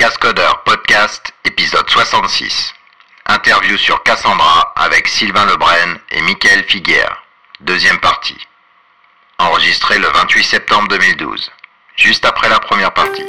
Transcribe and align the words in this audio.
Cascodeur 0.00 0.62
Podcast, 0.62 1.30
épisode 1.44 1.86
66. 1.90 2.72
Interview 3.26 3.76
sur 3.76 4.02
Cassandra 4.02 4.72
avec 4.74 5.06
Sylvain 5.06 5.44
Lebren 5.44 6.00
et 6.12 6.22
Michael 6.22 6.64
Figuière. 6.64 7.22
Deuxième 7.60 8.00
partie. 8.00 8.38
Enregistré 9.36 9.98
le 9.98 10.08
28 10.08 10.42
septembre 10.42 10.88
2012. 10.88 11.52
Juste 11.96 12.24
après 12.24 12.48
la 12.48 12.58
première 12.60 12.94
partie. 12.94 13.26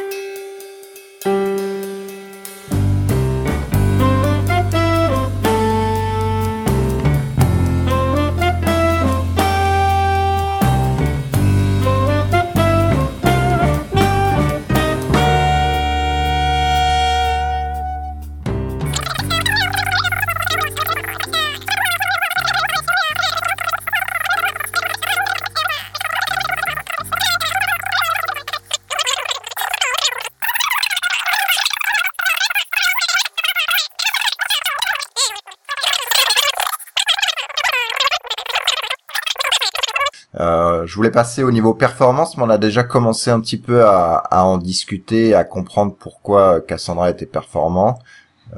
Passer 41.10 41.44
au 41.44 41.52
niveau 41.52 41.74
performance, 41.74 42.38
mais 42.38 42.44
on 42.44 42.50
a 42.50 42.58
déjà 42.58 42.84
commencé 42.84 43.32
un 43.32 43.40
petit 43.40 43.58
peu 43.58 43.84
à, 43.86 44.28
en 44.32 44.58
discuter, 44.58 45.34
à 45.34 45.44
comprendre 45.44 45.96
pourquoi 45.98 46.62
Cassandra 46.62 47.10
était 47.10 47.26
performant, 47.26 47.98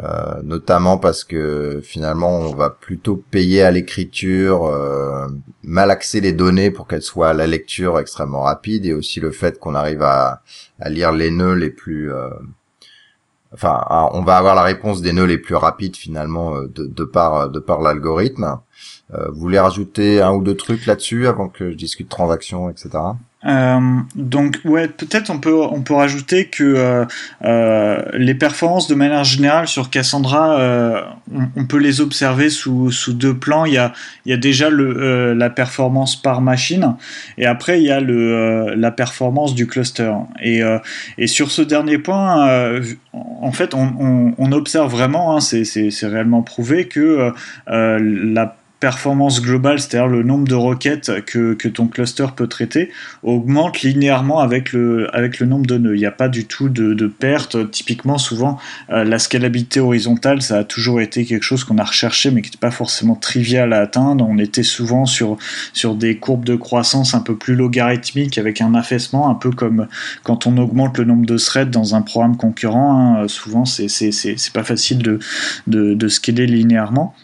euh, 0.03 0.41
notamment 0.43 0.97
parce 0.97 1.23
que 1.23 1.79
finalement 1.83 2.39
on 2.39 2.53
va 2.55 2.69
plutôt 2.71 3.15
payer 3.15 3.61
à 3.61 3.71
l'écriture, 3.71 4.65
euh, 4.65 5.27
malaxer 5.61 6.19
les 6.19 6.33
données 6.33 6.71
pour 6.71 6.87
qu'elles 6.87 7.03
soient 7.03 7.29
à 7.29 7.33
la 7.33 7.47
lecture 7.47 7.99
extrêmement 7.99 8.41
rapide, 8.41 8.85
et 8.85 8.93
aussi 8.93 9.19
le 9.19 9.31
fait 9.31 9.59
qu'on 9.59 9.75
arrive 9.75 10.01
à, 10.01 10.41
à 10.79 10.89
lire 10.89 11.11
les 11.11 11.31
nœuds 11.31 11.55
les 11.55 11.69
plus 11.69 12.11
euh, 12.11 12.29
enfin, 13.53 13.83
on 14.13 14.21
va 14.21 14.37
avoir 14.37 14.55
la 14.55 14.63
réponse 14.63 15.01
des 15.01 15.13
nœuds 15.13 15.25
les 15.25 15.37
plus 15.37 15.55
rapides 15.55 15.95
finalement 15.95 16.55
euh, 16.55 16.67
de, 16.67 16.85
de 16.85 17.03
par 17.03 17.49
de 17.49 17.59
par 17.59 17.81
l'algorithme. 17.81 18.59
Euh, 19.13 19.29
vous 19.29 19.39
voulez 19.39 19.59
rajouter 19.59 20.21
un 20.21 20.33
ou 20.33 20.43
deux 20.43 20.55
trucs 20.55 20.85
là-dessus 20.85 21.27
avant 21.27 21.49
que 21.49 21.71
je 21.71 21.75
discute 21.75 22.09
transactions, 22.09 22.69
etc. 22.69 22.89
Euh, 23.45 23.79
donc 24.15 24.59
ouais, 24.63 24.87
peut-être 24.87 25.29
on 25.29 25.39
peut 25.39 25.61
on 25.61 25.81
peut 25.81 25.93
rajouter 25.93 26.45
que 26.45 26.63
euh, 26.63 27.05
euh, 27.43 28.01
les 28.13 28.35
performances 28.35 28.87
de 28.87 28.95
manière 28.95 29.23
générale 29.23 29.67
sur 29.67 29.89
Cassandra, 29.89 31.13
on, 31.55 31.65
peut 31.65 31.77
les 31.77 32.01
observer 32.01 32.49
sous, 32.49 32.91
sous 32.91 33.13
deux 33.13 33.33
plans. 33.33 33.65
Il 33.65 33.73
y 33.73 33.77
a 33.77 33.93
il 34.25 34.31
y 34.31 34.33
a 34.33 34.37
déjà 34.37 34.69
le 34.69 35.33
la 35.33 35.49
performance 35.49 36.21
par 36.21 36.41
machine 36.41 36.95
et 37.37 37.45
après 37.45 37.81
il 37.81 37.85
y 37.85 37.91
a 37.91 37.99
le 37.99 38.75
la 38.75 38.91
performance 38.91 39.55
du 39.55 39.67
cluster. 39.67 40.13
Et 40.41 40.61
et 41.17 41.27
sur 41.27 41.51
ce 41.51 41.61
dernier 41.61 41.97
point, 41.97 42.81
en 43.13 43.51
fait 43.51 43.73
on, 43.73 44.51
observe 44.53 44.91
vraiment, 44.91 45.35
hein, 45.35 45.39
c'est 45.41 45.89
réellement 46.03 46.43
prouvé 46.43 46.87
que 46.87 47.31
la 47.67 48.55
performance 48.83 49.41
globale, 49.41 49.79
c'est-à-dire 49.79 50.09
le 50.09 50.23
nombre 50.23 50.45
de 50.45 50.55
requêtes 50.55 51.23
que, 51.25 51.53
ton 51.69 51.87
cluster 51.87 52.25
peut 52.35 52.47
traiter, 52.47 52.91
augmente 53.23 53.81
linéairement 53.81 54.39
avec 54.39 54.73
le, 54.73 55.07
nombre 55.45 55.65
de 55.65 55.77
nœuds. 55.77 55.95
Il 55.95 55.99
n'y 55.99 56.05
a 56.05 56.11
pas 56.11 56.27
du 56.27 56.43
tout 56.43 56.67
de, 56.67 57.07
perte. 57.07 57.71
Typiquement, 57.71 58.17
souvent, 58.17 58.59
euh, 58.89 59.05
la 59.05 59.19
scalabilité 59.19 59.79
horizontale, 59.79 60.41
ça 60.41 60.57
a 60.57 60.63
toujours 60.65 60.99
été 60.99 61.23
quelque 61.23 61.43
chose 61.43 61.63
qu'on 61.63 61.77
a 61.77 61.83
recherché, 61.85 62.29
mais 62.29 62.41
qui 62.41 62.49
n'était 62.49 62.57
pas 62.57 62.71
forcément 62.71 63.15
trivial 63.15 63.71
à 63.71 63.79
atteindre. 63.79 64.27
On 64.27 64.37
était 64.37 64.63
souvent 64.63 65.05
sur, 65.05 65.37
sur 65.71 65.95
des 65.95 66.17
courbes 66.17 66.43
de 66.43 66.57
croissance 66.57 67.13
un 67.13 67.21
peu 67.21 67.37
plus 67.37 67.55
logarithmiques, 67.55 68.37
avec 68.37 68.59
un 68.59 68.75
affaissement, 68.75 69.29
un 69.29 69.35
peu 69.35 69.51
comme 69.51 69.87
quand 70.23 70.45
on 70.45 70.57
augmente 70.57 70.97
le 70.97 71.05
nombre 71.05 71.25
de 71.25 71.37
threads 71.37 71.71
dans 71.71 71.95
un 71.95 72.01
programme 72.01 72.35
concurrent. 72.35 73.21
Hein. 73.21 73.29
Souvent, 73.29 73.63
c'est 73.63 73.87
pas 74.51 74.65
facile 74.65 74.97
de, 74.97 75.19
de, 75.67 75.93
de 75.93 76.07
scaler 76.09 76.47
linéairement. 76.47 77.15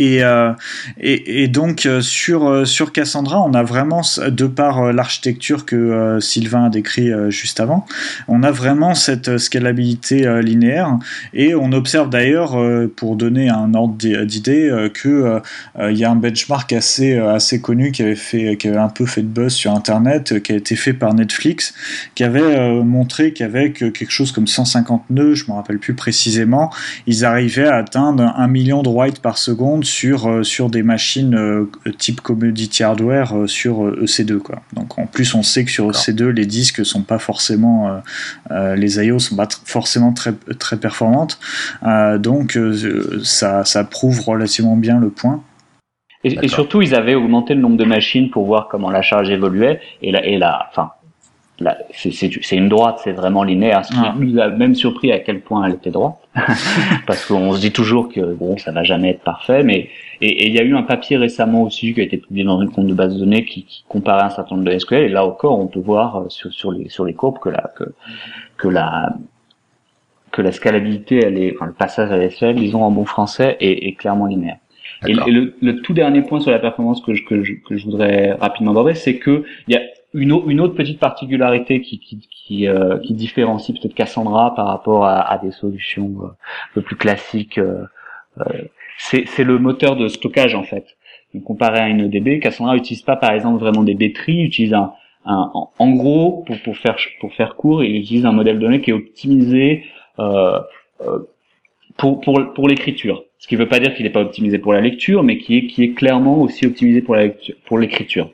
Et, 0.00 0.24
euh, 0.24 0.52
et, 0.98 1.46
donc 1.48 1.84
euh, 1.84 2.00
sur, 2.00 2.48
euh, 2.48 2.64
sur 2.64 2.90
Cassandra, 2.90 3.42
on 3.42 3.52
a 3.52 3.62
vraiment, 3.62 4.00
de 4.26 4.46
par 4.46 4.92
l'architecture 4.94 5.66
que 5.66 6.18
Sylvain 6.20 6.64
a 6.64 6.68
décrit 6.70 7.10
juste 7.28 7.60
avant, 7.60 7.84
on 8.26 8.42
a 8.42 8.50
vraiment 8.50 8.94
cette 8.94 9.36
scalabilité 9.38 10.40
linéaire. 10.42 10.98
Et 11.34 11.54
on 11.54 11.72
observe 11.72 12.08
d'ailleurs, 12.08 12.56
pour 12.96 13.16
donner 13.16 13.50
un 13.50 13.74
ordre 13.74 13.94
d'idée, 14.24 14.88
que 14.94 15.40
il 15.80 15.96
y 15.96 16.04
a 16.04 16.10
un 16.10 16.16
benchmark 16.16 16.72
assez, 16.72 17.18
assez 17.18 17.60
connu 17.60 17.92
qui 17.92 18.02
avait, 18.02 18.14
fait, 18.14 18.56
qui 18.56 18.68
avait 18.68 18.78
un 18.78 18.88
peu 18.88 19.06
fait 19.06 19.22
de 19.22 19.26
buzz 19.26 19.52
sur 19.52 19.72
Internet, 19.74 20.42
qui 20.42 20.52
a 20.52 20.56
été 20.56 20.76
fait 20.76 20.92
par 20.92 21.12
Netflix, 21.14 21.74
qui 22.14 22.24
avait 22.24 22.82
montré 22.82 23.32
qu'avec 23.32 23.78
quelque 23.78 24.10
chose 24.10 24.32
comme 24.32 24.46
150 24.46 25.10
nœuds, 25.10 25.34
je 25.34 25.44
me 25.48 25.52
rappelle 25.52 25.78
plus 25.78 25.94
précisément, 25.94 26.70
ils 27.06 27.24
arrivaient 27.24 27.68
à 27.68 27.76
atteindre 27.76 28.32
un 28.36 28.48
million 28.48 28.82
de 28.82 28.88
writes 28.88 29.20
par 29.20 29.38
seconde 29.38 29.69
sur, 29.82 30.28
euh, 30.28 30.42
sur 30.42 30.70
des 30.70 30.82
machines 30.82 31.34
euh, 31.34 31.70
type 31.98 32.20
commodity 32.20 32.82
hardware 32.82 33.36
euh, 33.36 33.46
sur 33.46 33.90
EC2. 34.02 34.38
Quoi. 34.38 34.62
Donc 34.72 34.98
en 34.98 35.06
plus, 35.06 35.34
on 35.34 35.42
sait 35.42 35.64
que 35.64 35.70
sur 35.70 35.90
EC2, 35.90 36.28
les 36.28 36.46
disques 36.46 36.84
sont 36.84 37.02
pas 37.02 37.18
forcément, 37.18 38.00
les 38.50 39.04
IO 39.04 39.18
sont 39.18 39.36
pas 39.36 39.48
forcément 39.64 40.12
très, 40.12 40.32
très 40.58 40.76
performantes. 40.76 41.38
donc 42.18 42.58
ça, 43.22 43.64
ça 43.64 43.84
prouve 43.84 44.20
relativement 44.20 44.76
bien 44.76 44.98
le 44.98 45.10
point. 45.10 45.42
Et, 46.22 46.38
et, 46.42 46.48
surtout, 46.48 46.82
ils 46.82 46.94
avaient 46.94 47.14
augmenté 47.14 47.54
le 47.54 47.60
nombre 47.60 47.78
de 47.78 47.84
machines 47.84 48.30
pour 48.30 48.44
voir 48.44 48.68
comment 48.68 48.90
la 48.90 49.02
charge 49.02 49.30
évoluait. 49.30 49.80
Et 50.02 50.12
la, 50.12 50.24
et 50.24 50.36
la, 50.36 50.66
enfin, 50.70 50.90
c'est 51.92 52.56
une 52.56 52.68
droite, 52.68 53.00
c'est 53.04 53.12
vraiment 53.12 53.42
linéaire. 53.42 53.84
Ce 53.84 53.92
qui 53.92 53.98
ah. 53.98 54.14
nous 54.18 54.38
a 54.38 54.48
même 54.48 54.74
surpris 54.74 55.12
à 55.12 55.18
quel 55.18 55.40
point 55.40 55.66
elle 55.66 55.74
était 55.74 55.90
droite, 55.90 56.16
parce 57.06 57.26
qu'on 57.26 57.52
se 57.52 57.60
dit 57.60 57.72
toujours 57.72 58.08
que 58.08 58.34
bon, 58.34 58.56
ça 58.56 58.72
va 58.72 58.82
jamais 58.82 59.10
être 59.10 59.22
parfait. 59.22 59.62
Mais 59.62 59.90
et 60.22 60.48
il 60.48 60.54
y 60.54 60.58
a 60.58 60.62
eu 60.62 60.74
un 60.74 60.82
papier 60.82 61.16
récemment 61.16 61.62
aussi 61.62 61.94
qui 61.94 62.00
a 62.00 62.04
été 62.04 62.18
publié 62.18 62.44
dans 62.44 62.60
une 62.60 62.70
compte 62.70 62.86
de 62.86 62.94
base 62.94 63.14
de 63.14 63.20
données 63.20 63.44
qui, 63.44 63.64
qui, 63.64 63.84
comparait 63.88 64.24
un 64.24 64.30
certain 64.30 64.56
nombre 64.56 64.70
de 64.70 64.78
SQL. 64.78 65.02
Et 65.02 65.08
là 65.08 65.24
encore, 65.24 65.58
on 65.58 65.66
peut 65.66 65.80
voir 65.80 66.16
euh, 66.16 66.24
sur, 66.28 66.52
sur 66.52 66.72
les 66.72 66.88
sur 66.88 67.04
les 67.04 67.14
courbes 67.14 67.38
que 67.38 67.48
la 67.48 67.70
que, 67.76 67.84
que 68.56 68.68
la 68.68 69.14
que 70.32 70.42
la 70.42 70.52
scalabilité, 70.52 71.20
elle 71.24 71.38
est, 71.38 71.54
enfin, 71.56 71.66
le 71.66 71.72
passage 71.72 72.12
à 72.12 72.16
l'SQL, 72.16 72.54
disons 72.54 72.84
en 72.84 72.90
bon 72.92 73.04
français, 73.04 73.56
est, 73.60 73.88
est 73.88 73.94
clairement 73.94 74.26
linéaire. 74.26 74.58
Et, 75.06 75.14
le, 75.14 75.54
le, 75.60 75.80
tout 75.80 75.92
dernier 75.92 76.22
point 76.22 76.40
sur 76.40 76.50
la 76.50 76.58
performance 76.58 77.00
que 77.00 77.14
je, 77.14 77.24
que 77.24 77.42
je, 77.42 77.54
que 77.54 77.76
je 77.76 77.84
voudrais 77.84 78.32
rapidement 78.34 78.72
aborder, 78.72 78.94
c'est 78.94 79.16
que 79.16 79.44
il 79.66 79.74
y 79.74 79.76
a 79.76 79.80
une, 80.14 80.60
autre 80.60 80.74
petite 80.74 80.98
particularité 80.98 81.76
euh, 81.76 82.98
qui 82.98 83.14
différencie 83.14 83.78
peut-être 83.78 83.94
Cassandra 83.94 84.54
par 84.54 84.66
rapport 84.66 85.06
à, 85.06 85.38
des 85.42 85.52
solutions 85.52 86.12
euh, 86.22 86.26
un 86.26 86.74
peu 86.74 86.82
plus 86.82 86.96
classiques, 86.96 87.58
euh, 87.58 87.84
c'est 88.98 89.44
le 89.44 89.58
moteur 89.58 89.96
de 89.96 90.08
stockage 90.08 90.54
en 90.54 90.62
fait. 90.62 90.84
Donc, 91.32 91.44
comparé 91.44 91.78
à 91.78 91.88
une 91.88 92.00
EDB, 92.00 92.40
Cassandra 92.40 92.74
n'utilise 92.74 93.02
pas 93.02 93.16
par 93.16 93.32
exemple 93.32 93.60
vraiment 93.60 93.82
des 93.82 93.94
B-trees, 93.94 94.42
utilise 94.42 94.74
un, 94.74 94.92
un, 95.24 95.50
en 95.78 95.90
gros 95.90 96.42
pour, 96.46 96.60
pour 96.62 96.76
faire 96.76 96.96
pour 97.20 97.32
faire 97.34 97.54
court, 97.54 97.84
il 97.84 97.96
utilise 97.96 98.26
un 98.26 98.32
modèle 98.32 98.56
de 98.56 98.62
données 98.62 98.80
qui 98.80 98.90
est 98.90 98.94
optimisé 98.94 99.84
pour 101.96 102.20
pour, 102.20 102.52
pour 102.52 102.68
l'écriture. 102.68 103.24
Ce 103.38 103.46
qui 103.46 103.54
ne 103.54 103.60
veut 103.60 103.68
pas 103.68 103.78
dire 103.78 103.94
qu'il 103.94 104.04
n'est 104.04 104.12
pas 104.12 104.20
optimisé 104.20 104.58
pour 104.58 104.72
la 104.72 104.80
lecture, 104.80 105.22
mais 105.22 105.38
qui 105.38 105.56
est 105.56 105.66
qui 105.66 105.84
est 105.84 105.92
clairement 105.92 106.40
aussi 106.40 106.66
optimisé 106.66 107.00
pour 107.00 107.14
la 107.14 107.28
pour 107.64 107.78
l'écriture. 107.78 108.30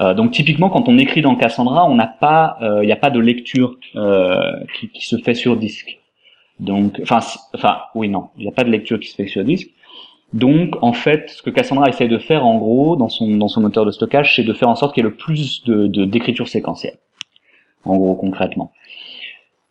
Euh, 0.00 0.14
donc 0.14 0.32
typiquement, 0.32 0.70
quand 0.70 0.88
on 0.88 0.98
écrit 0.98 1.22
dans 1.22 1.36
Cassandra, 1.36 1.88
on 1.88 1.94
n'a 1.94 2.06
pas, 2.06 2.56
il 2.60 2.66
euh, 2.66 2.84
n'y 2.84 2.92
a 2.92 2.96
pas 2.96 3.10
de 3.10 3.20
lecture 3.20 3.76
euh, 3.96 4.52
qui, 4.74 4.88
qui, 4.88 5.06
se 5.06 5.16
fait 5.16 5.34
sur 5.34 5.56
disque. 5.56 5.98
Donc, 6.60 6.98
enfin, 7.02 7.20
enfin, 7.54 7.78
oui, 7.94 8.08
non, 8.08 8.28
il 8.36 8.42
n'y 8.42 8.48
a 8.48 8.52
pas 8.52 8.64
de 8.64 8.70
lecture 8.70 8.98
qui 8.98 9.08
se 9.08 9.16
fait 9.16 9.26
sur 9.26 9.44
disque. 9.44 9.70
Donc, 10.32 10.82
en 10.82 10.92
fait, 10.92 11.28
ce 11.30 11.42
que 11.42 11.50
Cassandra 11.50 11.88
essaie 11.88 12.08
de 12.08 12.18
faire, 12.18 12.46
en 12.46 12.56
gros, 12.56 12.96
dans 12.96 13.08
son 13.08 13.36
dans 13.36 13.48
son 13.48 13.60
moteur 13.60 13.84
de 13.84 13.90
stockage, 13.90 14.36
c'est 14.36 14.44
de 14.44 14.52
faire 14.52 14.68
en 14.68 14.76
sorte 14.76 14.94
qu'il 14.94 15.04
y 15.04 15.06
ait 15.06 15.10
le 15.10 15.16
plus 15.16 15.64
de 15.64 15.86
d'écriture 16.06 16.48
séquentielle. 16.48 16.98
En 17.84 17.96
gros, 17.96 18.14
concrètement. 18.14 18.72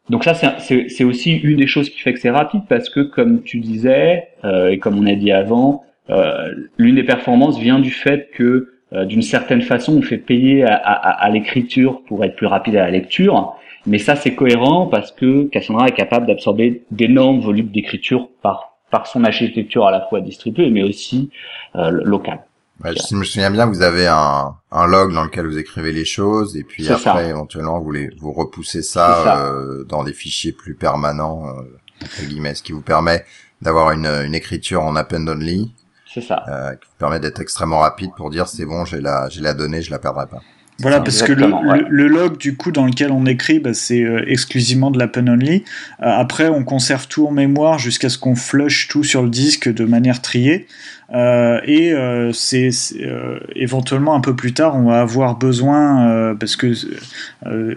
Donc 0.09 0.25
ça, 0.25 0.33
c'est 0.33 1.03
aussi 1.05 1.31
une 1.37 1.57
des 1.57 1.67
choses 1.67 1.89
qui 1.89 1.99
fait 1.99 2.13
que 2.13 2.19
c'est 2.19 2.29
rapide 2.29 2.63
parce 2.67 2.89
que, 2.89 2.99
comme 2.99 3.43
tu 3.43 3.59
disais 3.59 4.27
euh, 4.43 4.69
et 4.69 4.77
comme 4.77 4.99
on 4.99 5.05
a 5.05 5.15
dit 5.15 5.31
avant, 5.31 5.85
euh, 6.09 6.53
l'une 6.77 6.95
des 6.95 7.03
performances 7.03 7.57
vient 7.57 7.79
du 7.79 7.91
fait 7.91 8.29
que 8.33 8.70
euh, 8.93 9.05
d'une 9.05 9.21
certaine 9.21 9.61
façon, 9.61 9.97
on 9.97 10.01
fait 10.01 10.17
payer 10.17 10.63
à, 10.63 10.75
à, 10.75 11.25
à 11.25 11.29
l'écriture 11.29 12.01
pour 12.07 12.23
être 12.25 12.35
plus 12.35 12.47
rapide 12.47 12.75
à 12.75 12.83
la 12.85 12.91
lecture. 12.91 13.53
Mais 13.87 13.97
ça, 13.97 14.15
c'est 14.15 14.35
cohérent 14.35 14.87
parce 14.87 15.11
que 15.11 15.45
Cassandra 15.45 15.87
est 15.87 15.93
capable 15.95 16.27
d'absorber 16.27 16.83
d'énormes 16.91 17.39
volumes 17.39 17.69
d'écriture 17.69 18.29
par, 18.43 18.73
par 18.91 19.07
son 19.07 19.23
architecture 19.23 19.87
à 19.87 19.91
la 19.91 20.01
fois 20.07 20.21
distribuée, 20.21 20.69
mais 20.69 20.83
aussi 20.83 21.31
euh, 21.75 21.89
locale. 22.03 22.41
je 22.83 23.15
me 23.15 23.23
souviens 23.23 23.49
bien, 23.49 23.65
vous 23.65 23.81
avez 23.81 24.07
un, 24.07 24.53
un 24.71 24.87
log 24.87 25.13
dans 25.13 25.23
lequel 25.23 25.45
vous 25.47 25.57
écrivez 25.57 25.91
les 25.93 26.05
choses 26.05 26.55
et 26.57 26.63
puis 26.63 26.87
après 26.89 27.29
éventuellement 27.29 27.79
vous 27.79 27.91
les 27.91 28.09
vous 28.19 28.33
repoussez 28.33 28.81
ça, 28.83 29.07
Euh, 29.45 29.83
dans 29.85 30.03
des 30.03 30.13
fichiers 30.13 30.51
plus 30.51 30.75
permanents 30.75 31.47
euh, 31.47 31.61
entre 32.03 32.27
guillemets, 32.27 32.55
ce 32.55 32.63
qui 32.63 32.71
vous 32.71 32.81
permet 32.81 33.23
d'avoir 33.61 33.91
une, 33.91 34.07
une 34.07 34.35
écriture 34.35 34.81
en 34.83 34.95
append 34.95 35.27
only. 35.27 35.71
C'est 36.13 36.21
ça. 36.21 36.43
Euh, 36.49 36.71
qui 36.71 36.87
vous 36.87 36.97
permet 36.97 37.19
d'être 37.19 37.39
extrêmement 37.39 37.79
rapide 37.79 38.11
pour 38.17 38.29
dire 38.29 38.47
c'est 38.47 38.65
bon, 38.65 38.85
j'ai 38.85 38.99
la 38.99 39.29
j'ai 39.29 39.41
la 39.41 39.53
donnée, 39.53 39.81
je 39.81 39.91
la 39.91 39.99
perdrai 39.99 40.27
pas. 40.27 40.41
Voilà, 40.79 40.99
parce 40.99 41.21
que 41.21 41.31
le, 41.31 41.47
le, 41.89 42.07
log 42.07 42.37
du 42.37 42.55
coup 42.55 42.71
dans 42.71 42.85
lequel 42.85 43.11
on 43.11 43.25
écrit, 43.25 43.59
bah, 43.59 43.73
c'est 43.73 44.01
euh, 44.03 44.23
exclusivement 44.27 44.89
de 44.89 44.97
l'append 44.97 45.27
only. 45.27 45.63
Euh, 46.01 46.05
après, 46.05 46.47
on 46.47 46.63
conserve 46.63 47.07
tout 47.07 47.27
en 47.27 47.31
mémoire 47.31 47.77
jusqu'à 47.77 48.09
ce 48.09 48.17
qu'on 48.17 48.35
flush 48.35 48.87
tout 48.87 49.03
sur 49.03 49.21
le 49.21 49.29
disque 49.29 49.71
de 49.71 49.85
manière 49.85 50.21
triée. 50.21 50.67
Euh, 51.13 51.59
et 51.65 51.91
euh, 51.91 52.31
c'est 52.31 52.69
euh, 53.01 53.39
éventuellement 53.55 54.15
un 54.15 54.21
peu 54.21 54.35
plus 54.35 54.53
tard, 54.53 54.75
on 54.75 54.83
va 54.83 55.01
avoir 55.01 55.37
besoin, 55.37 56.35
parce 56.39 56.55
que 56.55 56.73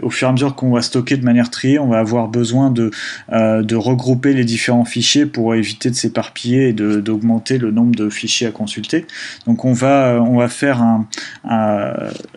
au 0.02 0.10
fur 0.10 0.28
et 0.28 0.30
à 0.30 0.32
mesure 0.32 0.54
qu'on 0.54 0.70
va 0.70 0.82
stocker 0.82 1.16
de 1.16 1.24
manière 1.24 1.50
triée, 1.50 1.78
on 1.78 1.88
va 1.88 1.98
avoir 1.98 2.28
besoin 2.28 2.70
de, 2.70 2.90
de 3.30 3.76
regrouper 3.76 4.32
les 4.32 4.44
différents 4.44 4.84
fichiers 4.84 5.26
pour 5.26 5.54
éviter 5.54 5.90
de 5.90 5.94
s'éparpiller 5.94 6.68
et 6.68 6.72
d'augmenter 6.72 7.58
le 7.58 7.70
nombre 7.70 7.94
de 7.94 8.08
fichiers 8.08 8.46
à 8.46 8.50
consulter. 8.50 9.06
Donc 9.46 9.64
on 9.64 9.72
va, 9.72 10.20
on 10.22 10.38
va 10.38 10.48
faire 10.48 10.82
un, 10.82 11.06
un, 11.44 11.92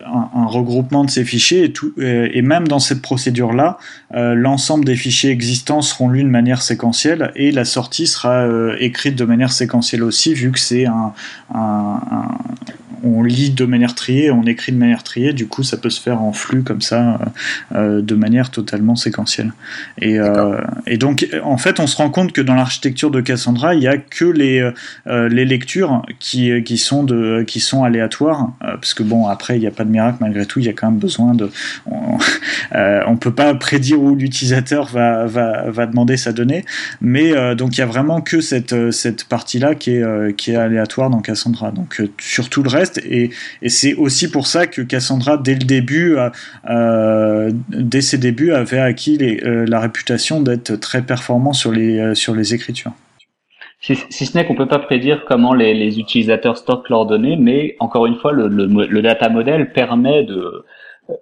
un 0.06 0.46
regroupement 0.46 1.04
de 1.04 1.10
ces 1.10 1.24
fichiers 1.24 1.64
et, 1.64 1.72
tout, 1.72 1.92
et 1.98 2.42
même 2.42 2.66
dans 2.66 2.78
cette 2.80 3.02
procédure-là, 3.02 3.78
l'ensemble 4.14 4.84
des 4.84 4.96
fichiers 4.96 5.30
existants 5.30 5.82
seront 5.82 6.08
lus 6.08 6.24
de 6.24 6.28
manière 6.28 6.62
séquentielle 6.62 7.32
et 7.36 7.50
la 7.52 7.64
sortie 7.64 8.06
sera 8.06 8.46
écrite 8.78 9.16
de 9.16 9.24
manière 9.24 9.52
séquentielle 9.52 10.02
aussi, 10.02 10.34
vu 10.34 10.50
que 10.50 10.58
c'est 10.58 10.87
un, 10.88 11.12
un, 11.54 12.00
un 12.87 12.87
on 13.02 13.22
lit 13.22 13.50
de 13.50 13.64
manière 13.64 13.94
triée, 13.94 14.30
on 14.30 14.44
écrit 14.44 14.72
de 14.72 14.76
manière 14.76 15.02
triée, 15.02 15.32
du 15.32 15.46
coup 15.46 15.62
ça 15.62 15.76
peut 15.76 15.90
se 15.90 16.00
faire 16.00 16.22
en 16.22 16.32
flux 16.32 16.62
comme 16.62 16.80
ça, 16.80 17.18
euh, 17.74 18.00
de 18.02 18.14
manière 18.14 18.50
totalement 18.50 18.96
séquentielle. 18.96 19.52
Et, 20.00 20.18
euh, 20.18 20.60
et, 20.86 20.96
donc 20.96 21.28
en 21.42 21.58
fait 21.58 21.80
on 21.80 21.86
se 21.86 21.96
rend 21.96 22.10
compte 22.10 22.32
que 22.32 22.40
dans 22.40 22.54
l'architecture 22.54 23.10
de 23.10 23.20
Cassandra, 23.20 23.74
il 23.74 23.80
n'y 23.80 23.88
a 23.88 23.98
que 23.98 24.24
les, 24.24 24.70
euh, 25.06 25.28
les 25.28 25.44
lectures 25.44 26.02
qui, 26.18 26.62
qui, 26.62 26.78
sont 26.78 27.04
de, 27.04 27.44
qui 27.46 27.60
sont 27.60 27.84
aléatoires, 27.84 28.52
parce 28.60 28.94
que 28.94 29.02
bon 29.02 29.26
après 29.26 29.56
il 29.56 29.60
n'y 29.60 29.66
a 29.66 29.70
pas 29.70 29.84
de 29.84 29.90
miracle 29.90 30.18
malgré 30.20 30.46
tout, 30.46 30.60
il 30.60 30.66
y 30.66 30.68
a 30.68 30.72
quand 30.72 30.90
même 30.90 31.00
besoin 31.00 31.34
de... 31.34 31.50
On 31.86 32.18
ne 32.74 33.16
peut 33.16 33.34
pas 33.34 33.54
prédire 33.54 34.00
où 34.00 34.14
l'utilisateur 34.14 34.86
va, 34.86 35.26
va, 35.26 35.70
va, 35.70 35.86
demander 35.86 36.16
sa 36.16 36.32
donnée, 36.32 36.64
mais 37.00 37.32
donc 37.54 37.76
il 37.76 37.80
y 37.80 37.82
a 37.82 37.86
vraiment 37.86 38.20
que 38.20 38.40
cette, 38.40 38.90
cette 38.90 39.24
partie-là 39.24 39.74
qui 39.74 39.92
est, 39.92 40.36
qui 40.36 40.52
est 40.52 40.56
aléatoire 40.56 41.10
dans 41.10 41.20
Cassandra. 41.20 41.70
Donc 41.70 42.00
euh, 42.00 42.10
sur 42.18 42.48
tout 42.48 42.62
le 42.62 42.68
reste, 42.68 42.87
et, 42.98 43.30
c'est 43.66 43.94
aussi 43.94 44.30
pour 44.30 44.46
ça 44.46 44.66
que 44.66 44.80
Cassandra, 44.82 45.36
dès 45.36 45.54
le 45.54 45.64
début, 45.64 46.16
euh, 46.68 47.50
dès 47.68 48.00
ses 48.00 48.18
débuts, 48.18 48.52
avait 48.52 48.80
acquis 48.80 49.18
euh, 49.20 49.66
la 49.68 49.80
réputation 49.80 50.40
d'être 50.40 50.76
très 50.76 51.02
performant 51.02 51.52
sur 51.52 51.72
les, 51.72 52.14
sur 52.14 52.34
les 52.34 52.54
écritures. 52.54 52.92
Si, 53.80 53.94
ce 53.94 54.36
n'est 54.36 54.44
qu'on 54.44 54.56
peut 54.56 54.66
pas 54.66 54.80
prédire 54.80 55.24
comment 55.24 55.54
les, 55.54 56.00
utilisateurs 56.00 56.56
stockent 56.56 56.88
leurs 56.88 57.06
données, 57.06 57.36
mais 57.36 57.76
encore 57.78 58.06
une 58.06 58.16
fois, 58.16 58.32
le, 58.32 59.02
data 59.02 59.28
model 59.28 59.72
permet 59.72 60.24
de 60.24 60.64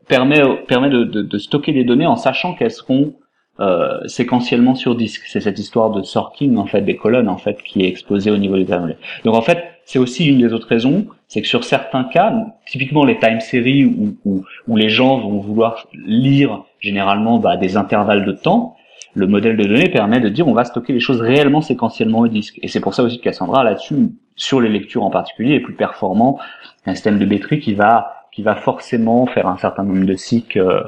permet 0.09 0.43
permet 0.67 0.89
de, 0.89 1.39
stocker 1.39 1.73
des 1.73 1.85
données 1.85 2.07
en 2.07 2.17
sachant 2.17 2.55
qu'elles 2.55 2.71
seront 2.71 3.15
euh, 3.61 4.07
séquentiellement 4.07 4.75
sur 4.75 4.97
disque. 4.97 5.25
C'est 5.27 5.41
cette 5.41 5.59
histoire 5.59 5.91
de 5.91 6.03
sorting 6.03 6.57
en 6.57 6.67
fait 6.67 6.81
des 6.81 6.97
colonnes 6.97 7.29
en 7.29 7.37
fait 7.37 7.63
qui 7.63 7.83
est 7.83 7.89
exposée 7.89 8.31
au 8.31 8.39
niveau 8.39 8.57
du 8.57 8.65
terminal. 8.65 8.97
Donc 9.25 9.35
en 9.35 9.43
fait, 9.43 9.65
c'est 9.85 9.99
aussi 9.99 10.27
une 10.27 10.39
des 10.39 10.53
autres 10.53 10.69
raisons, 10.69 11.07
c'est 11.29 11.43
que 11.43 11.49
sur 11.49 11.65
certains 11.65 12.05
cas, 12.05 12.33
typiquement 12.67 13.05
les 13.05 13.19
time 13.19 13.41
series 13.41 13.85
où, 13.85 14.17
où, 14.25 14.45
où, 14.69 14.77
les 14.77 14.89
gens 14.89 15.19
vont 15.19 15.41
vouloir 15.41 15.87
lire 15.93 16.63
généralement 16.81 17.39
bah, 17.39 17.57
des 17.57 17.77
intervalles 17.77 18.25
de 18.25 18.33
temps, 18.33 18.77
le 19.15 19.27
modèle 19.27 19.57
de 19.57 19.65
données 19.65 19.89
permet 19.89 20.21
de 20.21 20.29
dire 20.29 20.47
on 20.47 20.53
va 20.53 20.65
stocker 20.65 20.93
les 20.93 21.01
choses 21.01 21.21
réellement 21.21 21.63
séquentiellement 21.63 22.21
au 22.21 22.29
disque. 22.29 22.59
Et 22.63 22.69
c'est 22.69 22.81
pour 22.81 22.95
ça 22.95 23.03
aussi 23.03 23.19
que 23.19 23.25
Cassandra 23.25 23.65
là-dessus, 23.65 24.11
sur 24.37 24.61
les 24.61 24.69
lectures 24.69 25.03
en 25.03 25.11
particulier, 25.11 25.55
est 25.55 25.61
plus 25.61 25.75
performant 25.75 26.39
qu'un 26.85 26.95
système 26.95 27.19
de 27.19 27.25
Bétri 27.25 27.59
qui 27.61 27.75
va 27.75 28.13
qui 28.31 28.43
va 28.43 28.55
forcément 28.55 29.27
faire 29.27 29.49
un 29.49 29.57
certain 29.57 29.83
nombre 29.83 30.05
de 30.05 30.15
cycles 30.15 30.59
euh, 30.59 30.83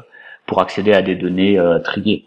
pour 0.44 0.60
accéder 0.60 0.92
à 0.92 1.00
des 1.00 1.16
données 1.16 1.58
euh, 1.58 1.78
triées. 1.78 2.26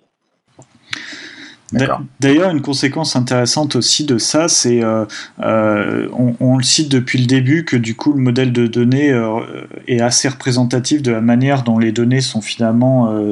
D'ailleurs, 1.74 2.52
une 2.52 2.62
conséquence 2.62 3.16
intéressante 3.16 3.78
aussi 3.78 4.04
de 4.04 4.18
ça, 4.18 4.50
c'est, 4.50 4.84
euh, 4.84 5.06
euh, 5.42 6.08
on, 6.40 6.58
le 6.58 6.64
cite 6.64 6.90
depuis 6.90 7.18
le 7.18 7.26
début, 7.26 7.64
que 7.64 7.78
du 7.78 7.96
coup 7.96 8.12
le 8.12 8.22
modèle 8.22 8.52
de 8.52 8.68
données 8.68 9.12
euh, 9.12 9.40
est 9.88 10.02
assez 10.02 10.28
représentatif 10.28 11.02
de 11.02 11.12
la 11.12 11.22
manière 11.22 11.64
dont 11.64 11.80
les 11.80 11.94
données 11.94 12.20
sont 12.20 12.42
finalement 12.42 12.82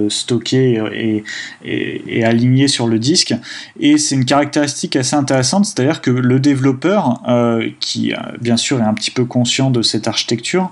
stockées 0.09 0.81
et, 0.94 1.24
et, 1.65 2.24
alignées 2.24 2.69
sur 2.69 2.88
le 2.88 2.97
disque. 2.97 3.36
Et 3.80 3.97
c'est 3.97 4.15
une 4.15 4.25
caractéristique 4.25 4.95
assez 4.95 5.15
intéressante, 5.15 5.65
c'est-à-dire 5.65 6.01
que 6.01 6.12
le 6.12 6.39
développeur, 6.39 7.21
qui 7.80 8.13
bien 8.39 8.57
sûr 8.57 8.80
est 8.80 8.83
un 8.83 8.94
petit 8.94 9.12
peu 9.12 9.25
conscient 9.25 9.69
de 9.69 9.81
cette 9.81 10.07
architecture, 10.07 10.71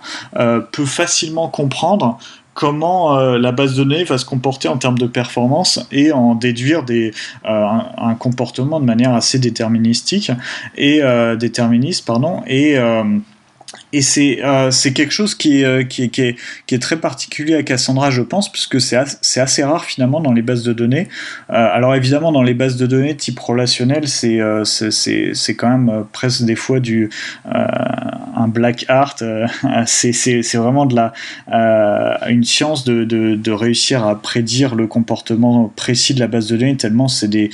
peut 0.72 0.86
facilement 0.86 1.50
comprendre 1.50 2.18
comment 2.58 3.20
euh, 3.20 3.38
la 3.38 3.52
base 3.52 3.76
de 3.76 3.84
données 3.84 4.04
va 4.04 4.18
se 4.18 4.26
comporter 4.26 4.68
en 4.68 4.78
termes 4.78 4.98
de 4.98 5.06
performance 5.06 5.88
et 5.92 6.12
en 6.12 6.34
déduire 6.34 6.84
euh, 6.90 7.12
un, 7.46 8.16
comportement 8.16 8.80
de 8.80 8.86
manière 8.86 9.14
assez 9.14 9.38
déterministique 9.38 10.32
et 10.76 11.04
euh, 11.04 11.36
déterministe 11.36 12.04
pardon 12.08 12.42
et 12.48 12.76
et 13.94 14.02
c'est 14.02 14.44
euh, 14.44 14.70
c'est 14.70 14.92
quelque 14.92 15.14
chose 15.14 15.34
qui 15.34 15.62
est, 15.62 15.66
euh, 15.66 15.84
qui, 15.84 16.04
est, 16.04 16.10
qui, 16.10 16.22
est, 16.22 16.36
qui, 16.66 16.76
est, 16.76 16.80
très 16.80 16.98
particulier 16.98 17.56
à 17.56 17.64
Cassandra, 17.64 18.12
je 18.12 18.22
pense, 18.22 18.52
puisque 18.52 18.82
c'est 18.82 18.98
assez, 18.98 19.64
rare 19.64 19.86
finalement 19.86 20.20
dans 20.20 20.34
les 20.34 20.42
bases 20.42 20.64
de 20.64 20.74
données. 20.74 21.08
Euh, 21.50 21.54
alors 21.54 21.96
évidemment, 21.96 22.34
dans 22.34 22.44
les 22.44 22.54
bases 22.54 22.76
de 22.76 22.86
données 22.86 23.16
type 23.16 23.40
relationnel, 23.40 24.08
c'est 24.10 24.40
c'est 24.66 25.56
quand 25.56 25.70
même 25.70 26.06
presque 26.12 26.44
des 26.44 26.56
fois 26.56 26.80
du 26.80 27.10
un 27.46 28.48
black 28.48 28.86
art. 28.90 29.16
c'est 29.86 30.56
vraiment 30.56 30.86
de 30.86 30.96
la 30.96 31.14
une 32.28 32.44
science 32.44 32.84
de, 32.84 33.06
de, 33.06 33.36
de, 33.36 33.52
réussir 33.52 34.06
à 34.06 34.22
prédire 34.22 34.76
le 34.76 34.88
comportement 34.88 35.72
précis 35.76 36.14
de 36.14 36.20
la 36.20 36.28
base 36.28 36.48
de 36.48 36.58
données 36.58 36.76
tellement 36.76 37.08
c'est 37.08 37.30
des 37.30 37.50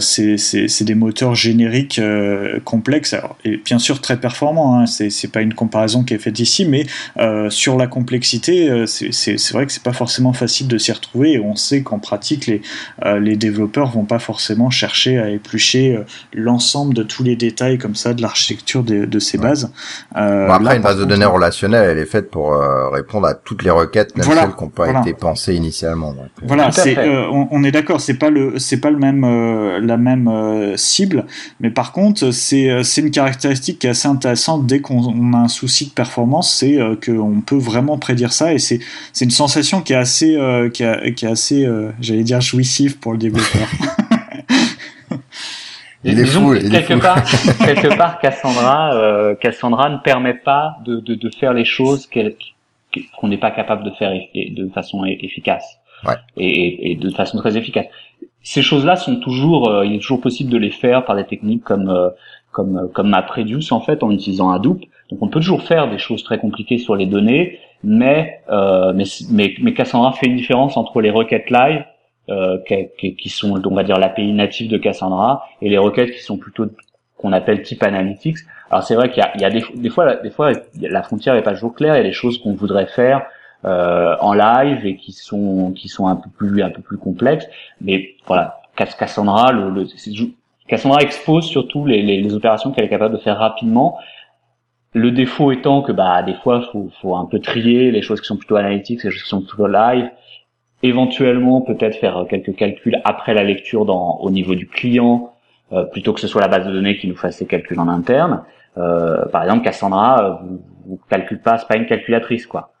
c'est 0.00 0.84
des 0.84 0.94
moteurs 0.94 1.34
génériques 1.34 2.00
complexes 2.64 3.16
et 3.44 3.56
bien 3.56 3.78
sûr 3.78 4.00
très 4.02 4.18
performants. 4.18 4.80
Hein, 4.80 4.86
c'est 4.86 5.32
pas 5.32 5.40
une 5.40 5.54
comparaison 5.62 6.02
qui 6.02 6.14
est 6.14 6.18
faite 6.18 6.40
ici, 6.40 6.64
mais 6.64 6.86
euh, 7.18 7.48
sur 7.48 7.76
la 7.76 7.86
complexité, 7.86 8.68
euh, 8.68 8.86
c'est 8.86 9.52
vrai 9.52 9.66
que 9.66 9.72
c'est 9.72 9.82
pas 9.82 9.92
forcément 9.92 10.32
facile 10.32 10.66
de 10.66 10.76
s'y 10.76 10.90
retrouver 10.90 11.32
et 11.32 11.38
on 11.38 11.54
sait 11.54 11.82
qu'en 11.82 12.00
pratique, 12.00 12.46
les, 12.46 12.62
euh, 13.04 13.20
les 13.20 13.36
développeurs 13.36 13.90
vont 13.92 14.04
pas 14.04 14.18
forcément 14.18 14.70
chercher 14.70 15.18
à 15.18 15.30
éplucher 15.30 15.98
l'ensemble 16.34 16.94
de 16.94 17.04
tous 17.04 17.22
les 17.22 17.36
détails 17.36 17.78
comme 17.78 17.94
ça 17.94 18.12
de 18.12 18.22
l'architecture 18.22 18.82
de, 18.82 19.04
de, 19.04 19.18
ces 19.18 19.38
bases. 19.38 19.70
après, 20.14 20.76
une 20.76 20.82
base 20.82 20.98
de 20.98 21.04
données 21.04 21.24
relationnelle, 21.24 21.90
elle 21.90 21.98
est 21.98 22.06
faite 22.06 22.30
pour 22.30 22.56
répondre 22.92 23.26
à 23.26 23.34
toutes 23.34 23.62
les 23.62 23.70
requêtes, 23.70 24.16
même 24.16 24.26
celles 24.26 24.54
qui 24.56 24.64
n'ont 24.64 24.70
pas 24.70 25.00
été 25.00 25.14
pensées 25.14 25.54
initialement. 25.54 26.14
voilà, 26.42 26.72
c'est, 26.72 26.98
on, 26.98 27.48
on, 27.50 27.62
est 27.62 27.70
d'accord, 27.70 28.00
c'est 28.00 28.18
pas 28.18 28.30
le, 28.30 28.58
c'est 28.58 28.80
pas 28.80 28.90
le 28.90 28.98
même, 28.98 29.22
la 29.80 29.96
même 29.96 30.28
cible, 30.76 31.26
mais 31.60 31.70
par 31.70 31.92
contre, 31.92 32.30
c'est, 32.32 32.82
c'est 32.82 33.00
une 33.02 33.10
caractéristique 33.10 33.78
qui 33.78 33.86
est 33.86 33.90
assez 33.90 34.08
intéressante 34.08 34.66
dès 34.66 34.80
qu'on 34.80 35.32
a 35.34 35.38
un 35.38 35.48
souci 35.52 35.86
de 35.86 35.92
performance, 35.92 36.52
c'est 36.52 36.80
euh, 36.80 36.96
qu'on 36.96 37.40
peut 37.40 37.58
vraiment 37.58 37.98
prédire 37.98 38.32
ça 38.32 38.52
et 38.52 38.58
c'est 38.58 38.80
une 39.20 39.30
sensation 39.30 39.80
qui 39.80 39.92
est 39.92 39.96
assez, 39.96 40.36
euh, 40.36 40.68
qui, 40.68 40.84
qui, 41.14 41.24
est 41.24 41.30
assez, 41.30 41.64
euh, 41.64 41.90
j'allais 42.00 42.24
dire 42.24 42.40
jouissive 42.40 42.98
pour 42.98 43.12
le 43.12 43.18
développeur. 43.18 43.68
Il 46.04 46.18
est 46.18 46.24
fou, 46.24 46.52
quelque 46.52 47.00
part, 47.00 47.22
quelque 47.58 47.96
part, 47.96 48.18
Cassandra, 48.18 49.36
Cassandra 49.40 49.88
ne 49.88 49.98
permet 49.98 50.34
pas 50.34 50.78
de, 50.84 50.98
de, 50.98 51.14
de 51.14 51.30
faire 51.30 51.52
les 51.52 51.64
choses 51.64 52.08
qu'on 52.10 53.28
n'est 53.28 53.38
pas 53.38 53.52
capable 53.52 53.84
de 53.84 53.90
faire 53.92 54.10
de 54.34 54.68
façon 54.70 55.04
efficace. 55.04 55.78
Ouais. 56.04 56.14
Et, 56.36 56.90
et, 56.90 56.96
de 56.96 57.08
façon 57.10 57.38
très 57.38 57.56
efficace. 57.56 57.86
Ces 58.42 58.62
choses-là 58.62 58.96
sont 58.96 59.20
toujours, 59.20 59.84
il 59.84 59.94
est 59.94 60.00
toujours 60.00 60.20
possible 60.20 60.50
de 60.50 60.58
les 60.58 60.72
faire 60.72 61.04
par 61.04 61.14
des 61.14 61.24
techniques 61.24 61.62
comme 61.62 62.12
comme 62.52 62.90
comme 62.92 63.08
MapReduce 63.08 63.72
en 63.72 63.80
fait 63.80 64.02
en 64.02 64.10
utilisant 64.10 64.50
Hadoop. 64.50 64.80
Donc 65.10 65.22
on 65.22 65.28
peut 65.28 65.40
toujours 65.40 65.62
faire 65.62 65.90
des 65.90 65.98
choses 65.98 66.22
très 66.22 66.38
compliquées 66.38 66.78
sur 66.78 66.94
les 66.94 67.06
données, 67.06 67.58
mais 67.82 68.40
euh, 68.50 68.92
mais, 68.94 69.04
mais, 69.30 69.54
mais 69.60 69.74
Cassandra 69.74 70.12
fait 70.12 70.26
une 70.26 70.36
différence 70.36 70.76
entre 70.76 71.00
les 71.00 71.10
requêtes 71.10 71.50
live 71.50 71.84
euh, 72.30 72.58
qui, 72.98 73.16
qui, 73.16 73.28
sont 73.28 73.60
on 73.66 73.74
va 73.74 73.82
dire 73.82 73.98
l'API 73.98 74.32
native 74.32 74.70
de 74.70 74.78
Cassandra 74.78 75.44
et 75.60 75.68
les 75.68 75.78
requêtes 75.78 76.12
qui 76.12 76.22
sont 76.22 76.36
plutôt 76.36 76.66
qu'on 77.16 77.32
appelle 77.32 77.62
type 77.62 77.82
analytics. 77.82 78.38
Alors 78.70 78.84
c'est 78.84 78.94
vrai 78.94 79.10
qu'il 79.10 79.22
y 79.22 79.26
a, 79.26 79.32
il 79.34 79.40
y 79.40 79.44
a 79.44 79.50
des, 79.50 79.64
des, 79.74 79.90
fois 79.90 80.16
des 80.16 80.30
fois 80.30 80.52
la 80.80 81.02
frontière 81.02 81.34
est 81.34 81.42
pas 81.42 81.52
toujours 81.52 81.74
claire, 81.74 81.94
il 81.94 81.98
y 81.98 82.00
a 82.00 82.04
des 82.04 82.12
choses 82.12 82.38
qu'on 82.38 82.54
voudrait 82.54 82.86
faire 82.86 83.22
euh, 83.64 84.16
en 84.20 84.34
live 84.34 84.86
et 84.86 84.96
qui 84.96 85.12
sont 85.12 85.72
qui 85.72 85.88
sont 85.88 86.06
un 86.06 86.16
peu 86.16 86.30
plus 86.30 86.62
un 86.62 86.70
peu 86.70 86.82
plus 86.82 86.98
complexes, 86.98 87.46
mais 87.80 88.14
voilà 88.26 88.60
Cassandra 88.76 89.52
le, 89.52 89.86
Cassandra 90.72 91.02
expose 91.02 91.44
surtout 91.44 91.84
les, 91.84 92.34
opérations 92.34 92.72
qu'elle 92.72 92.86
est 92.86 92.88
capable 92.88 93.14
de 93.14 93.20
faire 93.20 93.36
rapidement 93.36 93.98
le 94.94 95.10
défaut 95.10 95.52
étant 95.52 95.82
que 95.82 95.92
bah 95.92 96.22
des 96.22 96.32
fois 96.32 96.62
faut 96.72 96.88
faut 97.02 97.14
un 97.14 97.26
peu 97.26 97.40
trier 97.40 97.90
les 97.90 98.00
choses 98.00 98.22
qui 98.22 98.26
sont 98.26 98.38
plutôt 98.38 98.56
analytiques, 98.56 99.04
les 99.04 99.10
choses 99.10 99.22
qui 99.22 99.28
sont 99.28 99.42
plutôt 99.42 99.66
live. 99.66 100.08
Éventuellement 100.82 101.60
peut-être 101.60 101.96
faire 101.96 102.24
quelques 102.26 102.56
calculs 102.56 103.02
après 103.04 103.34
la 103.34 103.44
lecture 103.44 103.84
dans 103.84 104.16
au 104.20 104.30
niveau 104.30 104.54
du 104.54 104.66
client 104.66 105.34
euh, 105.74 105.84
plutôt 105.84 106.14
que 106.14 106.20
ce 106.20 106.26
soit 106.26 106.40
la 106.40 106.48
base 106.48 106.66
de 106.66 106.72
données 106.72 106.96
qui 106.96 107.06
nous 107.06 107.16
fasse 107.16 107.36
ces 107.36 107.46
calculs 107.46 107.78
en 107.78 107.88
interne. 107.88 108.42
Euh, 108.78 109.26
par 109.26 109.42
exemple, 109.42 109.64
Cassandra, 109.64 110.24
euh, 110.24 110.30
vous, 110.42 110.62
vous 110.86 111.00
calcule 111.10 111.42
pas, 111.42 111.58
c'est 111.58 111.68
pas 111.68 111.76
une 111.76 111.84
calculatrice 111.84 112.46
quoi. 112.46 112.71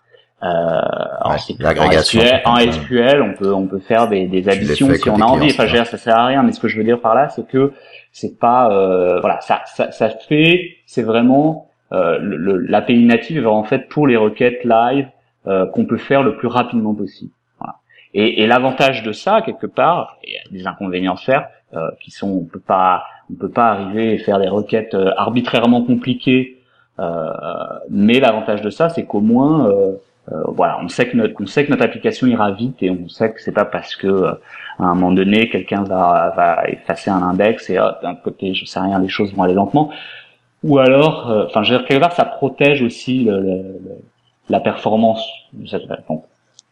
Euh, 0.42 0.80
en, 1.20 1.38
SQL, 1.38 2.42
en, 2.44 2.56
SQL, 2.56 3.22
on 3.22 3.34
peut 3.34 3.54
on 3.54 3.66
peut 3.68 3.78
faire 3.78 4.08
des, 4.08 4.26
des 4.26 4.48
additions 4.48 4.92
si 4.92 5.08
on 5.08 5.20
a 5.20 5.24
envie. 5.24 5.50
Enfin, 5.50 5.68
ça 5.84 5.96
sert 5.96 6.16
à 6.16 6.26
rien. 6.26 6.42
Mais 6.42 6.50
ce 6.50 6.58
que 6.58 6.66
je 6.66 6.76
veux 6.76 6.84
dire 6.84 7.00
par 7.00 7.14
là, 7.14 7.28
c'est 7.28 7.46
que 7.46 7.72
c'est 8.10 8.40
pas 8.40 8.72
euh, 8.72 9.20
voilà, 9.20 9.40
ça, 9.40 9.62
ça 9.66 9.92
ça 9.92 10.08
fait, 10.08 10.78
c'est 10.86 11.02
vraiment 11.02 11.68
euh, 11.92 12.18
l'API 12.68 13.04
native 13.04 13.46
en 13.46 13.62
fait 13.62 13.88
pour 13.88 14.08
les 14.08 14.16
requêtes 14.16 14.64
live 14.64 15.06
euh, 15.46 15.66
qu'on 15.66 15.84
peut 15.84 15.96
faire 15.96 16.24
le 16.24 16.36
plus 16.36 16.48
rapidement 16.48 16.94
possible. 16.94 17.30
Voilà. 17.60 17.76
Et, 18.12 18.42
et 18.42 18.46
l'avantage 18.48 19.04
de 19.04 19.12
ça 19.12 19.42
quelque 19.42 19.68
part, 19.68 20.18
il 20.24 20.32
y 20.32 20.36
a 20.36 20.40
des 20.50 20.66
inconvénients 20.66 21.14
à 21.14 21.18
faire, 21.18 21.48
euh, 21.74 21.88
qui 22.00 22.10
sont 22.10 22.28
on 22.28 22.44
peut 22.44 22.60
pas 22.60 23.04
on 23.30 23.34
peut 23.34 23.48
pas 23.48 23.70
arriver 23.70 24.14
et 24.14 24.18
faire 24.18 24.40
des 24.40 24.48
requêtes 24.48 24.94
euh, 24.94 25.12
arbitrairement 25.16 25.82
compliquées, 25.82 26.58
mais 27.90 28.20
l'avantage 28.20 28.62
de 28.62 28.70
ça, 28.70 28.88
c'est 28.88 29.04
qu'au 29.04 29.20
moins 29.20 29.68
euh, 30.30 30.42
voilà, 30.48 30.78
on 30.80 30.88
sait 30.88 31.08
que 31.08 31.16
notre, 31.16 31.34
on 31.40 31.46
sait 31.46 31.64
que 31.66 31.70
notre 31.70 31.82
application 31.82 32.26
ira 32.28 32.52
vite 32.52 32.76
et 32.80 32.90
on 32.90 33.08
sait 33.08 33.32
que 33.32 33.40
c'est 33.42 33.52
pas 33.52 33.64
parce 33.64 33.96
que 33.96 34.06
euh, 34.06 34.32
à 34.78 34.84
un 34.84 34.94
moment 34.94 35.10
donné 35.12 35.48
quelqu'un 35.48 35.82
va, 35.82 36.32
va 36.36 36.68
effacer 36.68 37.10
un 37.10 37.22
index 37.22 37.68
et 37.70 37.74
d'un 37.74 38.14
côté, 38.14 38.54
je 38.54 38.64
sais 38.64 38.78
rien, 38.78 39.00
les 39.00 39.08
choses 39.08 39.34
vont 39.34 39.42
aller 39.42 39.54
lentement. 39.54 39.90
Ou 40.62 40.78
alors, 40.78 41.28
euh, 41.28 41.46
enfin, 41.46 41.64
je 41.64 41.72
veux 41.72 41.78
dire, 41.78 41.88
quelque 41.88 42.00
part, 42.00 42.12
ça 42.12 42.24
protège 42.24 42.82
aussi 42.82 43.24
le, 43.24 43.40
le, 43.40 43.80
la 44.48 44.60
performance 44.60 45.26
de 45.52 45.66
cette 45.66 45.88
donc, 46.08 46.24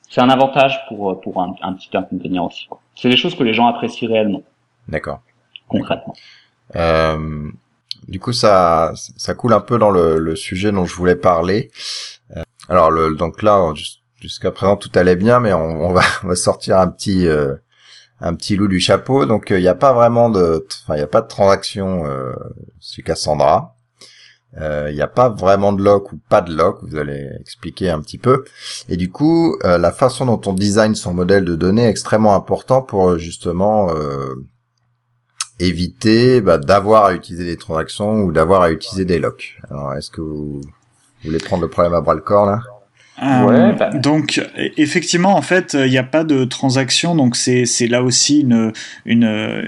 C'est 0.08 0.20
un 0.20 0.30
avantage 0.30 0.80
pour 0.86 1.20
pour 1.20 1.42
un, 1.42 1.56
un 1.62 1.72
petit 1.72 1.90
inconvénient 1.96 2.46
aussi. 2.46 2.68
C'est 2.94 3.08
des 3.08 3.16
choses 3.16 3.34
que 3.34 3.42
les 3.42 3.52
gens 3.52 3.66
apprécient 3.66 4.08
réellement. 4.08 4.42
D'accord. 4.86 5.20
Concrètement. 5.66 6.14
Euh, 6.76 7.48
du 8.06 8.20
coup, 8.20 8.32
ça 8.32 8.92
ça 8.94 9.34
coule 9.34 9.54
un 9.54 9.60
peu 9.60 9.76
dans 9.76 9.90
le, 9.90 10.18
le 10.18 10.36
sujet 10.36 10.70
dont 10.70 10.84
je 10.84 10.94
voulais 10.94 11.16
parler. 11.16 11.70
Alors 12.70 12.92
le, 12.92 13.16
donc 13.16 13.42
là, 13.42 13.72
jusqu'à 14.20 14.52
présent 14.52 14.76
tout 14.76 14.92
allait 14.94 15.16
bien, 15.16 15.40
mais 15.40 15.52
on, 15.54 15.92
va, 15.92 16.02
sortir 16.36 16.78
un 16.78 16.88
petit 16.88 17.26
euh, 17.26 17.56
un 18.20 18.34
petit 18.34 18.56
loup 18.56 18.68
du 18.68 18.80
chapeau. 18.80 19.26
Donc 19.26 19.50
euh, 19.50 19.58
il 19.58 19.62
n'y 19.62 19.68
a 19.68 19.74
pas 19.74 19.92
vraiment 19.92 20.30
de, 20.30 20.66
enfin 20.84 20.96
il 20.96 21.02
a 21.02 21.08
pas 21.08 21.20
de 21.20 21.28
transaction 21.28 22.06
euh, 22.06 22.32
sur 22.78 23.04
Cassandra. 23.04 23.74
Il 24.56 24.94
n'y 24.94 25.00
a 25.00 25.06
pas 25.06 25.28
vraiment 25.28 25.72
de 25.72 25.80
lock 25.80 26.12
ou 26.12 26.18
pas 26.28 26.40
de 26.40 26.52
lock, 26.52 26.80
vous 26.82 26.96
allez 26.96 27.28
expliquer 27.40 27.90
un 27.90 28.00
petit 28.00 28.18
peu. 28.18 28.44
Et 28.88 28.96
du 28.96 29.08
coup, 29.08 29.56
la 29.62 29.92
façon 29.92 30.26
dont 30.26 30.40
on 30.44 30.52
design 30.52 30.96
son 30.96 31.14
modèle 31.14 31.44
de 31.44 31.54
données 31.54 31.84
est 31.84 31.88
extrêmement 31.88 32.34
important 32.34 32.82
pour 32.82 33.16
justement 33.16 33.94
éviter 35.60 36.40
bah, 36.40 36.58
d'avoir 36.58 37.04
à 37.04 37.14
utiliser 37.14 37.44
des 37.44 37.56
transactions 37.56 38.22
ou 38.22 38.32
d'avoir 38.32 38.62
à 38.62 38.72
utiliser 38.72 39.04
des 39.04 39.20
locks. 39.20 39.56
Alors, 39.70 39.94
est-ce 39.94 40.10
que 40.10 40.20
vous 40.20 40.62
vous 41.22 41.28
voulez 41.28 41.38
prendre 41.38 41.62
le 41.62 41.68
problème 41.68 41.94
à 41.94 42.00
bras 42.00 42.14
le 42.14 42.20
corps 42.20 42.46
là? 42.46 42.60
Ouais, 43.20 43.72
bah. 43.74 43.90
Donc 43.90 44.40
effectivement, 44.76 45.36
en 45.36 45.42
fait, 45.42 45.76
il 45.78 45.90
n'y 45.90 45.98
a 45.98 46.02
pas 46.02 46.24
de 46.24 46.44
transaction, 46.44 47.14
donc 47.14 47.36
c'est 47.36 47.66
c'est 47.66 47.86
là 47.86 48.02
aussi 48.02 48.40
une 48.40 48.72
une 49.04 49.24
euh, 49.24 49.62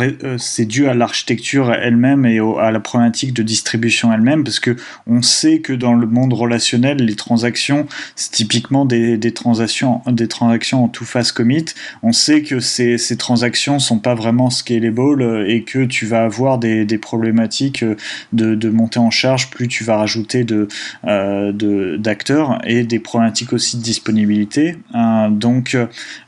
euh, 0.00 0.36
c'est 0.38 0.64
dû 0.64 0.88
à 0.88 0.94
l'architecture 0.94 1.72
elle-même 1.72 2.26
et 2.26 2.38
à 2.60 2.70
la 2.70 2.80
problématique 2.80 3.34
de 3.34 3.42
distribution 3.42 4.12
elle-même, 4.12 4.44
parce 4.44 4.60
que 4.60 4.76
on 5.06 5.22
sait 5.22 5.60
que 5.60 5.72
dans 5.72 5.94
le 5.94 6.06
monde 6.06 6.32
relationnel, 6.32 6.98
les 6.98 7.14
transactions, 7.16 7.86
c'est 8.16 8.32
typiquement 8.32 8.84
des, 8.84 9.16
des 9.16 9.32
transactions 9.32 10.02
des 10.06 10.28
transactions 10.28 10.84
en 10.84 10.88
two 10.88 11.04
phase 11.04 11.32
commit. 11.32 11.66
On 12.02 12.12
sait 12.12 12.42
que 12.42 12.60
ces 12.60 12.98
ces 12.98 13.16
transactions 13.16 13.78
sont 13.78 13.98
pas 13.98 14.14
vraiment 14.14 14.50
scalable 14.50 15.44
et 15.46 15.62
que 15.62 15.84
tu 15.84 16.06
vas 16.06 16.24
avoir 16.24 16.58
des 16.58 16.84
des 16.84 16.98
problématiques 16.98 17.84
de 18.32 18.54
de 18.54 18.68
montée 18.70 18.98
en 18.98 19.10
charge 19.10 19.50
plus 19.50 19.68
tu 19.68 19.84
vas 19.84 19.96
rajouter 19.96 20.44
de 20.44 20.68
de 21.04 21.96
d'acteurs 21.96 22.58
et 22.72 22.84
des 22.84 22.98
problématiques 22.98 23.52
aussi 23.52 23.76
de 23.76 23.82
disponibilité. 23.82 24.76
Euh, 24.94 25.28
donc 25.28 25.76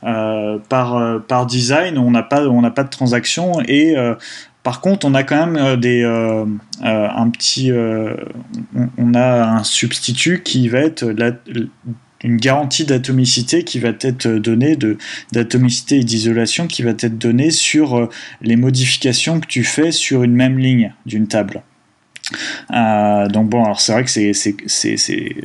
euh, 0.03 0.59
par, 0.69 1.21
par 1.27 1.45
design, 1.45 1.97
on 1.97 2.11
n'a 2.11 2.23
pas, 2.23 2.41
de 2.41 2.89
transaction 2.89 3.61
et 3.67 3.95
par 4.63 4.81
contre, 4.81 5.05
on 5.05 5.13
a 5.13 5.23
quand 5.23 5.47
même 5.47 5.79
des, 5.79 6.03
un 6.03 7.29
petit, 7.29 7.71
substitut 9.63 10.43
qui 10.43 10.67
va 10.67 10.79
être 10.79 11.13
une 12.23 12.37
garantie 12.37 12.85
d'atomicité 12.85 13.63
qui 13.63 13.79
va 13.79 13.89
être 13.89 14.27
donnée, 14.27 14.77
d'atomicité 15.31 15.99
et 15.99 16.03
d'isolation 16.03 16.67
qui 16.67 16.83
va 16.83 16.91
être 16.91 17.17
donnée 17.17 17.51
sur 17.51 18.09
les 18.41 18.55
modifications 18.55 19.39
que 19.39 19.47
tu 19.47 19.63
fais 19.63 19.91
sur 19.91 20.23
une 20.23 20.33
même 20.33 20.57
ligne 20.57 20.93
d'une 21.05 21.27
table. 21.27 21.63
Euh, 22.73 23.27
donc 23.27 23.49
bon, 23.49 23.63
alors 23.63 23.79
c'est 23.79 23.93
vrai 23.93 24.03
que 24.03 24.09
c'est 24.09 24.33
c'est 24.33 25.35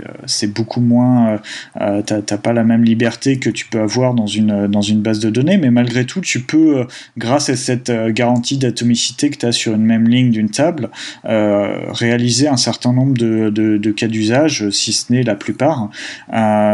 euh, 0.44 0.46
beaucoup 0.48 0.80
moins. 0.80 1.38
Euh, 1.80 2.02
t'as 2.02 2.38
pas 2.38 2.52
la 2.52 2.64
même 2.64 2.84
liberté 2.84 3.38
que 3.38 3.50
tu 3.50 3.66
peux 3.66 3.80
avoir 3.80 4.14
dans 4.14 4.26
une 4.26 4.66
dans 4.66 4.80
une 4.80 5.00
base 5.00 5.20
de 5.20 5.30
données, 5.30 5.58
mais 5.58 5.70
malgré 5.70 6.06
tout, 6.06 6.20
tu 6.20 6.40
peux, 6.40 6.86
grâce 7.18 7.48
à 7.50 7.56
cette 7.56 7.90
garantie 7.90 8.56
d'atomicité 8.56 9.30
que 9.30 9.36
tu 9.36 9.46
as 9.46 9.52
sur 9.52 9.74
une 9.74 9.84
même 9.84 10.08
ligne 10.08 10.30
d'une 10.30 10.50
table, 10.50 10.90
réaliser 11.24 12.48
un 12.48 12.56
certain 12.56 12.92
nombre 12.92 13.14
de 13.14 13.50
de, 13.50 13.76
de 13.76 13.90
cas 13.90 14.08
d'usage, 14.08 14.70
si 14.70 14.92
ce 14.92 15.12
n'est 15.12 15.22
la 15.22 15.34
plupart. 15.34 15.90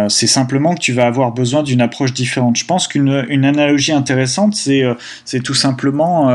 c'est 0.09 0.27
simplement 0.27 0.75
que 0.75 0.81
tu 0.81 0.93
vas 0.93 1.07
avoir 1.07 1.33
besoin 1.33 1.63
d'une 1.63 1.81
approche 1.81 2.13
différente. 2.13 2.57
Je 2.57 2.65
pense 2.65 2.87
qu'une 2.89 3.27
une 3.29 3.45
analogie 3.45 3.93
intéressante, 3.93 4.55
c'est 4.55 4.85
c'est 5.25 5.43
tout 5.43 5.55
simplement 5.55 6.31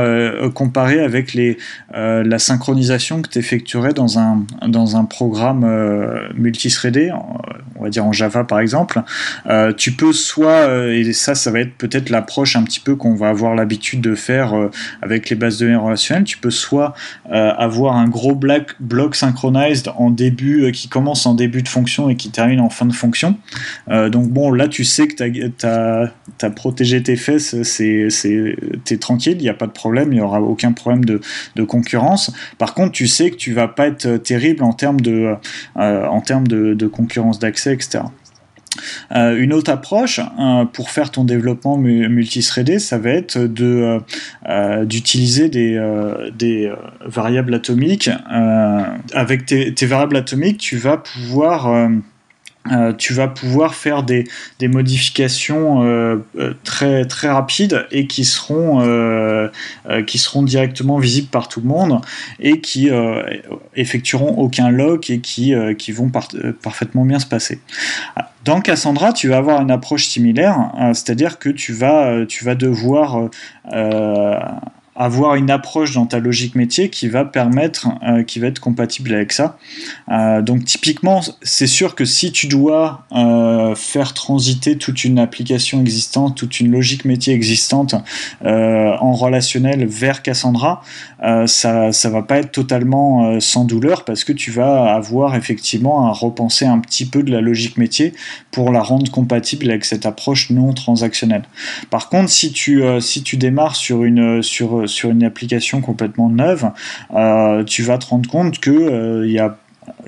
comparer 0.53 0.99
avec 0.99 1.33
les 1.33 1.57
la 1.93 2.39
synchronisation 2.39 3.21
que 3.21 3.29
tu 3.29 3.39
effectues 3.39 3.60
dans 3.95 4.19
un, 4.19 4.45
dans 4.67 4.95
un 4.95 5.05
programme 5.05 5.63
euh, 5.63 6.27
multithreadé, 6.35 7.11
on 7.75 7.83
va 7.83 7.89
dire 7.89 8.05
en 8.05 8.11
Java 8.11 8.43
par 8.43 8.59
exemple, 8.59 9.01
euh, 9.47 9.73
tu 9.73 9.91
peux 9.91 10.13
soit, 10.13 10.67
euh, 10.67 10.93
et 10.93 11.13
ça, 11.13 11.35
ça 11.35 11.51
va 11.51 11.59
être 11.59 11.75
peut-être 11.75 12.09
l'approche 12.09 12.55
un 12.55 12.63
petit 12.63 12.79
peu 12.79 12.95
qu'on 12.95 13.15
va 13.15 13.29
avoir 13.29 13.55
l'habitude 13.55 14.01
de 14.01 14.15
faire 14.15 14.53
avec 15.01 15.29
les 15.29 15.35
bases 15.35 15.57
de 15.57 15.65
données 15.65 15.77
relationnelles, 15.77 16.23
tu 16.23 16.37
peux 16.37 16.51
soit 16.51 16.93
avoir 17.29 17.95
un 17.95 18.07
gros 18.07 18.35
bloc, 18.35 18.75
bloc 18.79 19.15
synchronized 19.15 19.91
en 19.95 20.09
début, 20.09 20.71
qui 20.71 20.87
commence 20.87 21.25
en 21.25 21.33
début 21.33 21.61
de 21.61 21.69
fonction 21.69 22.09
et 22.09 22.15
qui 22.15 22.29
termine 22.29 22.59
en 22.59 22.69
fin 22.69 22.85
de 22.85 22.93
fonction. 22.93 23.37
donc 23.87 24.29
bon, 24.29 24.51
là 24.51 24.67
tu 24.67 24.83
sais 24.83 25.07
que 25.07 25.15
tu 25.15 25.65
as, 25.65 26.49
protégé 26.55 27.01
tes 27.01 27.15
fesses, 27.15 27.61
c'est 27.63 28.07
es 28.91 28.97
tranquille, 28.97 29.37
il 29.39 29.43
n'y 29.43 29.49
a 29.49 29.53
pas 29.53 29.67
de 29.67 29.71
problème, 29.71 30.11
il 30.11 30.15
n'y 30.15 30.21
aura 30.21 30.41
aucun 30.41 30.73
problème 30.73 31.05
de, 31.05 31.21
de 31.55 31.63
concurrence. 31.63 32.31
Par 32.57 32.73
contre, 32.73 32.91
tu 32.91 33.07
sais 33.07 33.31
que 33.31 33.35
tu 33.35 33.50
va 33.53 33.67
pas 33.67 33.87
être 33.87 34.17
terrible 34.17 34.63
en 34.63 34.73
termes 34.73 35.01
de, 35.01 35.35
euh, 35.77 36.05
en 36.05 36.21
termes 36.21 36.47
de, 36.47 36.87
concurrence 36.87 37.39
d'accès, 37.39 37.73
etc. 37.73 38.03
Euh, 39.13 39.37
une 39.37 39.51
autre 39.51 39.69
approche 39.69 40.19
euh, 40.19 40.63
pour 40.65 40.91
faire 40.91 41.11
ton 41.11 41.25
développement 41.25 41.77
multithreadé, 41.77 42.79
ça 42.79 42.97
va 42.97 43.09
être 43.09 43.37
de 43.37 43.99
d'utiliser 44.85 45.49
des, 45.49 45.79
des 46.37 46.71
variables 47.05 47.53
atomiques. 47.53 48.09
avec 49.13 49.45
tes, 49.45 49.85
variables 49.85 50.17
atomiques, 50.17 50.57
tu 50.57 50.77
vas 50.77 50.97
pouvoir 50.97 51.89
euh, 52.69 52.93
tu 52.93 53.13
vas 53.13 53.27
pouvoir 53.27 53.73
faire 53.73 54.03
des, 54.03 54.25
modifications 54.61 55.83
euh, 55.83 56.17
euh, 56.37 56.53
très 57.03 57.29
rapides 57.29 57.87
et 57.91 58.05
qui 58.05 58.23
seront 58.23 58.83
directement 60.43 60.99
visibles 60.99 61.29
par 61.29 61.47
tout 61.47 61.61
le 61.61 61.67
monde 61.67 62.01
et 62.39 62.61
qui 62.61 62.89
effectueront 63.75 64.37
aucun 64.37 64.69
lock 64.69 65.09
et 65.09 65.19
qui 65.21 65.91
vont 65.91 66.11
parfaitement 66.61 67.05
bien 67.05 67.19
se 67.19 67.25
passer. 67.25 67.59
Dans 68.45 68.61
Cassandra, 68.61 69.13
tu 69.13 69.27
vas 69.27 69.37
avoir 69.37 69.61
une 69.61 69.71
approche 69.71 70.05
similaire, 70.07 70.71
c'est-à-dire 70.93 71.39
que 71.39 71.49
tu 71.49 71.73
vas 71.73 72.55
devoir 72.55 73.29
avoir 74.95 75.35
une 75.35 75.49
approche 75.49 75.93
dans 75.93 76.05
ta 76.05 76.19
logique 76.19 76.55
métier 76.55 76.89
qui 76.89 77.07
va 77.07 77.23
permettre, 77.23 77.87
euh, 78.05 78.23
qui 78.23 78.39
va 78.39 78.47
être 78.47 78.59
compatible 78.59 79.13
avec 79.13 79.31
ça. 79.31 79.57
Euh, 80.11 80.41
donc 80.41 80.65
typiquement, 80.65 81.21
c'est 81.41 81.67
sûr 81.67 81.95
que 81.95 82.03
si 82.03 82.31
tu 82.33 82.47
dois 82.47 83.05
euh, 83.13 83.73
faire 83.75 84.13
transiter 84.13 84.77
toute 84.77 85.05
une 85.05 85.17
application 85.17 85.79
existante, 85.79 86.35
toute 86.35 86.59
une 86.59 86.71
logique 86.71 87.05
métier 87.05 87.33
existante 87.33 87.95
en 88.43 89.13
relationnel 89.13 89.85
vers 89.85 90.21
Cassandra, 90.21 90.81
ça 91.45 91.91
ça 91.91 92.09
va 92.09 92.21
pas 92.21 92.37
être 92.37 92.51
totalement 92.51 93.39
sans 93.39 93.65
douleur 93.65 94.05
parce 94.05 94.23
que 94.23 94.33
tu 94.33 94.51
vas 94.51 94.93
avoir 94.93 95.35
effectivement 95.35 96.07
à 96.07 96.11
repenser 96.11 96.65
un 96.65 96.79
petit 96.79 97.05
peu 97.05 97.23
de 97.23 97.31
la 97.31 97.41
logique 97.41 97.77
métier 97.77 98.13
pour 98.51 98.71
la 98.71 98.81
rendre 98.81 99.09
compatible 99.11 99.69
avec 99.69 99.85
cette 99.85 100.05
approche 100.05 100.49
non 100.49 100.73
transactionnelle. 100.73 101.43
Par 101.89 102.09
contre, 102.09 102.29
si 102.29 102.51
tu 102.51 102.83
si 102.99 103.23
tu 103.23 103.37
démarres 103.37 103.75
sur 103.75 104.03
une 104.03 104.41
sur 104.41 104.87
une 104.91 105.23
application 105.23 105.81
complètement 105.81 106.29
neuve, 106.29 106.71
euh, 107.13 107.63
tu 107.63 107.83
vas 107.83 107.97
te 107.97 108.07
rendre 108.07 108.29
compte 108.29 108.59
que 108.59 108.71
il 108.71 108.75
euh, 108.75 109.27
y 109.27 109.39
a 109.39 109.57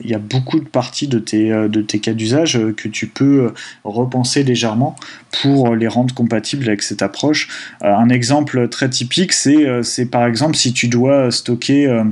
il 0.04 0.10
y 0.10 0.13
a 0.13 0.20
beaucoup 0.20 0.60
de 0.60 0.66
parties 0.66 1.08
de 1.08 1.18
tes, 1.18 1.52
tes 1.88 2.00
cas 2.00 2.13
d'usage 2.13 2.60
que 2.78 2.88
tu 2.88 3.08
peux 3.08 3.54
repenser 3.84 4.44
légèrement 4.44 4.96
pour 5.42 5.75
les 5.75 5.88
rendre 5.88 6.13
compatibles 6.13 6.68
avec 6.68 6.84
cette 6.84 7.02
approche. 7.02 7.50
un 7.82 8.10
exemple 8.10 8.70
très 8.70 8.88
typique, 8.90 9.34
c'est, 9.34 10.06
par 10.12 10.28
exemple 10.28 10.56
si 10.56 10.74
tu 10.74 10.88
dois 10.88 11.32
stocker 11.32 11.88
euh, 11.88 12.04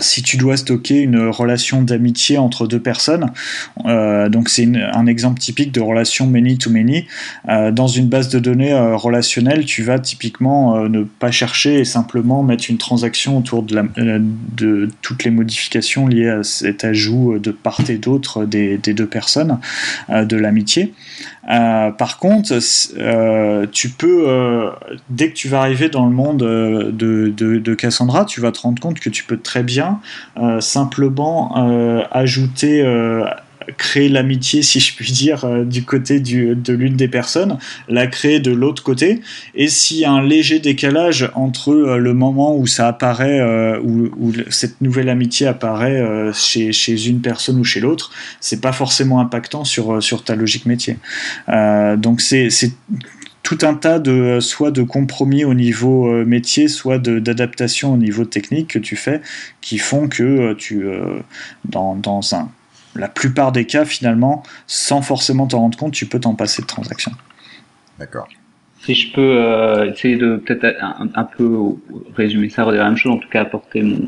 si 0.00 0.22
tu 0.22 0.36
dois 0.36 0.56
stocker 0.56 1.00
une 1.00 1.28
relation 1.28 1.82
d'amitié 1.82 2.38
entre 2.38 2.66
deux 2.66 2.80
personnes, 2.80 3.30
euh, 3.86 4.28
donc 4.28 4.48
c'est 4.48 4.68
un 4.92 5.06
exemple 5.06 5.40
typique 5.40 5.72
de 5.72 5.80
relation 5.80 6.26
many 6.26 6.58
to 6.58 6.70
many. 6.70 7.06
Euh, 7.48 7.70
dans 7.70 7.86
une 7.86 8.08
base 8.08 8.28
de 8.28 8.38
données 8.38 8.74
relationnelle, 8.74 9.64
tu 9.64 9.82
vas 9.82 9.98
typiquement 9.98 10.88
ne 10.88 11.02
pas 11.02 11.30
chercher 11.30 11.80
et 11.80 11.84
simplement 11.84 12.42
mettre 12.42 12.66
une 12.68 12.78
transaction 12.78 13.38
autour 13.38 13.62
de, 13.62 14.88
toutes 15.02 15.24
les 15.24 15.30
modifications 15.30 16.06
liées 16.06 16.28
à 16.28 16.42
cet 16.42 16.84
ajout 16.84 17.38
de 17.38 17.50
part 17.50 17.80
et 17.88 17.98
d'autre 17.98 18.44
des, 18.44 18.78
deux 18.78 19.06
personnes 19.06 19.58
de 20.08 20.36
l'amitié. 20.36 20.92
Euh, 21.50 21.90
par 21.90 22.18
contre, 22.18 22.52
euh, 22.98 23.66
tu 23.70 23.88
peux, 23.88 24.28
euh, 24.28 24.70
dès 25.10 25.30
que 25.30 25.34
tu 25.34 25.48
vas 25.48 25.60
arriver 25.60 25.88
dans 25.88 26.06
le 26.06 26.12
monde 26.12 26.38
de, 26.38 27.74
Cassandra, 27.74 28.24
tu 28.24 28.40
vas 28.40 28.52
te 28.52 28.60
rendre 28.60 28.80
compte 28.80 29.00
que 29.00 29.10
tu 29.10 29.24
peux 29.24 29.38
très 29.38 29.62
bien 29.62 30.00
simplement 30.60 32.06
ajouter 32.10 32.84
créer 33.76 34.08
l'amitié, 34.08 34.62
si 34.62 34.80
je 34.80 34.94
puis 34.94 35.12
dire, 35.12 35.44
euh, 35.44 35.64
du 35.64 35.84
côté 35.84 36.20
de 36.20 36.72
l'une 36.72 36.96
des 36.96 37.08
personnes, 37.08 37.58
la 37.88 38.06
créer 38.06 38.40
de 38.40 38.50
l'autre 38.50 38.82
côté. 38.82 39.20
Et 39.54 39.68
s'il 39.68 39.98
y 39.98 40.04
a 40.04 40.12
un 40.12 40.22
léger 40.22 40.58
décalage 40.58 41.30
entre 41.34 41.72
euh, 41.72 41.98
le 41.98 42.14
moment 42.14 42.56
où 42.56 42.66
ça 42.66 42.88
apparaît, 42.88 43.40
euh, 43.40 43.78
où, 43.82 44.32
cette 44.50 44.80
nouvelle 44.80 45.08
amitié 45.08 45.46
apparaît 45.46 46.02
chez, 46.32 46.72
chez, 46.72 47.06
une 47.06 47.20
personne 47.20 47.58
ou 47.58 47.64
chez 47.64 47.80
l'autre, 47.80 48.10
c'est 48.40 48.60
pas 48.60 48.72
forcément 48.72 49.20
impactant 49.20 49.64
sur, 49.64 50.02
sur 50.02 50.24
ta 50.24 50.34
logique 50.34 50.66
métier. 50.66 50.96
donc 51.96 52.20
c'est 52.20 52.48
tout 53.42 53.58
un 53.62 53.74
tas 53.74 53.98
de 53.98 54.38
soit 54.40 54.70
de 54.70 54.82
compromis 54.82 55.44
au 55.44 55.54
niveau 55.54 56.24
métier, 56.24 56.68
soit 56.68 56.98
d'adaptation 56.98 57.92
au 57.92 57.96
niveau 57.96 58.24
technique 58.24 58.68
que 58.68 58.78
tu 58.78 58.96
fais, 58.96 59.20
qui 59.60 59.78
font 59.78 60.08
que 60.08 60.54
tu 60.54 60.84
dans, 61.64 61.96
dans 61.96 62.34
un 62.34 62.50
la 62.94 63.08
plupart 63.08 63.52
des 63.52 63.66
cas, 63.66 63.84
finalement, 63.84 64.42
sans 64.66 65.02
forcément 65.02 65.46
t'en 65.46 65.60
rendre 65.60 65.78
compte, 65.78 65.92
tu 65.92 66.06
peux 66.06 66.20
t'en 66.20 66.34
passer 66.34 66.62
de 66.62 66.66
transaction. 66.66 67.12
D'accord. 67.98 68.28
Si 68.80 68.94
je 68.94 69.12
peux 69.12 69.20
euh, 69.20 69.92
essayer 69.92 70.16
de 70.16 70.36
peut-être 70.36 70.76
un, 70.82 71.24
peu 71.24 71.58
résumer 72.16 72.48
ça, 72.48 72.64
redire 72.64 72.82
la 72.82 72.88
même 72.88 72.96
chose, 72.96 73.12
en 73.12 73.18
tout 73.18 73.28
cas 73.28 73.42
apporter 73.42 73.82
mon, 73.82 74.06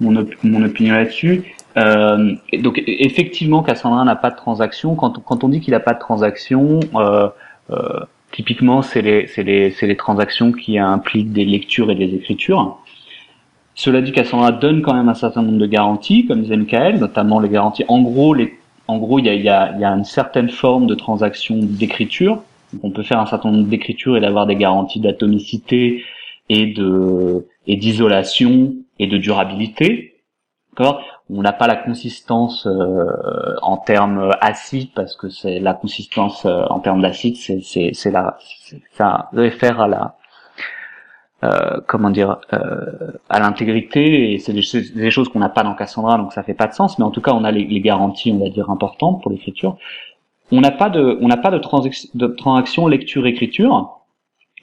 mon, 0.00 0.26
mon 0.44 0.62
opinion 0.64 0.94
là-dessus. 0.94 1.42
Euh, 1.76 2.34
donc 2.58 2.82
effectivement, 2.86 3.62
Cassandra 3.62 4.04
n'a 4.04 4.16
pas 4.16 4.30
de 4.30 4.36
transaction. 4.36 4.94
Quand, 4.94 5.18
quand 5.24 5.44
on 5.44 5.48
dit 5.48 5.60
qu'il 5.60 5.72
n'a 5.72 5.80
pas 5.80 5.94
de 5.94 5.98
transaction, 5.98 6.80
euh, 6.94 7.28
euh, 7.70 8.00
typiquement, 8.30 8.82
c'est 8.82 9.02
les, 9.02 9.28
les, 9.36 9.74
les 9.80 9.96
transactions 9.96 10.52
qui 10.52 10.78
impliquent 10.78 11.32
des 11.32 11.44
lectures 11.44 11.90
et 11.90 11.94
des 11.94 12.14
écritures. 12.14 12.78
Cela 13.82 14.00
dit, 14.00 14.12
Cassandra 14.12 14.52
donne 14.52 14.80
quand 14.80 14.94
même 14.94 15.08
un 15.08 15.14
certain 15.14 15.42
nombre 15.42 15.58
de 15.58 15.66
garanties, 15.66 16.24
comme 16.26 16.42
disait 16.42 16.56
Michael, 16.56 17.00
notamment 17.00 17.40
les 17.40 17.48
garanties. 17.48 17.84
En 17.88 18.00
gros, 18.00 18.32
les, 18.32 18.56
en 18.86 18.98
gros, 18.98 19.18
il 19.18 19.26
y 19.26 19.28
a, 19.28 19.34
y, 19.34 19.48
a, 19.48 19.76
y 19.76 19.84
a, 19.84 19.90
une 19.90 20.04
certaine 20.04 20.50
forme 20.50 20.86
de 20.86 20.94
transaction 20.94 21.56
d'écriture. 21.58 22.44
on 22.84 22.92
peut 22.92 23.02
faire 23.02 23.18
un 23.18 23.26
certain 23.26 23.50
nombre 23.50 23.66
d'écritures 23.66 24.16
et 24.16 24.20
d'avoir 24.20 24.46
des 24.46 24.54
garanties 24.54 25.00
d'atomicité 25.00 26.04
et 26.48 26.66
de 26.66 27.48
et 27.66 27.74
d'isolation 27.74 28.72
et 29.00 29.08
de 29.08 29.18
durabilité. 29.18 30.14
D'accord? 30.70 31.02
On 31.28 31.42
n'a 31.42 31.52
pas 31.52 31.66
la 31.66 31.74
consistance 31.74 32.68
euh, 32.68 33.56
en 33.62 33.78
termes 33.78 34.30
acides 34.40 34.90
parce 34.94 35.16
que 35.16 35.28
c'est 35.28 35.58
la 35.58 35.74
consistance 35.74 36.46
euh, 36.46 36.66
en 36.70 36.78
termes 36.78 37.02
d'acide, 37.02 37.34
c'est 37.34 37.62
c'est 37.94 38.12
la 38.12 38.38
ça 38.92 39.28
réfère 39.32 39.80
à 39.80 39.88
la 39.88 40.14
euh, 41.44 41.80
comment 41.88 42.10
dire 42.10 42.38
euh, 42.52 43.10
à 43.28 43.40
l'intégrité 43.40 44.32
et 44.32 44.38
c'est 44.38 44.52
des, 44.52 45.10
choses 45.10 45.28
qu'on 45.28 45.40
n'a 45.40 45.48
pas 45.48 45.64
dans 45.64 45.74
Cassandra 45.74 46.16
donc 46.16 46.32
ça 46.32 46.44
fait 46.44 46.54
pas 46.54 46.68
de 46.68 46.72
sens 46.72 47.00
mais 47.00 47.04
en 47.04 47.10
tout 47.10 47.20
cas 47.20 47.32
on 47.32 47.42
a 47.42 47.50
les, 47.50 47.80
garanties 47.80 48.30
on 48.30 48.38
va 48.38 48.48
dire 48.48 48.70
importantes 48.70 49.20
pour 49.20 49.30
l'écriture. 49.32 49.76
On 50.52 50.60
n'a 50.60 50.70
pas 50.70 50.88
de 50.88 51.18
on 51.20 51.26
n'a 51.26 51.36
pas 51.36 51.50
de, 51.50 51.58
transaction 52.28 52.86
lecture 52.86 53.26
écriture 53.26 53.98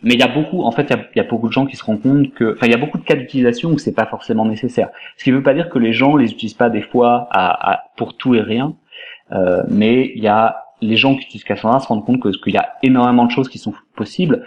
mais 0.04 0.14
il 0.14 0.20
y 0.22 0.24
a 0.24 0.30
beaucoup 0.30 0.64
en 0.64 0.72
fait 0.72 0.88
il 0.90 1.18
y 1.18 1.20
a, 1.20 1.24
beaucoup 1.24 1.50
de 1.50 1.54
gens 1.54 1.66
qui 1.66 1.76
se 1.76 1.84
rendent 1.84 2.02
compte 2.02 2.34
que 2.34 2.54
enfin 2.54 2.68
il 2.68 2.72
y 2.72 2.76
a 2.76 2.78
beaucoup 2.78 2.98
de 2.98 3.04
cas 3.04 3.16
d'utilisation 3.16 3.72
où 3.72 3.78
c'est 3.78 3.94
pas 3.94 4.06
forcément 4.06 4.46
nécessaire. 4.46 4.88
Ce 5.18 5.26
qui 5.26 5.32
veut 5.32 5.44
pas 5.44 5.54
dire 5.54 5.68
que 5.68 5.80
les 5.80 5.92
gens 5.92 6.16
les 6.16 6.32
utilisent 6.32 6.54
pas 6.54 6.70
des 6.70 6.82
fois 6.82 7.28
à, 7.32 7.88
pour 7.98 8.16
tout 8.16 8.36
et 8.36 8.42
rien 8.42 8.74
euh, 9.34 9.64
mais 9.68 10.14
il 10.16 10.24
y 10.24 10.30
a 10.30 10.64
les 10.80 10.96
gens 10.96 11.16
qui 11.16 11.26
utilisent 11.26 11.44
Cassandra 11.44 11.82
se 11.82 11.88
rendent 11.88 12.06
compte 12.06 12.22
que 12.22 12.30
qu'il 12.30 12.54
y 12.54 12.58
a 12.58 12.70
énormément 12.84 13.26
de 13.26 13.32
choses 13.32 13.50
qui 13.50 13.58
sont 13.58 13.74
possibles 13.98 14.46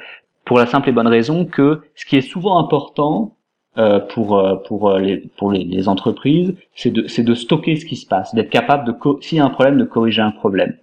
pour 0.53 0.59
la 0.59 0.67
simple 0.67 0.91
et 0.91 0.93
bonne 0.93 1.09
raison 1.09 1.47
que 1.47 1.81
ce 1.95 2.05
qui 2.05 2.15
est 2.15 2.21
souvent 2.21 2.59
important 2.59 3.39
euh, 3.79 4.01
pour 4.01 4.39
euh, 4.39 4.57
pour 4.57 4.91
euh, 4.91 4.99
les 4.99 5.17
pour 5.39 5.51
les, 5.51 5.89
entreprises, 5.89 6.55
c'est 6.75 6.91
de 6.91 7.07
c'est 7.09 7.23
de 7.23 7.33
stocker 7.33 7.77
ce 7.77 7.87
qui 7.87 7.97
se 7.97 8.07
passe, 8.07 8.35
d'être 8.35 8.51
capable 8.51 8.87
de 8.87 8.95
s'il 9.23 9.39
y 9.39 9.41
a 9.41 9.47
un 9.47 9.49
problème 9.49 9.79
de 9.79 9.85
corriger 9.85 10.21
un 10.21 10.31
problème. 10.31 10.77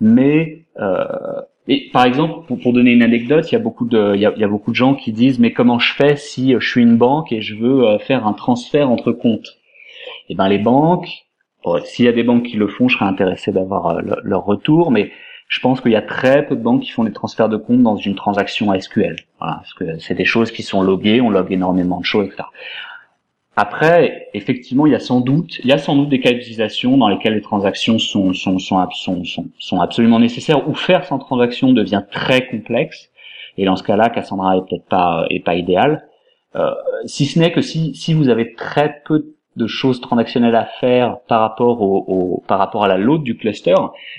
Mais 0.00 0.66
et 1.66 1.90
par 1.92 2.04
exemple, 2.04 2.46
pour, 2.46 2.60
pour, 2.60 2.72
donner 2.72 2.92
une 2.92 3.02
anecdote, 3.02 3.50
il 3.50 3.54
y 3.54 3.56
a 3.56 3.58
beaucoup 3.58 3.84
de 3.84 4.14
il 4.14 4.20
y 4.20 4.26
a, 4.26 4.32
il 4.36 4.40
y 4.40 4.44
a, 4.44 4.48
beaucoup 4.48 4.70
de 4.70 4.76
gens 4.76 4.94
qui 4.94 5.10
disent 5.10 5.40
mais 5.40 5.52
comment 5.52 5.80
je 5.80 5.92
fais 5.92 6.14
si 6.14 6.52
je 6.52 6.64
suis 6.64 6.82
une 6.82 6.96
banque 6.96 7.32
et 7.32 7.42
je 7.42 7.56
veux 7.56 7.98
faire 7.98 8.28
un 8.28 8.32
transfert 8.32 8.88
entre 8.92 9.10
comptes? 9.10 9.58
Eh 10.28 10.36
ben 10.36 10.46
les 10.46 10.58
banques, 10.58 11.26
s'il 11.82 12.04
y 12.04 12.08
a 12.08 12.12
des 12.12 12.22
banques 12.22 12.44
qui 12.44 12.58
le 12.58 12.68
font, 12.68 12.86
je 12.86 12.96
serais 12.96 13.10
intéressé 13.10 13.50
d'avoir 13.50 14.00
leur 14.22 14.44
retour, 14.44 14.92
mais 14.92 15.10
je 15.48 15.60
pense 15.60 15.80
qu'il 15.80 15.92
y 15.92 15.96
a 15.96 16.02
très 16.02 16.46
peu 16.46 16.56
de 16.56 16.62
banques 16.62 16.82
qui 16.82 16.90
font 16.90 17.04
des 17.04 17.12
transferts 17.12 17.48
de 17.48 17.56
compte 17.56 17.82
dans 17.82 17.96
une 17.96 18.16
transaction 18.16 18.78
SQL. 18.78 19.16
Voilà, 19.38 19.56
parce 19.56 19.74
que 19.74 19.98
c'est 19.98 20.14
des 20.14 20.24
choses 20.24 20.50
qui 20.50 20.62
sont 20.62 20.82
loguées, 20.82 21.20
on 21.20 21.30
log 21.30 21.52
énormément 21.52 22.00
de 22.00 22.04
choses, 22.04 22.26
etc. 22.26 22.44
Après, 23.58 24.28
effectivement, 24.34 24.86
il 24.86 24.92
y 24.92 24.94
a 24.94 25.00
sans 25.00 25.20
doute, 25.20 25.60
il 25.60 25.66
y 25.66 25.72
a 25.72 25.78
sans 25.78 25.96
doute 25.96 26.10
des 26.10 26.20
cas 26.20 26.32
d'utilisation 26.32 26.98
dans 26.98 27.08
lesquels 27.08 27.34
les 27.34 27.40
transactions 27.40 27.98
sont 27.98 28.34
sont, 28.34 28.58
sont, 28.58 28.90
sont, 28.92 29.22
sont, 29.58 29.80
absolument 29.80 30.18
nécessaires, 30.18 30.68
ou 30.68 30.74
faire 30.74 31.06
sans 31.06 31.18
transaction 31.18 31.72
devient 31.72 32.02
très 32.10 32.46
complexe. 32.48 33.08
Et 33.56 33.64
dans 33.64 33.76
ce 33.76 33.82
cas-là, 33.82 34.10
Cassandra 34.10 34.58
est 34.58 34.60
peut-être 34.68 34.88
pas 34.88 35.26
est 35.30 35.40
pas 35.40 35.54
idéal. 35.54 36.06
Euh, 36.54 36.74
si 37.06 37.24
ce 37.24 37.38
n'est 37.38 37.52
que 37.52 37.62
si 37.62 37.94
si 37.94 38.12
vous 38.12 38.28
avez 38.28 38.52
très 38.54 39.00
peu 39.06 39.20
de 39.20 39.35
de 39.56 39.66
choses 39.66 40.00
transactionnelles 40.00 40.54
à 40.54 40.66
faire 40.80 41.18
par 41.28 41.40
rapport 41.40 41.80
au, 41.80 42.42
par 42.46 42.58
rapport 42.58 42.84
à 42.84 42.88
la 42.88 42.98
load 42.98 43.22
du 43.22 43.36
cluster, 43.36 43.74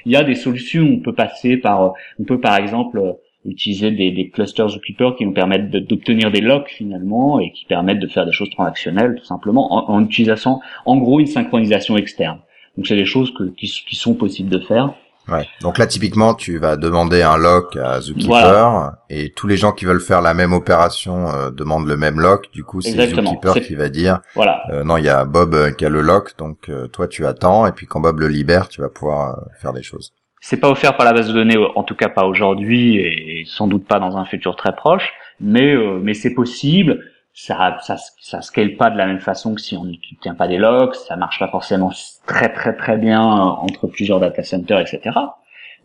il 0.06 0.12
y 0.12 0.15
a 0.15 0.23
des 0.23 0.36
solutions. 0.36 0.84
On 0.84 1.00
peut 1.00 1.13
passer 1.13 1.58
par, 1.58 1.93
on 2.19 2.23
peut 2.23 2.39
par 2.39 2.58
exemple 2.58 3.17
utiliser 3.45 3.91
des, 3.91 4.12
des 4.12 4.30
clusters 4.30 4.69
Zookeeper 4.69 5.15
qui 5.15 5.26
nous 5.26 5.34
permettent 5.34 5.69
d'obtenir 5.69 6.32
des 6.32 6.41
locks 6.41 6.69
finalement 6.69 7.39
et 7.39 7.52
qui 7.52 7.65
permettent 7.65 8.00
de 8.00 8.08
faire 8.08 8.26
des 8.26 8.32
choses 8.32 8.50
transactionnelles 8.50 9.15
tout 9.15 9.26
simplement 9.26 9.89
en, 9.89 10.04
utilisant 10.04 10.60
en 10.86 10.97
gros 10.97 11.19
une 11.19 11.28
synchronisation 11.28 11.97
externe. 11.97 12.39
Donc 12.76 12.88
c'est 12.88 12.95
des 12.95 13.06
choses 13.06 13.34
que, 13.34 13.43
qui 13.43 13.95
sont 13.95 14.15
possibles 14.15 14.50
de 14.50 14.60
faire. 14.60 14.93
Ouais. 15.28 15.46
Donc 15.62 15.78
là, 15.78 15.88
typiquement, 15.88 16.34
tu 16.34 16.58
vas 16.58 16.78
demander 16.78 17.22
un 17.22 17.38
lock 17.38 17.76
à 17.76 18.00
Zookeeper 18.00 18.94
et 19.10 19.32
tous 19.32 19.48
les 19.48 19.58
gens 19.58 19.72
qui 19.72 19.86
veulent 19.86 20.02
faire 20.02 20.22
la 20.22 20.34
même 20.34 20.54
opération 20.54 21.28
euh, 21.30 21.52
demandent 21.52 21.88
le 21.88 21.98
même 21.98 22.20
lock. 22.20 22.52
Du 22.54 22.63
coup, 22.63 22.82
c'est 22.82 23.10
Zookeeper 23.10 23.56
qui 23.56 23.76
va 23.76 23.90
dire 23.90 24.20
voilà. 24.36 24.62
Euh, 24.72 24.84
non, 24.84 24.98
il 24.98 25.04
y 25.04 25.10
a 25.10 25.26
Bob 25.26 25.54
euh, 25.54 25.72
qui 25.72 25.86
a 25.86 25.90
le 25.90 26.02
lock, 26.02 26.38
donc 26.38 26.72
toi 26.94 27.08
tu 27.08 27.26
attends 27.26 27.68
et 27.68 27.72
puis 27.72 27.88
quand 27.88 28.00
Bob 28.00 28.20
le 28.20 28.28
libère, 28.28 28.70
tu 28.70 28.82
vas 28.82 28.90
pouvoir 28.90 29.40
faire 29.62 29.74
des 29.74 29.84
choses. 29.84 30.13
C'est 30.40 30.58
pas 30.58 30.70
offert 30.70 30.96
par 30.96 31.06
la 31.06 31.13
base 31.13 31.28
de 31.28 31.34
données, 31.34 31.58
en 31.58 31.84
tout 31.84 31.96
cas 31.96 32.10
pas 32.10 32.26
aujourd'hui 32.26 32.98
et 32.98 33.44
sans 33.48 33.68
doute 33.68 33.86
pas 33.86 34.00
dans 34.00 34.18
un 34.18 34.26
futur 34.26 34.56
très 34.56 34.76
proche, 34.76 35.12
mais 35.40 35.76
mais 36.02 36.13
c'est 36.13 36.34
possible 36.34 37.04
ça, 37.39 37.78
ça, 37.82 37.97
ça 38.19 38.41
scale 38.41 38.78
pas 38.78 38.89
de 38.89 38.97
la 38.97 39.06
même 39.06 39.19
façon 39.19 39.54
que 39.54 39.62
si 39.62 39.78
on 39.78 39.86
tient 40.21 40.34
pas 40.34 40.47
des 40.47 40.58
logs, 40.58 40.95
ça 40.95 41.15
marche 41.15 41.38
pas 41.38 41.47
forcément 41.47 41.91
très 42.26 42.52
très 42.52 42.76
très 42.76 42.97
bien 42.97 43.21
euh, 43.21 43.52
entre 43.62 43.86
plusieurs 43.86 44.19
data 44.19 44.41
centers, 44.43 44.80
etc. 44.80 45.15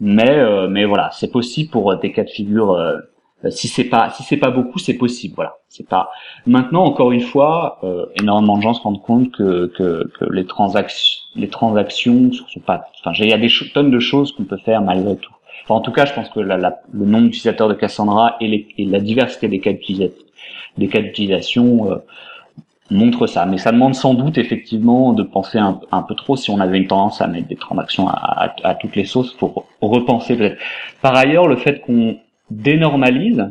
Mais 0.00 0.30
euh, 0.30 0.66
mais 0.68 0.86
voilà, 0.86 1.10
c'est 1.12 1.30
possible 1.30 1.70
pour 1.70 1.94
des 1.98 2.10
cas 2.10 2.24
de 2.24 2.30
figure. 2.30 2.72
Euh, 2.72 2.96
si 3.50 3.68
c'est 3.68 3.84
pas 3.84 4.08
si 4.10 4.22
c'est 4.22 4.38
pas 4.38 4.50
beaucoup, 4.50 4.78
c'est 4.78 4.94
possible. 4.94 5.34
Voilà, 5.34 5.56
c'est 5.68 5.86
pas. 5.86 6.10
Maintenant, 6.46 6.84
encore 6.84 7.12
une 7.12 7.20
fois, 7.20 7.80
énormément 8.18 8.56
de 8.56 8.62
gens 8.62 8.72
se 8.72 8.80
rendent 8.80 9.02
compte 9.02 9.30
que 9.32 9.66
que, 9.76 10.10
que 10.18 10.24
les 10.32 10.46
transactions 10.46 11.20
les 11.34 11.48
transactions 11.48 12.32
sont 12.32 12.60
pas. 12.60 12.86
Enfin, 13.00 13.12
il 13.18 13.28
y 13.28 13.32
a 13.34 13.38
des 13.38 13.50
tonnes 13.74 13.90
de 13.90 14.00
choses 14.00 14.32
qu'on 14.32 14.44
peut 14.44 14.58
faire 14.64 14.80
malgré 14.80 15.16
tout. 15.16 15.34
En 15.68 15.80
tout 15.80 15.92
cas, 15.92 16.06
je 16.06 16.12
pense 16.12 16.28
que 16.28 16.40
la, 16.40 16.56
la, 16.56 16.80
le 16.92 17.06
nombre 17.06 17.24
d'utilisateurs 17.24 17.68
de 17.68 17.74
Cassandra 17.74 18.36
et, 18.40 18.48
les, 18.48 18.66
et 18.78 18.84
la 18.84 19.00
diversité 19.00 19.48
des 19.48 19.60
cas 19.60 19.72
d'utilisation 19.72 21.84
des 21.84 21.90
euh, 21.90 21.96
montrent 22.90 23.26
ça. 23.26 23.46
Mais 23.46 23.58
ça 23.58 23.72
demande 23.72 23.94
sans 23.94 24.14
doute 24.14 24.38
effectivement 24.38 25.12
de 25.12 25.22
penser 25.22 25.58
un, 25.58 26.02
peu 26.02 26.14
trop 26.14 26.36
si 26.36 26.50
on 26.50 26.60
avait 26.60 26.78
une 26.78 26.86
tendance 26.86 27.20
à 27.20 27.26
mettre 27.26 27.48
des 27.48 27.56
transactions 27.56 28.08
à, 28.08 28.54
à, 28.64 28.74
toutes 28.74 28.96
les 28.96 29.04
sauces 29.04 29.34
pour 29.34 29.66
repenser 29.80 30.36
peut-être. 30.36 30.58
Par 31.00 31.16
ailleurs, 31.16 31.46
le 31.46 31.56
fait 31.56 31.80
qu'on 31.80 32.16
dénormalise, 32.50 33.50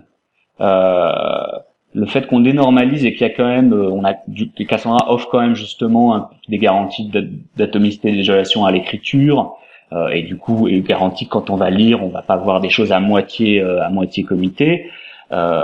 euh, 0.60 1.45
le 1.93 2.06
fait 2.06 2.28
qu'on 2.28 2.39
dénormalise 2.39 3.04
et 3.04 3.13
qu'il 3.13 3.28
y 3.28 3.30
a 3.30 3.34
quand 3.34 3.47
même, 3.47 3.74
on 3.74 4.04
a, 4.04 4.13
que 4.13 4.63
Cassandra 4.63 5.12
offre 5.12 5.28
quand 5.30 5.41
même 5.41 5.56
justement 5.56 6.30
des 6.47 6.58
garanties 6.58 7.12
d'atomicité 7.58 8.12
d'isolation 8.12 8.65
à 8.65 8.71
l'écriture, 8.71 9.39
euh, 9.39 9.70
et 10.13 10.21
du 10.21 10.38
coup 10.38 10.67
est 10.69 10.80
garantie 10.80 11.25
que 11.25 11.32
quand 11.32 11.49
on 11.49 11.58
va 11.58 11.69
lire, 11.69 12.04
on 12.04 12.10
va 12.10 12.21
pas 12.21 12.38
voir 12.38 12.62
des 12.62 12.69
choses 12.69 12.91
à 12.91 12.99
moitié 12.99 13.62
à 13.62 13.89
moitié 13.89 14.23
comité. 14.23 14.89
Euh, 15.32 15.63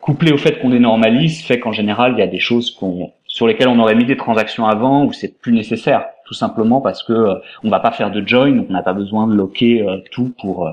couplé 0.00 0.32
au 0.32 0.38
fait 0.38 0.58
qu'on 0.60 0.70
dénormalise, 0.70 1.42
fait 1.42 1.60
qu'en 1.60 1.72
général, 1.72 2.14
il 2.16 2.18
y 2.18 2.22
a 2.22 2.26
des 2.26 2.38
choses 2.38 2.70
qu'on 2.70 3.12
sur 3.26 3.46
lesquelles 3.46 3.68
on 3.68 3.78
aurait 3.78 3.94
mis 3.94 4.06
des 4.06 4.16
transactions 4.16 4.66
avant 4.66 5.04
où 5.04 5.12
c'est 5.12 5.38
plus 5.38 5.52
nécessaire, 5.52 6.06
tout 6.24 6.32
simplement 6.32 6.80
parce 6.80 7.02
que 7.02 7.12
euh, 7.12 7.34
on 7.62 7.68
va 7.68 7.78
pas 7.78 7.90
faire 7.92 8.10
de 8.10 8.26
join, 8.26 8.64
on 8.68 8.72
n'a 8.72 8.82
pas 8.82 8.94
besoin 8.94 9.26
de 9.26 9.38
euh, 9.38 9.98
tout 10.10 10.32
pour 10.40 10.68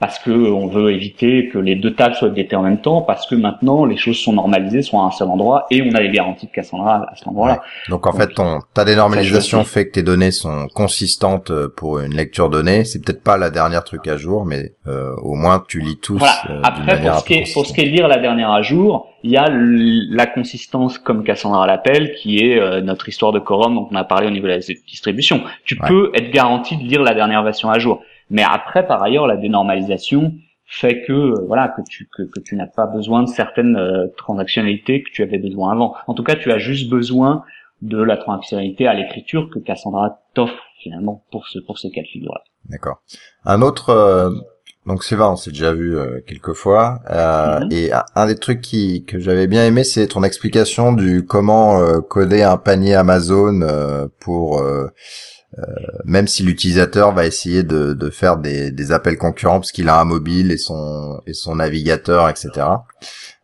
parce 0.00 0.18
que 0.18 0.30
on 0.30 0.66
veut 0.66 0.92
éviter 0.92 1.48
que 1.48 1.58
les 1.58 1.76
deux 1.76 1.94
tables 1.94 2.14
soient 2.14 2.28
updatées 2.28 2.56
en 2.56 2.62
même 2.62 2.80
temps, 2.80 3.02
parce 3.02 3.26
que 3.26 3.34
maintenant 3.34 3.84
les 3.84 3.96
choses 3.96 4.18
sont 4.18 4.32
normalisées, 4.32 4.82
sont 4.82 5.00
à 5.00 5.04
un 5.04 5.10
seul 5.10 5.28
endroit, 5.28 5.66
et 5.70 5.82
on 5.82 5.94
a 5.94 6.00
les 6.00 6.10
garanties 6.10 6.46
de 6.46 6.50
Cassandra 6.50 7.06
à 7.10 7.14
cet 7.14 7.28
endroit-là. 7.28 7.62
Donc 7.88 8.06
en 8.06 8.12
fait, 8.12 8.34
ton 8.34 8.60
ta 8.74 8.84
dénormalisation 8.84 9.64
fait 9.64 9.86
que 9.86 9.92
tes 9.92 10.02
données 10.02 10.30
sont 10.30 10.66
consistantes 10.74 11.50
euh, 11.50 11.68
pour 11.74 12.00
une 12.00 12.14
lecture 12.14 12.50
donnée. 12.50 12.84
C'est 12.84 13.04
peut-être 13.04 13.22
pas 13.22 13.36
la 13.36 13.50
dernière 13.50 13.84
truc 13.84 14.08
à 14.08 14.16
jour, 14.16 14.44
mais 14.44 14.72
euh, 14.86 15.14
au 15.22 15.34
moins 15.34 15.62
tu 15.68 15.80
lis 15.80 15.98
tous. 15.98 16.18
Voilà. 16.18 16.34
Euh, 16.50 16.60
Après, 16.62 17.00
pour 17.00 17.18
ce, 17.18 17.24
qui 17.24 17.34
est, 17.34 17.52
pour 17.52 17.66
ce 17.66 17.72
qui 17.72 17.80
est 17.82 17.86
lire 17.86 18.08
la 18.08 18.18
dernière 18.18 18.50
à 18.50 18.62
jour, 18.62 19.10
il 19.22 19.30
y 19.30 19.36
a 19.36 19.48
la 19.50 20.26
consistance 20.26 20.98
comme 20.98 21.24
Cassandra 21.24 21.66
l'appelle, 21.66 22.14
qui 22.14 22.38
est 22.38 22.58
euh, 22.58 22.80
notre 22.80 23.08
histoire 23.08 23.32
de 23.32 23.38
quorum 23.38 23.74
dont 23.74 23.88
on 23.90 23.94
a 23.94 24.04
parlé 24.04 24.26
au 24.26 24.30
niveau 24.30 24.46
de 24.46 24.52
la 24.52 24.58
distribution. 24.58 25.42
Tu 25.64 25.76
peux 25.76 26.10
être 26.14 26.30
garanti 26.30 26.76
de 26.76 26.82
lire 26.82 27.02
la 27.02 27.14
dernière 27.14 27.42
version 27.42 27.70
à 27.70 27.78
jour. 27.78 28.02
Mais 28.30 28.42
après, 28.42 28.86
par 28.86 29.02
ailleurs, 29.02 29.26
la 29.26 29.36
dénormalisation 29.36 30.32
fait 30.70 31.02
que 31.02 31.12
euh, 31.12 31.44
voilà 31.46 31.68
que 31.68 31.82
tu 31.88 32.08
que, 32.16 32.22
que 32.22 32.40
tu 32.40 32.54
n'as 32.54 32.68
pas 32.68 32.86
besoin 32.86 33.24
de 33.24 33.28
certaines 33.28 33.76
euh, 33.76 34.06
transactionnalités 34.16 35.02
que 35.02 35.10
tu 35.10 35.22
avais 35.22 35.38
besoin 35.38 35.72
avant. 35.72 35.94
En 36.06 36.14
tout 36.14 36.22
cas, 36.22 36.36
tu 36.36 36.50
as 36.52 36.58
juste 36.58 36.88
besoin 36.88 37.42
de 37.82 38.00
la 38.00 38.16
transactionnalité 38.16 38.86
à 38.86 38.94
l'écriture 38.94 39.50
que 39.52 39.58
Cassandra 39.58 40.22
t'offre 40.34 40.62
finalement 40.80 41.24
pour 41.32 41.48
ce 41.48 41.58
pour 41.58 41.78
ces 41.78 41.90
cas 41.90 42.02
de 42.02 42.06
figure 42.06 42.32
là. 42.32 42.42
D'accord. 42.68 43.02
Un 43.44 43.62
autre 43.62 43.90
euh, 43.90 44.30
donc 44.86 45.02
c'est 45.02 45.16
vrai, 45.16 45.26
on 45.26 45.36
s'est 45.36 45.50
déjà 45.50 45.74
vu 45.74 45.94
quelques 46.26 46.54
fois 46.54 47.00
mm-hmm. 47.08 47.72
et 47.72 47.90
un 48.14 48.26
des 48.26 48.36
trucs 48.36 48.60
qui 48.60 49.04
que 49.04 49.18
j'avais 49.18 49.46
bien 49.46 49.66
aimé 49.66 49.84
c'est 49.84 50.06
ton 50.06 50.22
explication 50.22 50.92
du 50.92 51.26
comment 51.26 52.00
coder 52.00 52.42
un 52.42 52.56
panier 52.56 52.94
Amazon 52.94 53.60
pour 54.20 54.60
euh, 54.60 54.88
même 56.04 56.28
si 56.28 56.42
l'utilisateur 56.42 57.12
va 57.12 57.26
essayer 57.26 57.62
de, 57.62 57.92
de 57.92 58.10
faire 58.10 58.36
des, 58.36 58.70
des, 58.70 58.92
appels 58.92 59.18
concurrents 59.18 59.58
parce 59.58 59.72
qu'il 59.72 59.88
a 59.88 60.00
un 60.00 60.04
mobile 60.04 60.52
et 60.52 60.56
son 60.56 61.20
et 61.26 61.32
son 61.34 61.56
navigateur, 61.56 62.28
etc. 62.28 62.50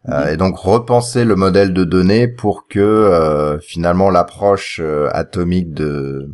Euh, 0.09 0.25
mhm. 0.25 0.29
et 0.33 0.37
donc 0.37 0.57
repenser 0.57 1.25
le 1.25 1.35
modèle 1.35 1.73
de 1.73 1.83
données 1.83 2.29
pour 2.29 2.69
que 2.69 2.79
euh, 2.79 3.59
finalement 3.59 4.09
l'approche 4.09 4.81
atomique 5.13 5.75
de, 5.75 6.31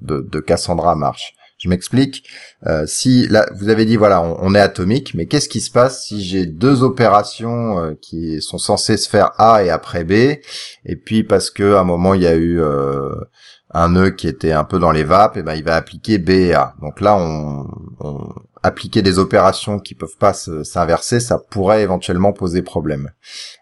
de, 0.00 0.20
de 0.20 0.40
Cassandra 0.40 0.94
marche. 0.96 1.34
Je 1.58 1.68
m'explique. 1.68 2.28
Euh, 2.66 2.84
si 2.86 3.26
là, 3.28 3.46
vous 3.54 3.68
avez 3.68 3.86
dit 3.86 3.96
voilà, 3.96 4.20
on, 4.22 4.36
on 4.40 4.54
est 4.54 4.60
atomique, 4.60 5.14
mais 5.14 5.26
qu'est-ce 5.26 5.48
qui 5.48 5.60
se 5.60 5.70
passe 5.70 6.06
si 6.06 6.22
j'ai 6.22 6.46
deux 6.46 6.82
opérations 6.82 7.78
euh, 7.78 7.94
qui 8.02 8.42
sont 8.42 8.58
censées 8.58 8.96
se 8.96 9.08
faire 9.08 9.30
A 9.38 9.64
et 9.64 9.70
après 9.70 10.04
B, 10.04 10.12
et 10.12 10.96
puis 10.96 11.24
parce 11.24 11.50
que 11.50 11.74
à 11.74 11.80
un 11.80 11.84
moment 11.84 12.12
il 12.12 12.22
y 12.22 12.26
a 12.26 12.34
eu 12.34 12.60
euh, 12.60 13.14
un 13.74 13.90
nœud 13.90 14.10
qui 14.10 14.28
était 14.28 14.52
un 14.52 14.64
peu 14.64 14.78
dans 14.78 14.92
les 14.92 15.04
vapes, 15.04 15.36
et 15.36 15.42
ben 15.42 15.54
il 15.54 15.64
va 15.64 15.76
appliquer 15.76 16.18
B 16.18 16.30
et 16.30 16.54
A. 16.54 16.74
Donc 16.80 17.00
là, 17.00 17.16
on, 17.16 17.66
on 18.00 18.34
appliquer 18.64 19.02
des 19.02 19.18
opérations 19.18 19.78
qui 19.78 19.94
peuvent 19.94 20.16
pas 20.18 20.32
s'inverser, 20.32 21.20
ça 21.20 21.38
pourrait 21.38 21.82
éventuellement 21.82 22.32
poser 22.32 22.62
problème. 22.62 23.10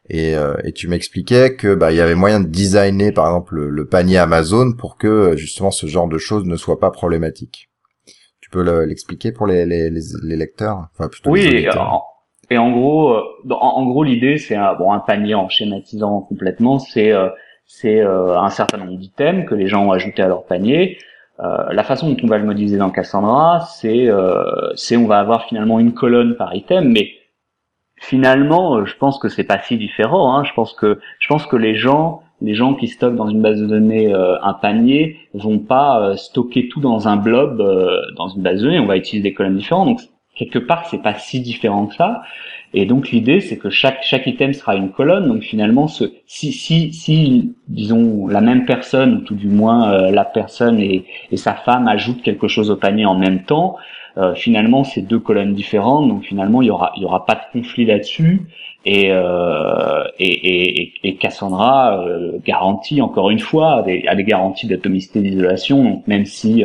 Et, 0.09 0.37
euh, 0.37 0.55
et 0.65 0.73
tu 0.73 0.87
m'expliquais 0.87 1.57
que 1.57 1.75
bah 1.75 1.91
il 1.91 1.97
y 1.97 2.01
avait 2.01 2.15
moyen 2.15 2.39
de 2.39 2.47
designer 2.47 3.13
par 3.13 3.27
exemple 3.27 3.57
le, 3.57 3.87
panier 3.87 4.19
Amazon 4.19 4.73
pour 4.73 4.97
que 4.97 5.37
justement 5.37 5.73
ce 5.73 5.87
genre 5.87 6.09
de 6.09 6.19
choses 6.19 6.45
ne 6.45 6.57
soit 6.57 6.79
pas 6.79 6.93
problématique. 6.93 7.69
Tu 8.41 8.49
peux 8.51 8.63
l'expliquer 8.85 9.33
pour 9.33 9.49
les, 9.49 9.67
les, 9.67 9.91
les, 9.91 10.37
lecteurs, 10.37 10.87
enfin 10.93 11.09
plutôt 11.09 11.31
Oui. 11.31 11.67
et 12.51 12.59
en 12.59 12.71
gros, 12.71 13.15
euh, 13.15 13.23
en, 13.51 13.85
gros 13.87 14.05
l'idée 14.05 14.39
c'est 14.39 14.55
un, 14.55 14.75
bon 14.75 14.93
un 14.93 15.01
panier 15.01 15.35
en 15.35 15.49
schématisant 15.49 16.21
complètement, 16.21 16.79
c'est 16.79 17.11
euh, 17.11 17.29
c'est 17.75 18.01
euh, 18.01 18.39
un 18.39 18.51
certain 18.51 18.77
nombre 18.77 18.99
d'items 18.99 19.49
que 19.49 19.55
les 19.55 19.67
gens 19.67 19.87
ont 19.87 19.93
ajoutés 19.93 20.23
à 20.23 20.29
leur 20.29 20.45
panier. 20.45 20.99
Euh, 21.41 21.73
la 21.73 21.83
façon 21.83 22.11
dont 22.11 22.17
on 22.23 22.27
va 22.27 22.37
le 22.37 22.45
modéliser 22.45 22.77
dans 22.77 22.91
Cassandra, 22.91 23.61
c'est 23.67 24.09
euh, 24.11 24.75
on 24.93 25.07
va 25.07 25.19
avoir 25.19 25.47
finalement 25.47 25.81
une 25.81 25.95
colonne 25.95 26.37
par 26.37 26.55
item, 26.55 26.93
mais 26.93 27.13
finalement, 27.97 28.85
je 28.85 28.95
pense 28.97 29.19
que 29.19 29.31
c'est 29.31 29.45
pas 29.45 29.59
si 29.59 29.79
différent. 29.79 30.37
Hein. 30.37 30.45
Je 30.45 30.53
pense 30.53 30.75
que 30.75 31.57
les 31.57 31.75
gens 31.75 32.21
qui 32.79 32.89
stockent 32.89 33.17
dans 33.17 33.29
une 33.29 33.41
base 33.41 33.59
de 33.59 33.67
données 33.67 34.13
un 34.13 34.53
panier 34.53 35.17
vont 35.33 35.59
pas 35.59 36.15
stocker 36.19 36.69
tout 36.69 36.81
dans 36.81 37.09
un 37.09 37.17
blob 37.17 37.57
dans 38.17 38.29
une 38.29 38.43
base 38.43 38.61
de 38.61 38.67
données. 38.67 38.81
On 38.81 38.87
va 38.87 38.99
utiliser 38.99 39.31
des 39.31 39.35
colonnes 39.35 39.57
différentes. 39.57 39.89
Donc 39.89 40.01
quelque 40.37 40.59
part, 40.59 40.87
c'est 40.87 41.03
pas 41.03 41.15
si 41.15 41.41
différent 41.41 41.87
que 41.87 41.95
ça. 41.95 42.23
Et 42.75 42.87
donc 42.87 43.11
l'idée, 43.11 43.41
c'est 43.41 43.59
que 43.59 43.71
chaque 43.71 44.03
chaque 44.03 44.27
item 44.27 44.53
sera 44.53 44.77
une 44.77 44.91
colonne. 44.91 45.29
Donc 45.29 45.43
finalement, 45.43 45.89
ce, 45.89 46.05
si 46.27 46.53
si 46.53 46.93
si 46.93 47.55
disons 47.69 48.27
la 48.29 48.41
même 48.41 48.65
personne 48.65 49.17
ou 49.17 49.21
tout 49.21 49.35
du 49.35 49.49
moins 49.49 49.93
euh, 49.93 50.11
la 50.11 50.25
personne 50.25 50.81
et, 50.81 51.05
et 51.31 51.37
sa 51.37 51.55
femme 51.55 51.87
ajoutent 51.89 52.23
quelque 52.23 52.49
chose 52.49 52.71
au 52.71 52.77
panier 52.77 53.05
en 53.05 53.15
même 53.15 53.43
temps, 53.45 53.77
euh, 54.17 54.35
finalement 54.35 54.85
c'est 54.85 55.03
deux 55.03 55.19
colonnes 55.19 55.55
différentes. 55.55 56.09
Donc 56.09 56.25
finalement 56.25 56.63
il 56.63 56.69
y 56.69 56.71
aura 56.71 56.93
il 56.97 57.03
y 57.03 57.05
aura 57.05 57.27
pas 57.27 57.35
de 57.35 57.61
conflit 57.61 57.85
là-dessus. 57.85 58.43
Et, 58.85 59.13
euh, 59.13 60.03
et, 60.19 60.81
et, 60.81 60.93
et, 61.05 61.15
Cassandra 61.15 62.03
euh, 62.05 62.39
garantit 62.45 63.01
encore 63.01 63.31
une 63.31 63.39
fois 63.39 63.77
a 63.77 63.83
des, 63.83 64.25
garanties 64.25 64.67
d'atomicité 64.67 65.21
d'isolation. 65.21 65.85
Donc 65.85 66.07
même 66.09 66.25
si 66.27 66.65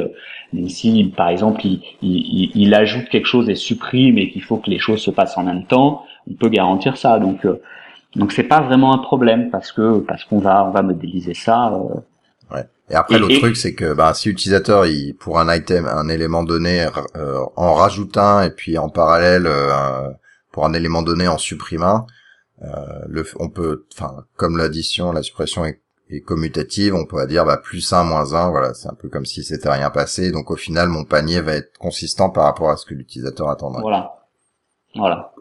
mais 0.53 0.69
si, 0.69 1.13
par 1.15 1.29
exemple, 1.29 1.61
il, 1.65 1.81
il, 2.01 2.51
il, 2.55 2.73
ajoute 2.73 3.09
quelque 3.09 3.27
chose 3.27 3.49
et 3.49 3.55
supprime 3.55 4.17
et 4.17 4.29
qu'il 4.29 4.41
faut 4.41 4.57
que 4.57 4.69
les 4.69 4.79
choses 4.79 5.01
se 5.01 5.11
passent 5.11 5.37
en 5.37 5.43
même 5.43 5.65
temps, 5.65 6.03
on 6.29 6.35
peut 6.35 6.49
garantir 6.49 6.97
ça. 6.97 7.19
Donc, 7.19 7.45
euh, 7.45 7.61
donc 8.15 8.31
c'est 8.31 8.43
pas 8.43 8.61
vraiment 8.61 8.93
un 8.93 8.97
problème 8.97 9.49
parce 9.51 9.71
que 9.71 9.99
parce 9.99 10.23
qu'on 10.25 10.39
va 10.39 10.65
on 10.65 10.71
va 10.71 10.81
modéliser 10.81 11.33
ça. 11.33 11.73
Euh. 11.73 12.55
Ouais. 12.55 12.65
Et 12.89 12.95
après 12.95 13.19
le 13.19 13.27
truc 13.39 13.57
c'est 13.57 13.75
que 13.75 13.93
bah, 13.93 14.13
si 14.13 14.29
l'utilisateur 14.29 14.85
il 14.85 15.13
pour 15.13 15.39
un 15.39 15.53
item 15.53 15.85
un 15.85 16.07
élément 16.07 16.43
donné 16.43 16.87
euh, 17.15 17.43
en 17.55 17.73
rajoute 17.73 18.17
un 18.17 18.43
et 18.43 18.49
puis 18.49 18.77
en 18.77 18.89
parallèle 18.89 19.45
euh, 19.45 20.09
pour 20.51 20.65
un 20.65 20.73
élément 20.73 21.01
donné 21.01 21.27
en 21.27 21.37
supprime 21.37 21.83
un, 21.83 22.05
le 23.07 23.25
on 23.39 23.49
peut 23.49 23.85
enfin 23.93 24.23
comme 24.37 24.57
l'addition 24.57 25.11
la 25.11 25.21
suppression 25.21 25.65
est 25.65 25.81
et 26.09 26.21
commutative, 26.21 26.95
on 26.95 27.05
pourrait 27.05 27.27
dire 27.27 27.45
bah, 27.45 27.57
plus 27.57 27.91
1, 27.91 28.03
moins 28.03 28.33
1, 28.33 28.49
voilà, 28.49 28.73
c'est 28.73 28.87
un 28.87 28.93
peu 28.93 29.09
comme 29.09 29.25
si 29.25 29.43
c'était 29.43 29.69
rien 29.69 29.89
passé, 29.89 30.31
donc 30.31 30.51
au 30.51 30.55
final 30.55 30.87
mon 30.87 31.03
panier 31.03 31.41
va 31.41 31.53
être 31.53 31.77
consistant 31.77 32.29
par 32.29 32.45
rapport 32.45 32.69
à 32.69 32.77
ce 32.77 32.85
que 32.85 32.93
l'utilisateur 32.93 33.49
attendrait. 33.49 33.81
Voilà. 33.81 34.13
Voilà. 34.95 35.33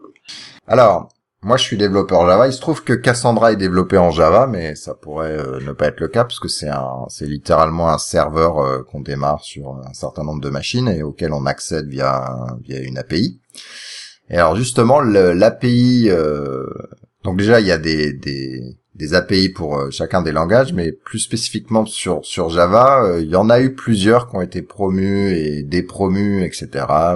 Alors, 0.66 1.08
moi 1.42 1.56
je 1.56 1.62
suis 1.62 1.76
développeur 1.76 2.26
Java, 2.26 2.48
il 2.48 2.52
se 2.52 2.60
trouve 2.60 2.82
que 2.82 2.92
Cassandra 2.92 3.52
est 3.52 3.56
développé 3.56 3.96
en 3.96 4.10
Java, 4.10 4.48
mais 4.48 4.74
ça 4.74 4.94
pourrait 4.94 5.38
euh, 5.38 5.60
ne 5.60 5.72
pas 5.72 5.86
être 5.86 6.00
le 6.00 6.08
cas 6.08 6.24
parce 6.24 6.40
que 6.40 6.48
c'est 6.48 6.68
un 6.68 7.06
c'est 7.08 7.26
littéralement 7.26 7.88
un 7.88 7.98
serveur 7.98 8.58
euh, 8.58 8.82
qu'on 8.82 9.00
démarre 9.00 9.44
sur 9.44 9.80
un 9.88 9.92
certain 9.92 10.24
nombre 10.24 10.40
de 10.40 10.50
machines 10.50 10.88
et 10.88 11.04
auquel 11.04 11.32
on 11.32 11.46
accède 11.46 11.88
via 11.88 12.36
via 12.60 12.80
une 12.80 12.98
API. 12.98 13.40
Et 14.28 14.36
alors 14.36 14.56
justement 14.56 15.00
l'API 15.00 16.08
euh, 16.10 16.66
donc 17.22 17.38
déjà 17.38 17.60
il 17.60 17.66
y 17.66 17.72
a 17.72 17.78
des, 17.78 18.12
des 18.12 18.76
des 18.96 19.14
API 19.14 19.50
pour 19.50 19.76
euh, 19.76 19.90
chacun 19.90 20.22
des 20.22 20.32
langages, 20.32 20.72
mais 20.72 20.90
plus 20.90 21.18
spécifiquement 21.18 21.84
sur 21.84 22.24
sur 22.24 22.48
Java, 22.48 23.04
euh, 23.04 23.20
il 23.20 23.28
y 23.28 23.36
en 23.36 23.50
a 23.50 23.60
eu 23.60 23.74
plusieurs 23.74 24.28
qui 24.28 24.36
ont 24.36 24.40
été 24.40 24.62
promus 24.62 25.32
et 25.36 25.62
dépromus, 25.62 26.44
etc. 26.44 26.68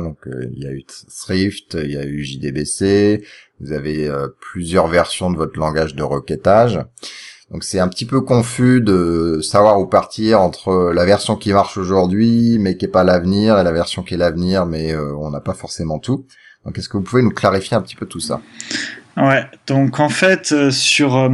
Donc 0.03 0.19
euh, 0.27 0.47
il 0.53 0.63
y 0.63 0.67
a 0.67 0.73
eu 0.73 0.85
Thrift, 0.85 1.79
il 1.83 1.93
y 1.93 1.97
a 1.97 2.05
eu 2.05 2.23
JDBC, 2.23 3.25
vous 3.61 3.73
avez 3.73 4.11
plusieurs 4.41 4.89
versions 4.89 5.31
de 5.31 5.37
votre 5.37 5.59
langage 5.59 5.95
de 5.95 6.03
requêtage. 6.03 6.81
Donc 7.51 7.65
c'est 7.65 7.81
un 7.81 7.89
petit 7.89 8.07
peu 8.07 8.21
confus 8.21 8.81
de 8.81 9.41
savoir 9.43 9.81
où 9.81 9.87
partir 9.87 10.41
entre 10.41 10.93
la 10.95 11.05
version 11.05 11.37
qui 11.37 11.53
marche 11.53 11.77
aujourd'hui 11.77 12.59
mais 12.59 12.77
qui 12.77 12.87
est 12.87 12.89
pas 12.89 13.05
l'avenir 13.05 13.59
et 13.59 13.65
la 13.65 13.73
version 13.73 14.03
qui 14.03 14.15
est 14.15 14.17
l'avenir 14.17 14.65
mais 14.65 14.97
on 14.97 15.31
n'a 15.31 15.41
pas 15.41 15.53
forcément 15.53 15.99
tout. 15.99 16.27
Donc 16.65 16.79
est-ce 16.79 16.89
que 16.89 16.97
vous 16.97 17.03
pouvez 17.03 17.23
nous 17.23 17.31
clarifier 17.31 17.77
un 17.77 17.83
petit 17.83 17.97
peu 17.97 18.07
tout 18.07 18.21
ça? 18.21 18.41
Ouais, 19.19 19.45
donc 19.67 20.01
en 20.01 20.09
fait 20.09 20.71
sur 20.71 21.31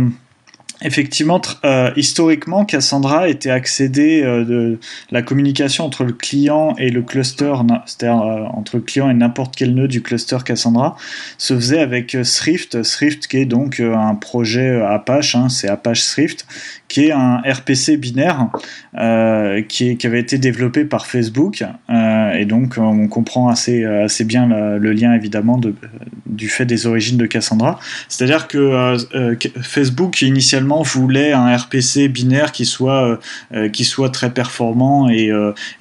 Effectivement, 0.83 1.41
euh, 1.65 1.91
historiquement, 1.97 2.67
Cassandra 2.67 3.31
était 3.31 3.51
accédé 3.51 4.23
euh, 4.23 4.45
de 4.45 4.79
la 5.11 5.23
communication 5.23 5.85
entre 5.85 6.05
le 6.05 6.13
client 6.13 6.75
et 6.77 6.91
le 6.91 7.01
cluster, 7.01 7.55
c'est-à-dire 7.87 8.23
euh, 8.23 8.43
entre 8.53 8.77
le 8.77 8.83
client 8.83 9.09
et 9.09 9.15
n'importe 9.15 9.57
quel 9.57 9.75
nœud 9.75 9.89
du 9.89 10.03
cluster 10.03 10.37
Cassandra, 10.45 10.97
se 11.39 11.55
faisait 11.55 11.81
avec 11.81 12.15
Thrift. 12.23 12.83
Thrift 12.83 13.27
qui 13.27 13.39
est 13.39 13.47
donc 13.47 13.81
un 13.81 14.15
projet 14.17 14.83
Apache, 14.83 15.35
hein, 15.35 15.49
c'est 15.49 15.69
Apache 15.69 16.05
Thrift, 16.07 16.47
qui 16.89 17.07
est 17.07 17.13
un 17.13 17.39
RPC 17.39 17.97
binaire 17.97 18.49
euh, 18.97 19.63
qui, 19.63 19.99
avait 20.05 20.21
été 20.21 20.39
développé 20.39 20.85
par 20.85 21.07
Facebook. 21.07 21.65
Euh, 21.91 22.33
et 22.33 22.45
donc, 22.45 22.77
on 22.79 23.09
comprend 23.09 23.49
assez, 23.49 23.85
assez 23.85 24.25
bien 24.25 24.47
le, 24.47 24.93
lien, 24.93 25.15
évidemment, 25.15 25.59
de, 25.59 25.75
du 26.37 26.49
fait 26.49 26.65
des 26.65 26.87
origines 26.87 27.17
de 27.17 27.27
Cassandra. 27.27 27.81
C'est-à-dire 28.09 28.47
que 28.47 28.59
euh, 28.59 29.35
Facebook, 29.63 30.23
initialement, 30.23 30.83
voulait 30.83 31.33
un 31.33 31.55
RPC 31.57 32.09
binaire 32.09 32.53
qui 32.53 32.65
soit, 32.65 33.19
qui 33.73 33.85
soit 33.85 34.11
très 34.11 34.31
performant 34.31 35.09
et, 35.09 35.31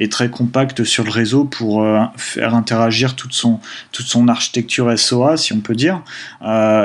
très 0.09 0.29
compact 0.29 0.83
sur 0.83 1.03
le 1.03 1.11
réseau 1.11 1.45
pour 1.45 1.85
faire 2.17 2.55
interagir 2.55 3.15
toute 3.15 3.33
son, 3.33 3.59
toute 3.91 4.05
son 4.05 4.27
architecture 4.27 4.97
SOA, 4.97 5.37
si 5.37 5.53
on 5.53 5.59
peut 5.59 5.75
dire. 5.75 6.01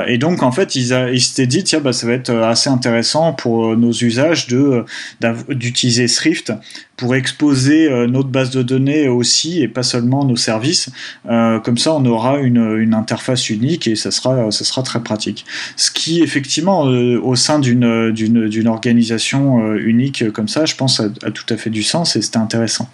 et 0.07 0.17
donc, 0.17 0.43
en 0.43 0.51
fait, 0.51 0.75
ils, 0.75 0.91
ils 1.13 1.21
s'étaient 1.21 1.47
dit, 1.47 1.63
tiens, 1.63 1.79
bah, 1.79 1.93
ça 1.93 2.07
va 2.07 2.13
être 2.13 2.31
assez 2.31 2.69
intéressant 2.69 3.33
pour 3.33 3.75
nos 3.77 3.91
usagers 3.91 4.11
usage 4.11 4.47
de 4.47 4.83
euh, 5.23 5.33
d'utiliser 5.49 6.07
Thrift 6.07 6.53
pour 6.97 7.15
exposer 7.15 7.89
euh, 7.89 8.07
notre 8.07 8.29
base 8.29 8.51
de 8.51 8.61
données 8.61 9.07
aussi 9.07 9.61
et 9.61 9.67
pas 9.67 9.83
seulement 9.83 10.25
nos 10.25 10.35
services. 10.35 10.91
Euh, 11.29 11.59
comme 11.59 11.77
ça, 11.77 11.93
on 11.93 12.05
aura 12.05 12.39
une, 12.39 12.77
une, 12.77 12.93
interface 12.93 13.49
et 13.61 13.95
ça 13.95 14.11
sera, 14.11 14.51
ça 14.51 14.63
sera 14.63 14.83
très 14.83 15.01
pratique. 15.01 15.45
Ce 15.75 15.91
qui, 15.91 16.21
effectivement, 16.21 16.81
au 16.81 17.35
sein 17.35 17.59
d'une, 17.59 18.11
d'une, 18.11 18.67
organisation 18.67 19.75
unique 19.75 20.31
comme 20.31 20.47
ça, 20.47 20.65
je 20.65 20.75
pense, 20.75 20.99
a, 20.99 21.09
tout 21.31 21.45
à 21.49 21.57
fait 21.57 21.69
du 21.69 21.83
sens 21.83 22.15
et 22.15 22.21
c'était 22.21 22.37
intéressant. 22.37 22.89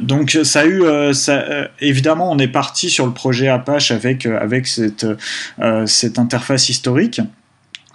donc, 0.00 0.38
ça 0.42 0.60
a 0.60 0.66
eu, 0.66 1.14
ça, 1.14 1.44
évidemment, 1.80 2.30
on 2.30 2.38
est 2.38 2.48
parti 2.48 2.90
sur 2.90 3.06
le 3.06 3.12
projet 3.12 3.48
Apache 3.48 3.90
avec, 3.90 4.26
avec 4.26 4.66
cette, 4.66 5.06
cette 5.86 6.18
interface 6.18 6.68
historique 6.68 7.20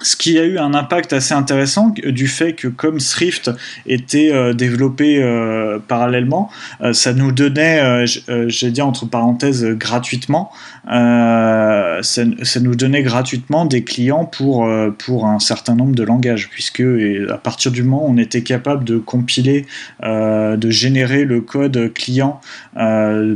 ce 0.02 0.16
qui 0.16 0.38
a 0.40 0.44
eu 0.44 0.58
un 0.58 0.74
impact 0.74 1.14
assez 1.14 1.34
intéressant 1.34 1.90
du 1.90 2.28
fait 2.28 2.54
que 2.54 2.68
comme 2.68 2.98
Thrift 2.98 3.52
était 3.86 4.32
euh, 4.32 4.54
développé 4.54 5.22
euh, 5.22 5.80
parallèlement, 5.88 6.50
euh, 6.82 6.94
ça 6.94 7.14
nous 7.14 7.32
donnait, 7.32 8.06
j'ai 8.48 8.72
dit 8.72 8.82
entre 8.82 9.06
parenthèses 9.06 9.66
gratuitement, 9.66 10.52
ça, 10.86 12.24
nous 12.62 12.76
donnait 12.76 13.04
gratuitement 13.04 13.66
des 13.66 13.84
clients 13.84 14.26
pour, 14.26 14.70
pour 14.98 15.26
un 15.26 15.40
certain 15.40 15.76
nombre 15.76 15.96
de 15.96 16.04
langages, 16.04 16.50
puisque 16.50 16.84
à 17.30 17.38
partir 17.38 17.72
du 17.72 17.84
moment 17.84 18.06
où 18.06 18.12
on 18.12 18.18
était 18.18 18.44
capable 18.44 18.84
de 18.84 18.98
compiler, 18.98 19.66
de 20.04 20.70
générer 20.70 21.26
le 21.26 21.42
code 21.42 21.92
client 21.94 22.42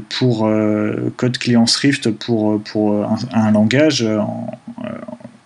pour 0.10 0.50
code 1.18 1.38
client 1.38 1.66
Thrift 1.66 2.12
pour, 2.12 2.62
pour 2.62 3.08
un, 3.34 3.52
langage 3.52 4.06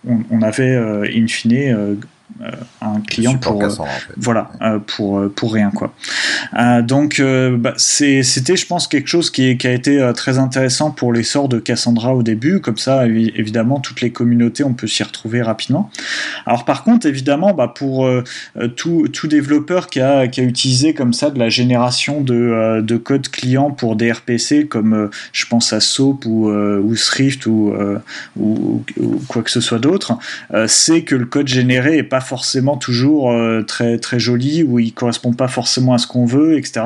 on, 0.06 0.42
avait 0.42 0.74
euh, 0.74 1.06
in 1.14 1.26
fine 1.26 1.52
euh, 1.52 1.94
un 2.80 3.00
client 3.00 3.36
pour 3.36 3.62
voilà 4.16 4.50
pour 4.86 5.30
pour 5.34 5.52
rien 5.52 5.70
quoi. 5.70 5.92
Donc 6.82 7.20
bah, 7.58 7.74
c'était 7.76 8.56
je 8.56 8.66
pense 8.66 8.88
quelque 8.88 9.08
chose 9.08 9.30
qui, 9.30 9.56
qui 9.58 9.66
a 9.66 9.72
été 9.72 10.10
très 10.14 10.38
intéressant 10.38 10.90
pour 10.90 11.12
l'essor 11.12 11.48
de 11.48 11.58
Cassandra 11.58 12.14
au 12.14 12.22
début. 12.22 12.60
Comme 12.60 12.78
ça 12.78 13.06
évidemment 13.06 13.80
toutes 13.80 14.00
les 14.00 14.10
communautés 14.10 14.64
on 14.64 14.74
peut 14.74 14.86
s'y 14.86 15.02
retrouver 15.02 15.42
rapidement. 15.42 15.90
Alors 16.46 16.64
par 16.64 16.84
contre 16.84 17.06
évidemment 17.06 17.52
bah, 17.52 17.68
pour 17.68 18.08
tout, 18.76 19.08
tout, 19.12 19.26
développeur 19.26 19.88
qui 19.88 20.00
a, 20.00 20.26
qui 20.28 20.40
a 20.40 20.44
utilisé 20.44 20.94
comme 20.94 21.12
ça 21.12 21.30
de 21.30 21.38
la 21.38 21.48
génération 21.48 22.20
de, 22.20 22.80
de 22.80 22.96
code 22.96 23.28
client 23.28 23.70
pour 23.70 23.96
des 23.96 24.10
RPC 24.12 24.66
comme 24.66 25.10
je 25.32 25.46
pense 25.46 25.72
à 25.72 25.80
SOAP 25.80 26.24
ou, 26.26 26.48
ou 26.50 26.94
Thrift 26.96 27.46
ou, 27.46 27.72
ou, 28.38 28.84
ou, 28.98 29.22
quoi 29.28 29.42
que 29.42 29.50
ce 29.50 29.60
soit 29.60 29.78
d'autre 29.78 30.18
c'est 30.66 31.02
que 31.02 31.14
le 31.14 31.26
code 31.26 31.48
généré 31.48 31.98
est 31.98 32.02
pas 32.02 32.20
forcément 32.30 32.76
toujours 32.76 33.32
euh, 33.32 33.62
très, 33.62 33.98
très 33.98 34.20
joli, 34.20 34.62
ou 34.62 34.78
il 34.78 34.92
correspond 34.92 35.32
pas 35.32 35.48
forcément 35.48 35.94
à 35.94 35.98
ce 35.98 36.06
qu'on 36.06 36.26
veut, 36.26 36.56
etc. 36.56 36.82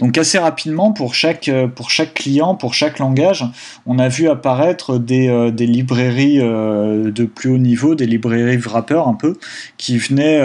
Donc 0.00 0.18
assez 0.18 0.36
rapidement, 0.36 0.90
pour 0.92 1.14
chaque, 1.14 1.48
euh, 1.48 1.68
pour 1.68 1.90
chaque 1.90 2.12
client, 2.12 2.56
pour 2.56 2.74
chaque 2.74 2.98
langage, 2.98 3.44
on 3.86 4.00
a 4.00 4.08
vu 4.08 4.28
apparaître 4.28 4.98
des, 4.98 5.28
euh, 5.28 5.52
des 5.52 5.68
librairies 5.68 6.38
de 6.38 7.24
plus 7.24 7.50
haut 7.50 7.58
niveau, 7.58 7.94
des 7.94 8.06
librairies 8.06 8.56
wrapper 8.56 9.00
un 9.06 9.14
peu, 9.14 9.38
qui 9.76 9.96
venaient, 9.96 10.40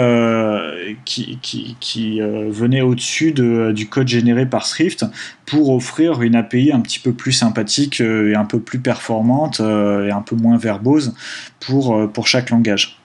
qui, 1.04 1.38
qui, 1.80 2.22
au-dessus 2.22 3.32
de, 3.32 3.72
du 3.72 3.88
code 3.88 4.06
généré 4.06 4.46
par 4.46 4.62
Thrift 4.62 5.04
pour 5.44 5.70
offrir 5.70 6.22
une 6.22 6.36
API 6.36 6.70
un 6.70 6.80
petit 6.80 7.00
peu 7.00 7.12
plus 7.12 7.32
sympathique 7.32 8.00
et 8.00 8.36
un 8.36 8.44
peu 8.44 8.60
plus 8.60 8.78
performante 8.78 9.58
et 9.58 10.12
un 10.12 10.22
peu 10.22 10.36
moins 10.36 10.56
verbose 10.56 11.14
pour, 11.58 12.10
pour 12.12 12.28
chaque 12.28 12.50
langage. 12.50 13.01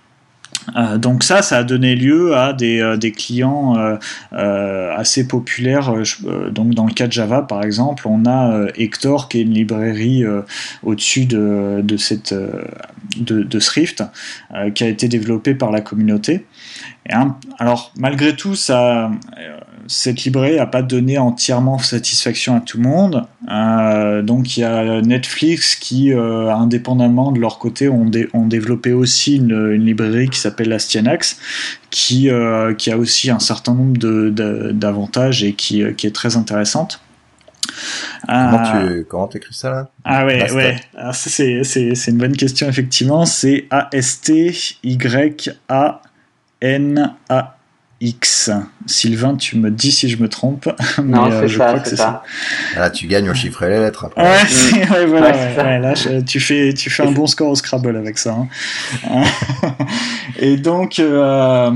Euh, 0.75 0.97
donc 0.97 1.23
ça, 1.23 1.41
ça 1.41 1.59
a 1.59 1.63
donné 1.63 1.95
lieu 1.95 2.35
à 2.35 2.53
des, 2.53 2.79
euh, 2.79 2.97
clients 3.15 3.77
euh, 3.77 4.95
assez 4.95 5.27
populaires. 5.27 5.93
donc 6.51 6.73
dans 6.73 6.85
le 6.85 6.93
cas 6.93 7.07
de 7.07 7.11
Java, 7.11 7.41
par 7.41 7.63
exemple, 7.63 8.07
on 8.07 8.25
a 8.25 8.67
Hector, 8.75 9.29
qui 9.29 9.39
est 9.39 9.41
une 9.43 9.53
librairie 9.53 10.25
au-dessus 10.83 11.25
de, 11.25 11.81
de, 11.83 11.97
cette, 11.97 12.33
de, 13.17 13.59
Thrift, 13.59 14.03
qui 14.75 14.83
a 14.83 14.87
été 14.87 15.07
développée 15.07 15.55
par 15.55 15.71
la 15.71 15.81
communauté. 15.81 16.45
Alors 17.59 17.93
malgré 17.97 18.35
tout, 18.35 18.55
ça, 18.55 19.11
cette 19.87 20.23
librairie 20.23 20.57
n'a 20.57 20.65
pas 20.65 20.81
donné 20.81 21.17
entièrement 21.17 21.77
satisfaction 21.77 22.55
à 22.57 22.59
tout 22.59 22.77
le 22.77 22.83
monde. 22.83 23.25
Euh, 23.49 24.21
donc 24.21 24.57
il 24.57 24.61
y 24.61 24.63
a 24.63 25.01
Netflix 25.01 25.75
qui, 25.75 26.13
euh, 26.13 26.53
indépendamment 26.53 27.31
de 27.31 27.39
leur 27.39 27.57
côté, 27.59 27.87
ont, 27.89 28.05
développé 28.47 28.93
aussi 28.93 29.37
une, 29.37 29.71
librairie 29.71 30.29
qui 30.29 30.39
s'appelle 30.39 30.71
Astianax, 30.73 31.39
qui, 31.89 32.29
euh, 32.29 32.73
qui 32.73 32.91
a 32.91 32.97
aussi 32.97 33.29
un 33.29 33.39
certain 33.39 33.73
nombre 33.73 33.97
d'avantages 34.71 35.43
et 35.43 35.53
qui, 35.53 35.83
qui, 35.95 36.07
est 36.07 36.15
très 36.15 36.37
intéressante. 36.37 37.01
Comment 38.27 39.27
tu 39.27 39.37
écris 39.37 39.53
ça 39.53 39.69
là? 39.69 39.89
Ah 40.03 40.25
ouais, 40.25 40.51
ouais. 40.51 40.77
c'est 41.13 42.07
une 42.07 42.17
bonne 42.17 42.35
question 42.35 42.67
effectivement. 42.67 43.25
C'est 43.25 43.67
A-S-T-Y-A-N-A. 43.69 44.77
X. 47.99 48.51
Sylvain, 48.85 49.35
tu 49.35 49.57
me 49.57 49.71
dis 49.71 49.91
si 49.91 50.07
je 50.09 50.17
me 50.21 50.29
trompe. 50.29 50.69
non, 51.03 51.31
euh, 51.31 51.47
c'est 51.47 51.57
ça, 51.57 51.83
c'est 51.83 51.95
ça. 51.95 52.23
Là, 52.75 52.89
tu 52.89 53.07
gagnes 53.07 53.29
au 53.29 53.33
chiffre 53.33 53.63
et 53.63 53.69
les 53.69 53.79
lettres. 53.79 54.05
Après. 54.05 54.23
Ouais, 54.23 55.05
voilà, 55.07 55.79
là, 55.79 55.93
tu 56.25 56.39
fais, 56.39 56.73
tu 56.73 56.89
fais 56.89 57.03
un 57.03 57.11
bon 57.11 57.27
score 57.27 57.49
au 57.49 57.55
Scrabble 57.55 57.95
avec 57.95 58.17
ça. 58.17 58.37
Hein. 59.09 59.23
et 60.39 60.57
donc, 60.57 60.99
euh, 60.99 61.71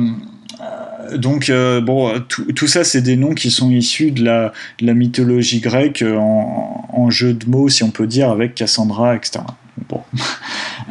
donc 1.15 1.49
euh, 1.49 1.81
bon, 1.81 2.19
tout, 2.27 2.51
tout 2.53 2.67
ça, 2.67 2.83
c'est 2.83 3.01
des 3.01 3.15
noms 3.15 3.33
qui 3.33 3.49
sont 3.49 3.71
issus 3.71 4.11
de 4.11 4.23
la, 4.23 4.53
de 4.79 4.85
la 4.85 4.93
mythologie 4.93 5.59
grecque 5.59 6.03
en, 6.07 6.87
en, 6.89 7.09
jeu 7.09 7.33
de 7.33 7.49
mots, 7.49 7.69
si 7.69 7.83
on 7.83 7.91
peut 7.91 8.07
dire, 8.07 8.29
avec 8.29 8.53
Cassandra, 8.55 9.15
etc. 9.15 9.39
Bon. 9.89 10.01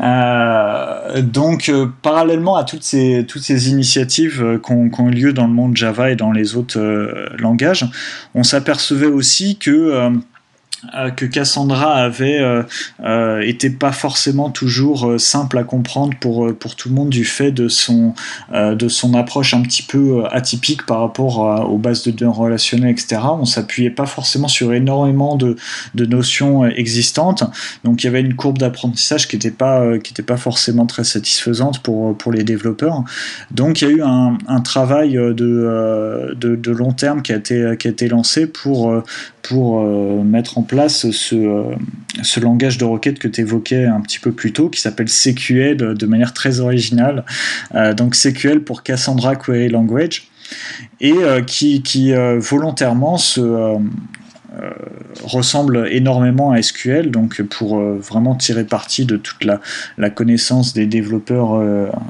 Euh, 0.03 1.23
donc, 1.23 1.69
euh, 1.69 1.87
parallèlement 2.03 2.57
à 2.57 2.65
toutes 2.65 2.83
ces, 2.83 3.27
toutes 3.29 3.43
ces 3.43 3.71
initiatives 3.71 4.43
euh, 4.43 4.59
qui 4.59 4.73
ont, 4.73 5.09
eu 5.09 5.11
lieu 5.11 5.33
dans 5.33 5.47
le 5.47 5.53
monde 5.53 5.77
Java 5.77 6.11
et 6.11 6.17
dans 6.17 6.33
les 6.33 6.57
autres 6.57 6.81
langages, 7.39 7.85
on 8.35 8.43
s'apercevait 8.43 9.07
aussi 9.07 9.57
que 9.59 9.71
euh, 9.71 10.11
que 11.16 11.27
Cassandra 11.27 11.95
avait 11.95 12.40
euh, 12.40 12.62
euh, 13.05 13.40
était 13.40 13.71
pas 13.71 13.93
forcément 13.93 14.51
toujours 14.51 15.09
euh, 15.09 15.19
simple 15.19 15.59
à 15.59 15.64
comprendre 15.64 16.14
pour 16.19 16.55
pour 16.57 16.75
tout 16.75 16.88
le 16.88 16.95
monde 16.95 17.11
du 17.11 17.25
fait 17.25 17.53
de 17.53 17.69
son 17.69 18.14
de 18.53 18.88
son 18.88 19.14
approche 19.14 19.55
un 19.55 19.62
petit 19.62 19.83
peu 19.83 20.25
atypique 20.31 20.87
par 20.87 21.01
rapport 21.01 21.38
aux 21.71 21.79
bases 21.79 22.05
de 22.05 22.11
données 22.11 22.33
relationnelles 22.33 22.90
etc 22.90 23.21
on 23.38 23.45
s'appuyait 23.45 23.90
pas 23.90 24.07
forcément 24.07 24.49
sur 24.49 24.73
énormément 24.73 25.37
de, 25.37 25.57
de 25.95 26.07
notions 26.07 26.66
existantes. 26.66 27.45
Donc 27.85 28.03
il 28.03 28.07
y 28.07 28.09
avait 28.09 28.21
une 28.21 28.35
courbe 28.35 28.59
d'apprentissage 28.59 29.29
qui 29.29 29.37
était 29.37 29.51
pas 29.51 29.83
pas 30.27 30.37
forcément 30.37 30.87
très 30.87 31.05
satisfaisante 31.05 31.81
pour 31.81 32.16
pour 32.16 32.33
les 32.33 32.45
développeurs. 32.45 33.05
Donc 33.51 33.83
il 33.83 33.88
y 33.88 33.90
a 33.93 33.95
eu 33.95 34.03
un, 34.03 34.38
un 34.47 34.61
travail 34.61 35.12
de, 35.14 35.33
de, 36.37 36.57
de 36.57 36.71
long 36.71 36.93
terme 36.93 37.23
qui 37.23 37.33
a 37.33 37.37
été 37.37 37.77
qui 37.79 37.88
a 37.88 37.90
été 37.90 38.09
lancé 38.09 38.47
pour 38.47 39.03
pour 39.43 39.83
mettre 40.25 40.59
en 40.59 40.62
place 40.71 41.11
ce, 41.11 41.35
euh, 41.35 41.75
ce 42.23 42.39
langage 42.39 42.79
de 42.79 42.85
requête 42.85 43.19
que 43.19 43.27
tu 43.27 43.41
évoquais 43.41 43.87
un 43.87 44.01
petit 44.01 44.21
peu 44.21 44.31
plus 44.31 44.53
tôt, 44.53 44.69
qui 44.69 44.81
s'appelle 44.81 45.09
CQL 45.09 45.77
de 45.77 46.07
manière 46.07 46.33
très 46.33 46.61
originale. 46.61 47.25
Euh, 47.75 47.93
donc 47.93 48.15
CQL 48.15 48.63
pour 48.63 48.85
Cassandra 48.85 49.35
Query 49.35 49.69
Language, 49.69 50.29
et 51.01 51.13
euh, 51.13 51.43
qui 51.43 52.13
volontairement 52.39 53.19
se 53.19 53.41
ressemble 55.23 55.89
énormément 55.91 56.51
à 56.51 56.61
SQL, 56.61 57.11
donc 57.11 57.41
pour 57.43 57.79
vraiment 57.81 58.35
tirer 58.35 58.65
parti 58.65 59.05
de 59.05 59.17
toute 59.17 59.45
la, 59.45 59.61
connaissance 60.11 60.73
des 60.73 60.87
développeurs 60.87 61.63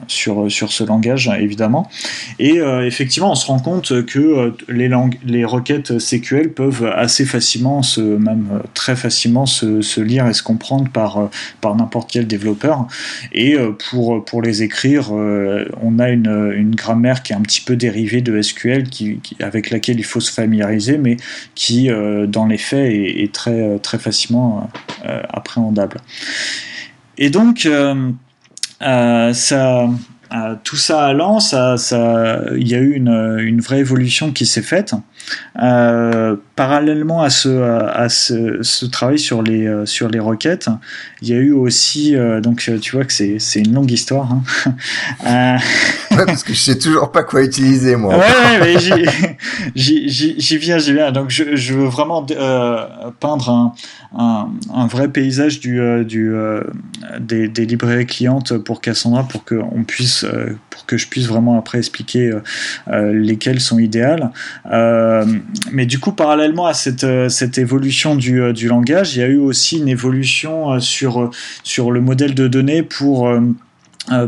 sur, 0.08 0.50
sur 0.50 0.72
ce 0.72 0.84
langage, 0.84 1.30
évidemment. 1.38 1.90
Et 2.38 2.60
effectivement, 2.82 3.32
on 3.32 3.34
se 3.34 3.46
rend 3.46 3.58
compte 3.58 4.06
que 4.06 4.54
les, 4.68 4.88
langues, 4.88 5.18
les 5.24 5.44
requêtes 5.44 5.98
SQL 5.98 6.52
peuvent 6.52 6.90
assez 6.94 7.26
facilement, 7.26 7.82
se, 7.82 8.00
même 8.00 8.62
très 8.74 8.96
facilement, 8.96 9.44
se, 9.46 10.00
lire 10.00 10.26
et 10.26 10.32
se 10.32 10.42
comprendre 10.42 10.88
par, 10.90 11.28
par 11.60 11.76
n'importe 11.76 12.10
quel 12.10 12.26
développeur. 12.26 12.86
Et 13.32 13.56
pour, 13.90 14.24
pour 14.24 14.40
les 14.40 14.62
écrire, 14.62 15.12
on 15.12 15.98
a 15.98 16.08
une, 16.08 16.52
une 16.56 16.74
grammaire 16.74 17.22
qui 17.22 17.32
est 17.32 17.36
un 17.36 17.42
petit 17.42 17.60
peu 17.60 17.76
dérivée 17.76 18.20
de 18.22 18.40
SQL, 18.40 18.84
qui, 18.88 19.20
avec 19.40 19.70
laquelle 19.70 19.98
il 19.98 20.04
faut 20.04 20.20
se 20.20 20.32
familiariser, 20.32 20.98
mais 20.98 21.16
qui, 21.54 21.90
euh, 21.90 22.26
dans 22.30 22.46
les 22.46 22.58
faits, 22.58 22.92
est, 22.92 23.32
très, 23.32 23.78
très 23.78 23.98
facilement 23.98 24.70
euh, 25.04 25.22
appréhendable. 25.28 25.98
Et 27.18 27.30
donc, 27.30 27.66
euh, 27.66 28.12
ça, 29.32 29.88
tout 30.64 30.76
ça 30.76 31.06
allant, 31.06 31.40
ça, 31.40 31.76
ça, 31.76 32.40
il 32.56 32.68
y 32.68 32.74
a 32.74 32.78
eu 32.78 32.92
une, 32.94 33.38
une 33.40 33.60
vraie 33.60 33.80
évolution 33.80 34.32
qui 34.32 34.46
s'est 34.46 34.62
faite. 34.62 34.94
Euh, 35.62 36.36
parallèlement 36.56 37.22
à 37.22 37.30
ce, 37.30 37.48
à 37.48 38.08
ce, 38.08 38.62
ce, 38.62 38.86
travail 38.86 39.18
sur 39.18 39.42
les, 39.42 39.66
euh, 39.66 39.86
sur 39.86 40.08
les 40.08 40.18
requêtes, 40.18 40.68
il 41.22 41.28
y 41.28 41.32
a 41.32 41.36
eu 41.36 41.52
aussi, 41.52 42.16
euh, 42.16 42.40
donc 42.40 42.70
tu 42.80 42.96
vois 42.96 43.04
que 43.04 43.12
c'est, 43.12 43.38
une 43.56 43.74
longue 43.74 43.90
histoire. 43.90 44.32
Hein. 44.32 45.56
ouais, 46.10 46.26
parce 46.26 46.42
que 46.42 46.52
je 46.52 46.58
sais 46.58 46.78
toujours 46.78 47.12
pas 47.12 47.22
quoi 47.22 47.42
utiliser 47.42 47.96
moi. 47.96 48.16
Ouais, 48.16 48.60
ouais 48.60 48.78
j'y, 48.78 48.92
j'y, 49.74 50.06
viens, 50.58 50.78
j'y 50.78 50.92
viens. 50.92 51.12
Donc 51.12 51.30
je, 51.30 51.74
veux 51.74 51.86
vraiment 51.86 52.26
peindre 53.20 53.74
un, 54.16 54.86
vrai 54.86 55.08
paysage 55.08 55.60
du, 55.60 55.80
du, 56.04 56.34
des, 57.20 57.66
librairies 57.66 58.06
clientes 58.06 58.56
pour 58.58 58.80
Cassandra 58.80 59.22
pour 59.24 59.44
que 59.44 59.54
on 59.54 59.84
puisse, 59.84 60.24
pour 60.70 60.86
que 60.86 60.96
je 60.96 61.06
puisse 61.06 61.26
vraiment 61.26 61.58
après 61.58 61.78
expliquer 61.78 62.32
lesquelles 62.90 63.60
sont 63.60 63.78
idéales. 63.78 64.30
Euh, 64.70 65.24
mais 65.72 65.86
du 65.86 65.98
coup, 65.98 66.12
parallèlement 66.12 66.66
à 66.66 66.74
cette, 66.74 67.04
euh, 67.04 67.28
évolution 67.56 68.14
du, 68.14 68.40
euh, 68.40 68.52
langage, 68.62 69.16
il 69.16 69.20
y 69.20 69.22
a 69.22 69.28
eu 69.28 69.38
aussi 69.38 69.78
une 69.78 69.88
évolution 69.88 70.78
sur, 70.80 71.30
le 71.90 72.00
modèle 72.00 72.34
de 72.34 72.48
données 72.48 72.82
pour 72.82 73.28
euh, 73.28 73.40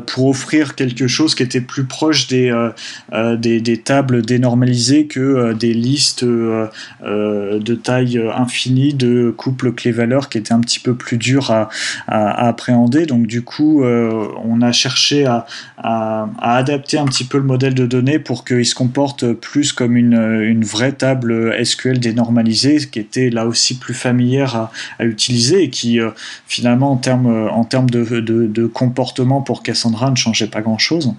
pour 0.07 0.27
offrir 0.27 0.75
quelque 0.75 1.07
chose 1.07 1.35
qui 1.35 1.43
était 1.43 1.61
plus 1.61 1.85
proche 1.85 2.29
des, 2.29 2.51
euh, 2.51 2.71
euh, 3.13 3.37
des, 3.37 3.77
tables 3.79 4.23
dénormalisées 4.23 5.07
que 5.07 5.53
des 5.55 5.75
listes 5.75 6.25
de 6.25 7.75
taille 7.75 8.23
infinie 8.35 8.95
de 8.95 9.35
couples 9.37 9.73
clés-valeurs 9.73 10.29
qui 10.29 10.39
étaient 10.39 10.53
un 10.53 10.61
petit 10.61 10.79
peu 10.79 10.95
plus 10.95 11.17
dures 11.17 11.51
à, 11.51 11.69
à, 12.07 12.49
appréhender. 12.49 13.07
Donc 13.07 13.27
du 13.27 13.43
coup, 13.43 13.83
on 13.83 14.63
a 14.63 14.73
cherché 14.73 15.27
à, 15.27 15.47
à, 15.79 16.29
adapter 16.39 16.99
un 16.99 17.07
petit 17.07 17.25
peu 17.25 17.39
le 17.39 17.45
modèle 17.45 17.75
de 17.75 17.87
données 17.87 18.19
pour 18.19 18.45
qu'il 18.45 18.67
se 18.67 18.75
comporte 18.75 19.33
plus 19.33 19.73
comme 19.73 19.97
une, 19.97 20.43
une 20.43 20.65
vraie 20.65 20.93
table 20.93 21.55
SQL 21.65 21.99
dénormalisée, 21.99 22.79
qui 22.91 22.99
était 22.99 23.31
là 23.31 23.47
aussi 23.47 23.79
plus 23.79 23.95
familière 23.95 24.57
à, 24.57 25.05
utiliser 25.05 25.65
et 25.65 25.71
qui 25.71 25.99
finalement 26.47 26.93
en 26.93 26.97
termes 26.97 27.27
en 27.27 27.65
de, 27.81 28.21
de, 28.21 28.47
de 28.47 28.67
comportement 28.67 29.41
pour 29.41 29.63
Cassandra 29.73 30.11
ne 30.11 30.17
changeait 30.17 30.49
pas 30.49 30.61
grand-chose. 30.61 31.15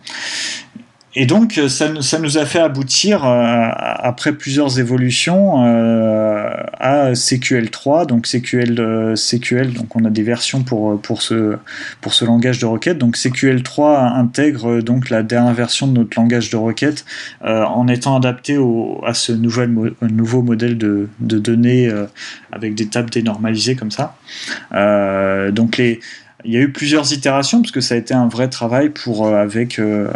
Et 1.16 1.28
donc, 1.28 1.60
ça, 1.68 2.02
ça, 2.02 2.18
nous 2.18 2.38
a 2.40 2.46
fait 2.46 2.60
aboutir, 2.60 3.24
euh, 3.24 3.68
après 3.76 4.34
plusieurs 4.34 4.80
évolutions, 4.80 5.64
euh, 5.64 6.50
à 6.80 7.14
CQL3. 7.14 8.08
Donc, 8.08 8.26
CQL, 8.26 8.80
euh, 8.80 9.16
CQL, 9.16 9.74
donc 9.74 9.96
on 9.96 10.06
a 10.06 10.10
des 10.10 10.24
versions 10.24 10.64
pour, 10.64 11.00
pour, 11.02 11.22
ce, 11.22 11.58
pour 12.02 12.16
ce 12.16 12.26
langage 12.26 12.58
de 12.58 12.66
requête. 12.66 12.98
Donc, 12.98 13.16
CQL3 13.16 14.16
intègre 14.16 14.82
donc 14.82 15.12
la 15.12 15.22
dernière 15.22 15.54
version 15.54 15.86
de 15.86 16.00
notre 16.00 16.20
langage 16.20 16.50
de 16.50 16.58
requête 16.58 17.06
en 17.44 17.88
étant 17.88 18.16
adapté 18.16 18.58
à 19.06 19.14
ce 19.14 19.32
nouvel, 19.32 19.94
nouveau 20.02 20.42
modèle 20.42 20.78
de, 20.78 21.10
de 21.20 21.38
données 21.38 21.92
avec 22.52 22.74
des 22.74 22.88
tables 22.88 23.10
dénormalisées 23.10 23.76
comme 23.76 23.92
ça. 23.92 24.16
donc, 25.52 25.78
les 25.78 26.00
il 26.46 26.52
y 26.52 26.58
a 26.58 26.60
eu 26.60 26.72
plusieurs 26.72 27.14
itérations 27.14 27.62
parce 27.62 27.72
que 27.72 27.82
ça 27.82 27.96
a 27.96 27.98
été 27.98 28.14
un 28.14 28.28
vrai 28.28 28.50
travail 28.50 28.90
pour 28.90 29.26
euh, 29.26 29.42
avec 29.42 29.80
euh, 29.80 30.12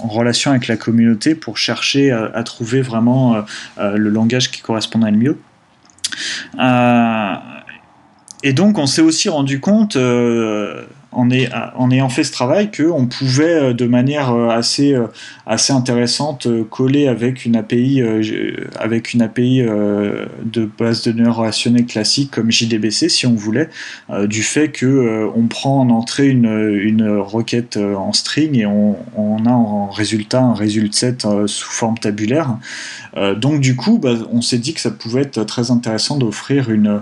en, 0.00 0.08
relation 0.08 0.50
avec 0.50 0.68
la 0.68 0.76
communauté 0.76 1.34
pour 1.34 1.56
chercher 1.56 2.10
à, 2.10 2.42
trouver 2.42 2.82
vraiment 2.82 3.44
euh, 3.78 3.96
le 3.96 4.10
langage 4.10 4.50
qui 4.50 4.60
correspondait 4.60 5.10
le 5.10 5.16
mieux. 5.16 5.38
et 8.42 8.52
donc 8.52 8.78
on 8.78 8.86
s'est 8.86 9.00
aussi 9.00 9.28
rendu 9.28 9.60
compte 9.60 9.96
en, 11.12 11.90
ayant 11.90 12.08
fait 12.08 12.24
ce 12.24 12.32
travail 12.32 12.70
qu'on 12.70 13.06
pouvait 13.06 13.44
euh, 13.44 13.74
de 13.74 13.86
manière 13.86 14.32
euh, 14.32 14.48
assez, 14.48 14.94
euh, 14.94 15.06
assez 15.46 15.72
intéressante 15.72 16.48
coller 16.70 17.08
avec 17.08 17.44
une 17.44 17.56
API, 17.56 18.00
de 18.00 18.68
base 20.78 21.02
de 21.02 21.12
données 21.12 21.28
relationnelle 21.28 21.86
classique 21.86 22.30
comme 22.30 22.50
JDBC 22.50 23.08
si 23.08 23.26
on 23.26 23.34
voulait, 23.34 23.68
du 24.24 24.42
fait 24.42 24.68
que 24.68 25.30
on 25.34 25.46
prend 25.46 25.80
en 25.80 25.90
entrée 25.90 26.28
une, 26.28 27.18
requête 27.18 27.76
en 27.76 28.12
string 28.12 28.56
et 28.56 28.66
on, 28.66 28.96
a 29.46 29.50
en 29.50 29.90
résultat 29.90 30.40
un 30.40 30.54
résultat 30.54 30.92
set 30.92 31.26
sous 31.46 31.70
forme 31.70 31.98
tabulaire. 31.98 32.56
donc 33.36 33.60
du 33.60 33.76
coup, 33.76 33.98
bah, 33.98 34.14
on 34.30 34.42
s'est 34.42 34.58
dit 34.58 34.74
que 34.74 34.80
ça 34.80 34.90
pouvait 34.90 35.22
être 35.22 35.44
très 35.44 35.70
intéressant 35.70 36.16
d'offrir 36.16 36.70
une, 36.70 37.00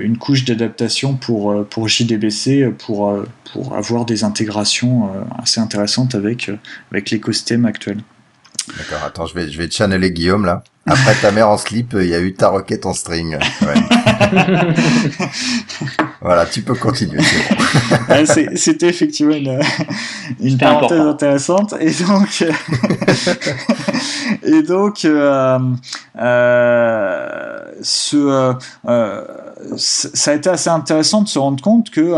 une 0.00 0.16
couche 0.16 0.44
d'adaptation 0.44 1.14
pour, 1.14 1.64
pour 1.66 1.88
JDBC 1.88 2.72
pour 2.78 3.03
euh, 3.10 3.24
pour, 3.52 3.76
avoir 3.76 4.04
des 4.04 4.24
intégrations 4.24 5.06
euh, 5.06 5.22
assez 5.38 5.60
intéressantes 5.60 6.14
avec, 6.14 6.48
euh, 6.48 6.56
avec 6.90 7.10
l'écosystème 7.10 7.64
actuel. 7.64 7.98
D'accord, 8.76 9.04
attends, 9.04 9.26
je 9.26 9.34
vais, 9.34 9.50
je 9.50 9.58
vais 9.58 9.70
channeler 9.70 10.10
Guillaume 10.10 10.44
là. 10.44 10.64
Après 10.86 11.14
ta 11.14 11.30
mère 11.30 11.48
en 11.48 11.56
slip, 11.56 11.96
il 11.98 12.08
y 12.08 12.14
a 12.14 12.20
eu 12.20 12.34
ta 12.34 12.48
requête 12.48 12.84
en 12.84 12.92
string. 12.92 13.38
voilà, 16.20 16.44
tu 16.44 16.62
peux 16.62 16.74
continuer. 16.74 17.22
C'était 18.54 18.88
effectivement 18.88 19.34
une, 19.34 19.60
une 20.40 20.58
parenthèse 20.58 21.00
intéressante. 21.00 21.74
Et 21.80 21.90
donc, 21.90 22.44
et 24.42 24.62
donc, 24.62 25.04
euh, 25.04 25.58
euh, 26.16 27.58
ce, 27.82 28.54
euh, 28.86 29.24
ça 29.76 30.30
a 30.30 30.34
été 30.34 30.48
assez 30.48 30.70
intéressant 30.70 31.22
de 31.22 31.28
se 31.28 31.38
rendre 31.38 31.62
compte 31.62 31.90
que 31.90 32.14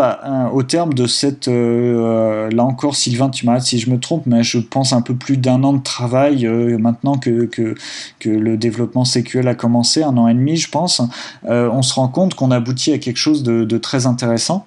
au 0.53 0.63
terme 0.63 0.93
de 0.93 1.07
cette, 1.07 1.49
euh, 1.49 2.51
là 2.51 2.65
encore, 2.65 2.95
Sylvain, 2.95 3.31
tu 3.31 3.47
m'arrêtes 3.47 3.63
si 3.63 3.79
je 3.79 3.91
me 3.91 3.99
trompe, 3.99 4.27
mais 4.27 4.43
je 4.43 4.59
pense 4.59 4.93
un 4.93 5.01
peu 5.01 5.15
plus 5.15 5.37
d'un 5.37 5.63
an 5.65 5.73
de 5.73 5.83
travail 5.83 6.47
maintenant 6.79 7.17
que, 7.17 7.47
que, 7.47 7.75
que 8.19 8.29
le 8.29 8.56
développement 8.57 9.05
SQL 9.05 9.47
a 9.49 9.55
commencé, 9.55 10.03
un 10.03 10.17
an 10.17 10.29
et 10.29 10.35
demi, 10.35 10.57
je 10.57 10.71
pense, 10.71 11.03
euh, 11.47 11.69
on 11.73 11.83
se 11.83 11.95
rend 11.95 12.09
compte 12.09 12.35
qu'on 12.35 12.51
aboutit 12.51 12.93
à 12.93 12.99
quelque 12.99 13.19
chose 13.19 13.43
de, 13.43 13.79
très 13.79 14.07
intéressant. 14.07 14.67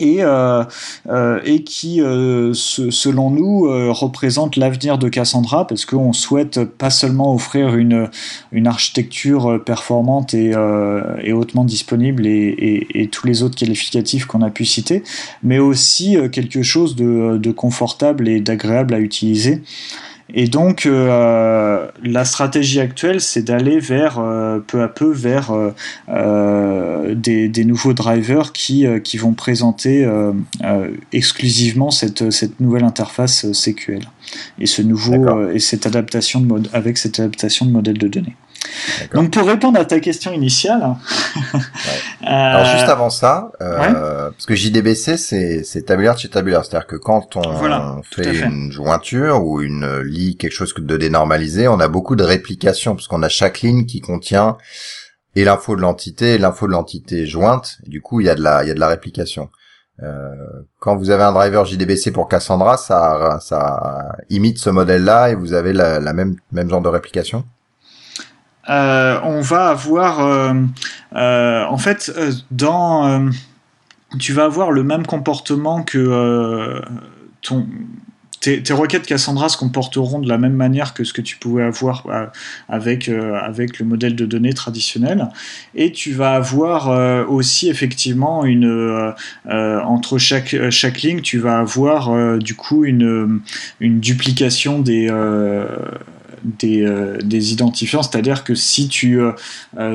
Et, 0.00 0.16
euh, 0.20 0.64
euh, 1.10 1.58
qui, 1.64 1.98
selon 1.98 3.30
nous, 3.30 3.92
représente 3.92 4.56
l'avenir 4.56 4.98
de 4.98 5.08
Cassandra, 5.08 5.64
parce 5.66 5.84
qu'on 5.84 6.12
souhaite 6.12 6.64
pas 6.64 6.90
seulement 6.90 7.32
offrir 7.32 7.76
une, 7.76 8.08
architecture 8.66 9.62
performante 9.64 10.34
et, 10.34 10.56
hautement 11.32 11.64
disponible 11.64 12.26
et, 12.26 13.08
tous 13.12 13.28
les 13.28 13.44
autres 13.44 13.56
qualificatifs 13.56 14.24
qu'on 14.24 14.42
a 14.42 14.50
pu 14.50 14.64
citer, 14.64 15.04
mais 15.44 15.60
aussi 15.60 16.16
quelque 16.32 16.62
chose 16.62 16.96
de 16.96 17.52
confortable 17.52 18.28
et 18.28 18.40
d'agréable 18.40 18.94
à 18.94 18.98
utiliser. 18.98 19.62
Et 20.34 20.46
donc, 20.46 20.86
euh, 20.86 21.88
la 22.02 22.24
stratégie 22.24 22.80
actuelle, 22.80 23.20
c'est 23.20 23.42
d'aller 23.42 23.78
vers, 23.80 24.18
euh, 24.18 24.60
peu 24.60 24.82
à 24.82 24.88
peu, 24.88 25.10
vers 25.10 25.52
euh, 26.08 27.14
des, 27.14 27.48
des, 27.48 27.64
nouveaux 27.64 27.92
drivers 27.92 28.52
qui, 28.52 28.86
qui 29.04 29.16
vont 29.18 29.32
présenter 29.32 30.08
exclusivement 31.12 31.90
cette, 31.90 32.30
cette 32.30 32.60
nouvelle 32.60 32.84
interface 32.84 33.46
CQL 33.52 34.02
et, 34.58 34.66
ce 34.66 34.82
nouveau, 34.82 35.50
et 35.50 35.58
cette 35.58 35.86
adaptation 35.86 36.40
de 36.40 36.46
mode, 36.46 36.68
avec 36.72 36.98
cette 36.98 37.20
adaptation 37.20 37.66
de 37.66 37.70
modèle 37.70 37.98
de 37.98 38.08
données. 38.08 38.36
Donc 39.14 39.30
pour 39.32 39.46
répondre 39.46 39.78
à 39.78 39.84
ta 39.84 40.00
question 40.00 40.32
initiale. 40.32 40.96
Alors 42.24 42.64
juste 42.64 42.88
avant 42.88 43.10
ça, 43.10 43.52
euh, 43.60 44.30
parce 44.30 44.46
que 44.46 44.54
JDBC 44.54 45.16
c'est 45.16 45.64
c'est 45.64 45.82
tabulaire 45.82 46.16
chez 46.18 46.28
tabulaire, 46.28 46.64
c'est-à-dire 46.64 46.86
que 46.86 46.96
quand 46.96 47.36
on 47.36 48.02
fait, 48.02 48.40
une 48.40 48.70
jointure 48.70 49.44
ou 49.44 49.60
une 49.60 50.00
lit 50.00 50.36
quelque 50.36 50.52
chose 50.52 50.74
de 50.76 50.96
dénormalisé, 50.96 51.68
on 51.68 51.80
a 51.80 51.88
beaucoup 51.88 52.16
de 52.16 52.24
réplication 52.24 52.94
parce 52.94 53.08
qu'on 53.08 53.22
a 53.22 53.28
chaque 53.28 53.60
ligne 53.60 53.86
qui 53.86 54.00
contient 54.00 54.56
et 55.34 55.44
l'info 55.44 55.76
de 55.76 55.80
l'entité 55.80 56.34
et 56.34 56.38
l'info 56.38 56.66
de 56.66 56.72
l'entité 56.72 57.26
jointe. 57.26 57.78
du 57.86 58.00
coup 58.00 58.20
il 58.20 58.26
y 58.26 58.30
a 58.30 58.34
de 58.34 58.42
la 58.42 58.64
il 58.64 58.68
y 58.68 58.70
a 58.70 58.74
de 58.74 58.80
la 58.80 58.88
réplication. 58.88 59.50
Euh, 60.02 60.34
quand 60.80 60.96
vous 60.96 61.10
avez 61.10 61.22
un 61.22 61.32
driver 61.32 61.64
JDBC 61.64 62.12
pour 62.12 62.28
Cassandra, 62.28 62.76
ça 62.76 63.38
ça 63.40 64.16
imite 64.30 64.58
ce 64.58 64.70
modèle-là 64.70 65.30
et 65.30 65.34
vous 65.34 65.52
avez 65.52 65.72
la, 65.72 66.00
la 66.00 66.12
même 66.12 66.36
même 66.50 66.70
genre 66.70 66.80
de 66.80 66.88
réplication? 66.88 67.44
On 68.68 69.40
va 69.40 69.68
avoir, 69.68 70.54
en 71.12 71.78
fait, 71.78 72.12
dans, 72.50 73.28
tu 74.18 74.32
vas 74.32 74.44
avoir 74.44 74.70
le 74.70 74.82
même 74.82 75.06
comportement 75.06 75.82
que 75.82 76.82
ton 77.42 77.66
tes, 78.42 78.72
requêtes 78.72 79.06
Cassandra 79.06 79.48
se 79.48 79.56
comporteront 79.56 80.18
de 80.18 80.28
la 80.28 80.36
même 80.36 80.54
manière 80.54 80.94
que 80.94 81.04
ce 81.04 81.12
que 81.12 81.20
tu 81.20 81.36
pouvais 81.36 81.62
avoir 81.62 82.06
euh, 82.06 82.26
avec, 82.68 83.08
euh, 83.08 83.38
avec 83.40 83.78
le 83.78 83.86
modèle 83.86 84.16
de 84.16 84.26
données 84.26 84.52
traditionnel. 84.52 85.28
Et 85.74 85.92
tu 85.92 86.12
vas 86.12 86.32
avoir 86.32 86.90
euh, 86.90 87.24
aussi 87.24 87.68
effectivement 87.68 88.44
une 88.44 89.12
entre 89.44 90.18
chaque, 90.18 90.56
chaque 90.70 91.02
ligne, 91.02 91.20
tu 91.20 91.38
vas 91.38 91.58
avoir 91.58 92.38
du 92.38 92.54
coup 92.54 92.84
une, 92.84 93.40
une 93.80 94.00
duplication 94.00 94.80
des 94.80 95.08
des, 96.44 96.86
des, 97.22 97.52
identifiants, 97.52 98.02
c'est-à-dire 98.02 98.44
que 98.44 98.54
si 98.54 98.88
tu, 98.88 99.20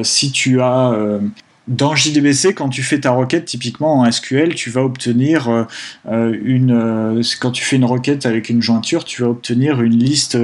si 0.04 0.32
tu 0.32 0.62
as 0.62 1.20
dans 1.68 1.96
JDBC, 1.96 2.54
quand 2.54 2.70
tu 2.70 2.82
fais 2.82 3.00
ta 3.02 3.12
requête, 3.12 3.46
typiquement 3.46 4.00
en 4.00 4.12
SQL, 4.12 4.56
tu 4.56 4.70
vas 4.70 4.84
obtenir 4.84 5.50
euh, 5.50 5.64
euh, 6.10 6.38
une. 6.44 6.72
Euh, 6.72 7.22
quand 7.42 7.52
tu 7.52 7.64
fais 7.64 7.76
une 7.76 7.86
requête 7.86 8.26
avec 8.26 8.50
une 8.50 8.62
jointure, 8.62 9.04
tu 9.04 9.22
vas 9.22 9.30
obtenir 9.30 9.82
une 9.82 9.98
liste, 9.98 10.38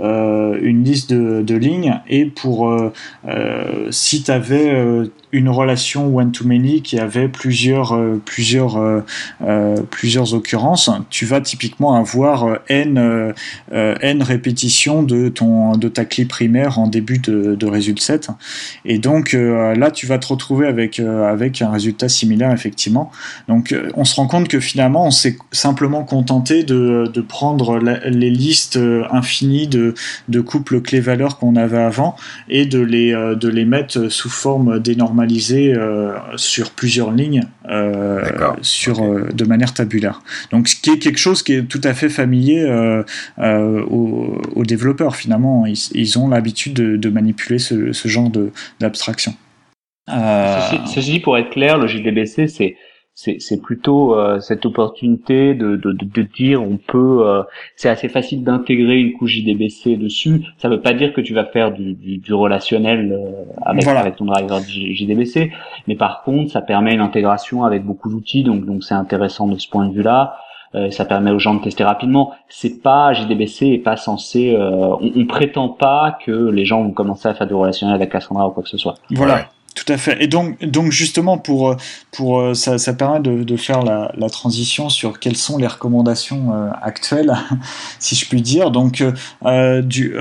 une 0.00 0.84
liste 0.84 1.10
de, 1.10 1.42
de, 1.42 1.54
lignes. 1.54 2.00
Et 2.08 2.26
pour 2.26 2.74
si 3.90 4.22
tu 4.22 4.30
avais 4.30 5.08
une 5.34 5.48
relation 5.48 6.16
one-to-many 6.16 6.80
qui 6.80 6.96
avait 7.00 7.26
plusieurs, 7.26 7.92
euh, 7.92 8.22
plusieurs, 8.24 8.76
euh, 8.76 9.00
euh, 9.42 9.76
plusieurs 9.90 10.32
occurrences, 10.32 10.88
tu 11.10 11.26
vas 11.26 11.40
typiquement 11.40 11.96
avoir 11.96 12.58
n, 12.68 13.34
n 13.72 14.22
répétitions 14.22 15.02
de, 15.02 15.28
ton, 15.28 15.72
de 15.72 15.88
ta 15.88 16.04
clé 16.04 16.24
primaire 16.24 16.78
en 16.78 16.86
début 16.86 17.18
de, 17.18 17.66
résultat 17.66 18.04
7. 18.04 18.28
Et 18.84 18.98
donc 18.98 19.32
là, 19.32 19.90
tu 19.90 20.06
vas 20.06 20.18
te 20.18 20.26
retrouver 20.26 20.66
avec, 20.66 21.00
avec 21.00 21.62
un 21.62 21.70
résultat 21.70 22.08
similaire, 22.08 22.52
effectivement. 22.52 23.10
Donc 23.48 23.74
on 23.94 24.04
se 24.04 24.14
rend 24.14 24.26
compte 24.26 24.48
que 24.48 24.60
finalement, 24.60 25.06
on 25.06 25.10
s'est 25.10 25.36
simplement 25.50 26.04
contenté 26.04 26.62
de, 26.62 27.10
de 27.12 27.20
prendre 27.20 27.78
les 27.78 28.30
listes 28.30 28.78
infinies 29.10 29.66
de, 29.66 29.94
de 30.28 30.40
couples 30.40 30.80
clés-valeurs 30.80 31.38
qu'on 31.38 31.56
avait 31.56 31.82
avant 31.82 32.14
et 32.48 32.66
de 32.66 32.80
les, 32.80 33.12
de 33.12 33.48
les 33.48 33.64
mettre 33.64 34.08
sous 34.08 34.30
forme 34.30 34.78
d'énormes 34.78 35.23
euh, 35.30 36.16
sur 36.36 36.70
plusieurs 36.70 37.10
lignes 37.10 37.42
euh, 37.68 38.22
sur, 38.62 39.02
euh, 39.02 39.28
de 39.32 39.44
manière 39.44 39.74
tabulaire. 39.74 40.22
Donc 40.50 40.68
ce 40.68 40.76
qui 40.80 40.90
est 40.90 40.98
quelque 40.98 41.18
chose 41.18 41.42
qui 41.42 41.54
est 41.54 41.62
tout 41.62 41.80
à 41.84 41.94
fait 41.94 42.08
familier 42.08 42.64
aux, 43.38 44.64
développeurs 44.64 45.16
finalement. 45.16 45.66
Ils, 45.66 46.18
ont 46.18 46.28
l'habitude 46.28 46.74
de, 46.74 47.10
manipuler 47.10 47.58
ce, 47.58 47.92
genre 48.08 48.30
d'abstraction. 48.80 49.34
Ceci, 50.08 50.94
ceci, 50.94 51.20
pour 51.20 51.38
être 51.38 51.50
clair, 51.50 51.78
le 51.78 51.86
JDBC 51.86 52.48
c'est 52.48 52.76
c'est 53.14 53.62
plutôt 53.62 54.18
euh, 54.18 54.40
cette 54.40 54.66
opportunité 54.66 55.54
de, 55.54 55.76
de, 55.76 55.92
de, 55.92 56.22
dire 56.22 56.60
on 56.60 56.78
peut 56.78 57.22
euh, 57.24 57.44
c'est 57.76 57.88
assez 57.88 58.08
facile 58.08 58.42
d'intégrer 58.42 58.98
une 58.98 59.12
couche 59.12 59.34
JDBC 59.34 59.96
dessus 59.96 60.42
ça 60.58 60.68
veut 60.68 60.80
pas 60.80 60.94
dire 60.94 61.12
que 61.12 61.20
tu 61.20 61.32
vas 61.32 61.44
faire 61.44 61.70
du, 61.70 61.94
du, 61.94 62.18
du 62.18 62.34
relationnel 62.34 63.12
euh, 63.12 63.44
avec, 63.62 63.86
avec 63.86 64.16
ton 64.16 64.24
driver 64.24 64.60
JDBC 64.60 65.52
mais 65.86 65.94
par 65.94 66.24
contre 66.24 66.50
ça 66.50 66.60
permet 66.60 66.92
une 66.92 67.00
intégration 67.00 67.62
avec 67.62 67.84
beaucoup 67.84 68.10
d'outils 68.10 68.42
donc 68.42 68.66
donc 68.66 68.82
c'est 68.82 68.94
intéressant 68.94 69.46
de 69.46 69.58
ce 69.58 69.68
point 69.68 69.86
de 69.86 69.94
vue 69.94 70.02
là 70.02 70.36
ça 70.90 71.04
permet 71.04 71.30
aux 71.30 71.38
gens 71.38 71.54
de 71.54 71.62
tester 71.62 71.84
rapidement. 71.84 72.32
C'est 72.48 72.82
pas 72.82 73.12
JDBC 73.12 73.66
est 73.66 73.78
pas 73.78 73.96
censé. 73.96 74.56
on, 74.58 74.98
on, 75.14 75.24
prétend 75.24 75.68
pas 75.68 76.18
que 76.26 76.32
les 76.32 76.64
gens 76.64 76.82
vont 76.82 76.90
commencer 76.90 77.28
à 77.28 77.34
faire 77.34 77.46
du 77.46 77.54
relationnel 77.54 77.94
avec 77.94 78.10
Cassandra 78.10 78.48
ou 78.48 78.50
quoi 78.50 78.64
que 78.64 78.68
ce 78.68 78.76
soit. 78.76 78.96
Voilà. 79.10 79.46
Tout 79.74 79.92
à 79.92 79.96
fait. 79.96 80.22
Et 80.22 80.28
donc, 80.28 80.64
donc 80.64 80.92
justement, 80.92 81.36
pour, 81.36 81.70
euh, 81.70 81.76
pour 82.12 82.38
euh, 82.38 82.54
ça, 82.54 82.78
ça 82.78 82.92
permet 82.92 83.18
de, 83.18 83.42
de 83.42 83.56
faire 83.56 83.82
la, 83.82 84.12
la, 84.16 84.30
transition 84.30 84.88
sur 84.88 85.18
quelles 85.18 85.36
sont 85.36 85.58
les 85.58 85.66
recommandations 85.66 86.54
euh, 86.54 86.70
actuelles, 86.80 87.34
si 87.98 88.14
je 88.14 88.28
puis 88.28 88.40
dire. 88.40 88.70
Donc, 88.70 89.02
euh, 89.44 89.82
du, 89.82 90.14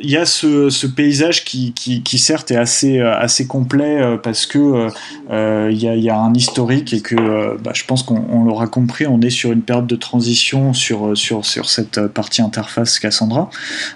il 0.00 0.10
y 0.10 0.16
a 0.16 0.24
ce, 0.24 0.70
ce 0.70 0.86
paysage 0.86 1.44
qui, 1.44 1.72
qui, 1.72 2.02
qui, 2.02 2.18
certes 2.18 2.50
est 2.50 2.56
assez, 2.56 3.00
assez 3.00 3.46
complet 3.46 4.18
parce 4.22 4.46
que 4.46 4.88
il 5.30 5.76
y, 5.76 5.88
a, 5.88 5.94
y, 5.94 6.10
a, 6.10 6.18
un 6.18 6.34
historique 6.34 6.92
et 6.92 7.00
que 7.00 7.56
bah, 7.62 7.72
je 7.74 7.84
pense 7.84 8.02
qu'on 8.02 8.44
l'aura 8.44 8.66
compris, 8.66 9.06
on 9.06 9.20
est 9.20 9.30
sur 9.30 9.52
une 9.52 9.62
période 9.62 9.86
de 9.86 9.96
transition 9.96 10.72
sur, 10.72 11.16
sur, 11.16 11.44
sur 11.44 11.68
cette 11.68 12.06
partie 12.08 12.42
interface 12.42 12.98
Cassandra. 12.98 13.50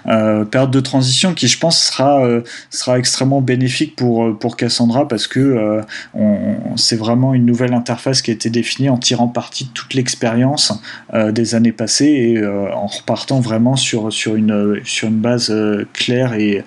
période 0.05 0.71
de 0.71 0.79
transition 0.79 1.33
qui, 1.33 1.47
je 1.47 1.59
pense, 1.59 1.79
sera, 1.79 2.21
sera 2.69 2.99
extrêmement 2.99 3.41
bénéfique 3.41 3.95
pour, 3.95 4.37
pour 4.37 4.57
Cassandra 4.59 5.07
parce 5.07 5.27
que 5.27 5.39
euh, 5.39 5.81
c'est 6.75 6.97
vraiment 6.97 7.33
une 7.33 7.45
nouvelle 7.45 7.73
interface 7.73 8.21
qui 8.21 8.31
a 8.31 8.33
été 8.33 8.49
définie 8.49 8.89
en 8.89 8.97
tirant 8.97 9.27
parti 9.27 9.65
de 9.65 9.69
toute 9.69 9.93
l'expérience 9.93 10.73
euh, 11.13 11.31
des 11.31 11.55
années 11.55 11.71
passées 11.71 12.05
et 12.05 12.37
euh, 12.37 12.71
en 12.73 12.87
repartant 12.87 13.39
vraiment 13.39 13.75
sur, 13.75 14.09
une, 14.35 14.81
base 15.11 15.53
claire 15.93 16.33
et, 16.33 16.63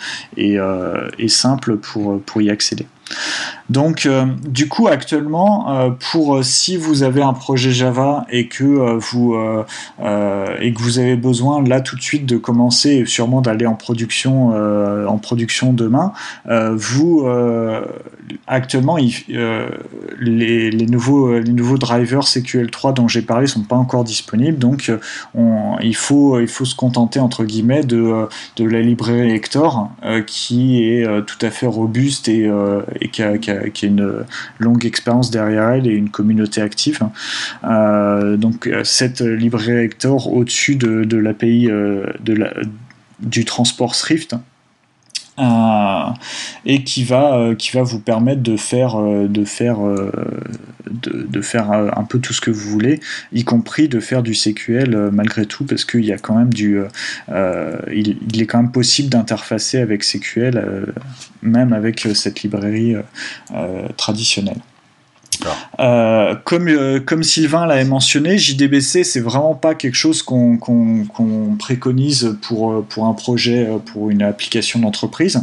simple 1.29 1.77
pour 1.77 2.43
y 2.43 2.51
accéder. 2.51 2.87
Donc, 3.73 4.05
euh, 4.05 4.27
du 4.47 4.69
coup, 4.69 4.87
actuellement, 4.89 5.71
euh, 5.71 5.91
pour 6.11 6.37
euh, 6.37 6.43
si 6.43 6.77
vous 6.77 7.03
avez 7.03 7.23
un 7.23 7.33
projet 7.33 7.71
Java 7.71 8.27
et 8.31 8.47
que 8.49 8.99
vous 8.99 9.35
et 9.35 10.73
que 10.73 10.79
vous 10.79 10.99
avez 10.99 11.17
besoin 11.17 11.63
là 11.63 11.81
tout 11.81 11.97
de 11.97 12.03
suite 12.03 12.27
de 12.27 12.37
commencer 12.37 12.91
et 12.91 13.07
sûrement 13.07 13.41
d'aller 13.41 13.67
en 13.67 13.75
production 13.75 14.51
en 15.07 15.19
production 15.19 15.73
demain, 15.73 16.13
vous 16.73 17.27
actuellement 18.47 18.97
les, 18.97 20.87
nouveaux 20.87 21.39
les 21.39 21.53
nouveaux 21.53 21.79
drivers 21.79 22.23
CQL3 22.23 22.95
dont 22.95 23.09
j'ai 23.09 23.23
parlé 23.23 23.47
sont 23.47 23.63
pas 23.63 23.77
encore 23.77 24.05
disponibles, 24.05 24.59
donc 24.59 24.91
on, 25.35 25.77
il 25.83 25.97
faut 25.97 26.41
il 26.41 26.49
faut 26.49 26.65
se 26.65 26.75
contenter 26.75 27.21
entre 27.21 27.45
guillemets 27.45 27.85
de 27.85 28.27
de 28.57 28.65
la 28.65 28.81
librairie 28.81 29.33
Hector 29.33 29.91
qui 30.27 30.83
est 30.85 31.07
tout 31.27 31.39
à 31.45 31.51
fait 31.51 31.67
robuste 31.67 32.29
et 32.29 32.51
qui 33.09 33.23
a, 33.23 33.35
une 33.83 34.25
longue 34.59 34.87
expérience 34.87 35.31
derrière 35.31 35.71
elle 35.71 35.87
et 35.87 35.95
une 35.95 36.11
communauté 36.11 36.61
active. 36.61 37.01
Euh, 37.65 38.37
donc 38.37 38.69
cette 38.85 39.21
librairie 39.21 39.85
Hector 39.85 40.33
au-dessus 40.33 40.77
de, 40.77 41.17
l'API 41.17 41.69
euh, 41.71 42.07
du 43.21 43.45
transport 43.45 43.95
Swift. 43.95 44.37
Euh, 45.39 46.11
et 46.67 46.85
qui 46.85 47.05
va 47.05 47.55
qui 47.59 47.71
va 47.71 47.83
vous 47.83 48.01
permettre 48.01 48.43
de 48.43 48.59
faire 48.59 48.99
de 49.01 49.45
faire 49.45 49.79
de, 50.91 51.41
faire 51.41 51.73
un 51.73 52.05
peu 52.05 52.19
tout 52.19 52.35
ce 52.35 52.43
que 52.43 52.51
vous 52.51 52.69
voulez 52.69 53.01
y 53.33 53.43
compris 53.43 53.89
de 53.89 53.99
faire 53.99 54.23
du 54.23 54.35
CQL 54.35 55.11
malgré 55.11 55.47
tout 55.47 55.65
parce 55.65 55.87
qu'il 55.87 56.05
y 56.05 56.13
a 56.13 56.19
quand 56.19 56.37
même 56.37 56.53
du 56.53 56.83
il, 57.29 58.19
il, 58.31 58.43
est 58.43 58.47
quand 58.47 58.61
même 58.61 58.73
possible 58.73 59.09
d'interfacer 59.09 59.79
avec 59.79 60.05
CQL 60.05 60.93
même 61.43 61.73
avec 61.73 62.07
euh, 62.07 62.15
cette 62.15 62.43
librairie 62.43 62.95
euh, 62.95 63.03
euh, 63.55 63.89
traditionnelle. 63.97 64.59
Euh, 65.81 66.35
comme, 66.45 66.69
euh, 66.69 67.01
comme 67.01 67.23
Sylvain 67.23 67.67
l'avait 67.67 67.85
mentionné, 67.85 68.39
JDBC, 68.39 69.05
c'est 69.05 69.21
vraiment 69.21 69.55
pas 69.55 69.75
quelque 69.75 69.95
chose 69.95 70.23
qu'on 70.23 70.59
préconise 71.59 72.37
pour, 72.43 72.85
pour 72.85 73.07
un 73.07 73.15
projet, 73.15 73.69
pour 73.93 74.11
une 74.11 74.23
application 74.23 74.81
d'entreprise. 74.81 75.43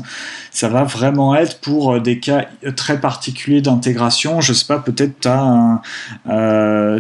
Ça 0.52 0.68
va 0.68 0.84
vraiment 0.84 1.36
être 1.36 1.60
pour 1.60 2.00
des 2.02 2.20
cas 2.20 2.48
très 2.76 3.00
particuliers 3.00 3.62
d'intégration. 3.62 4.42
Je 4.42 4.54
sais 4.54 4.66
pas, 4.66 4.80
peut-être 4.80 5.20
tu 5.22 5.28
as, 5.28 5.82
euh, 6.30 7.00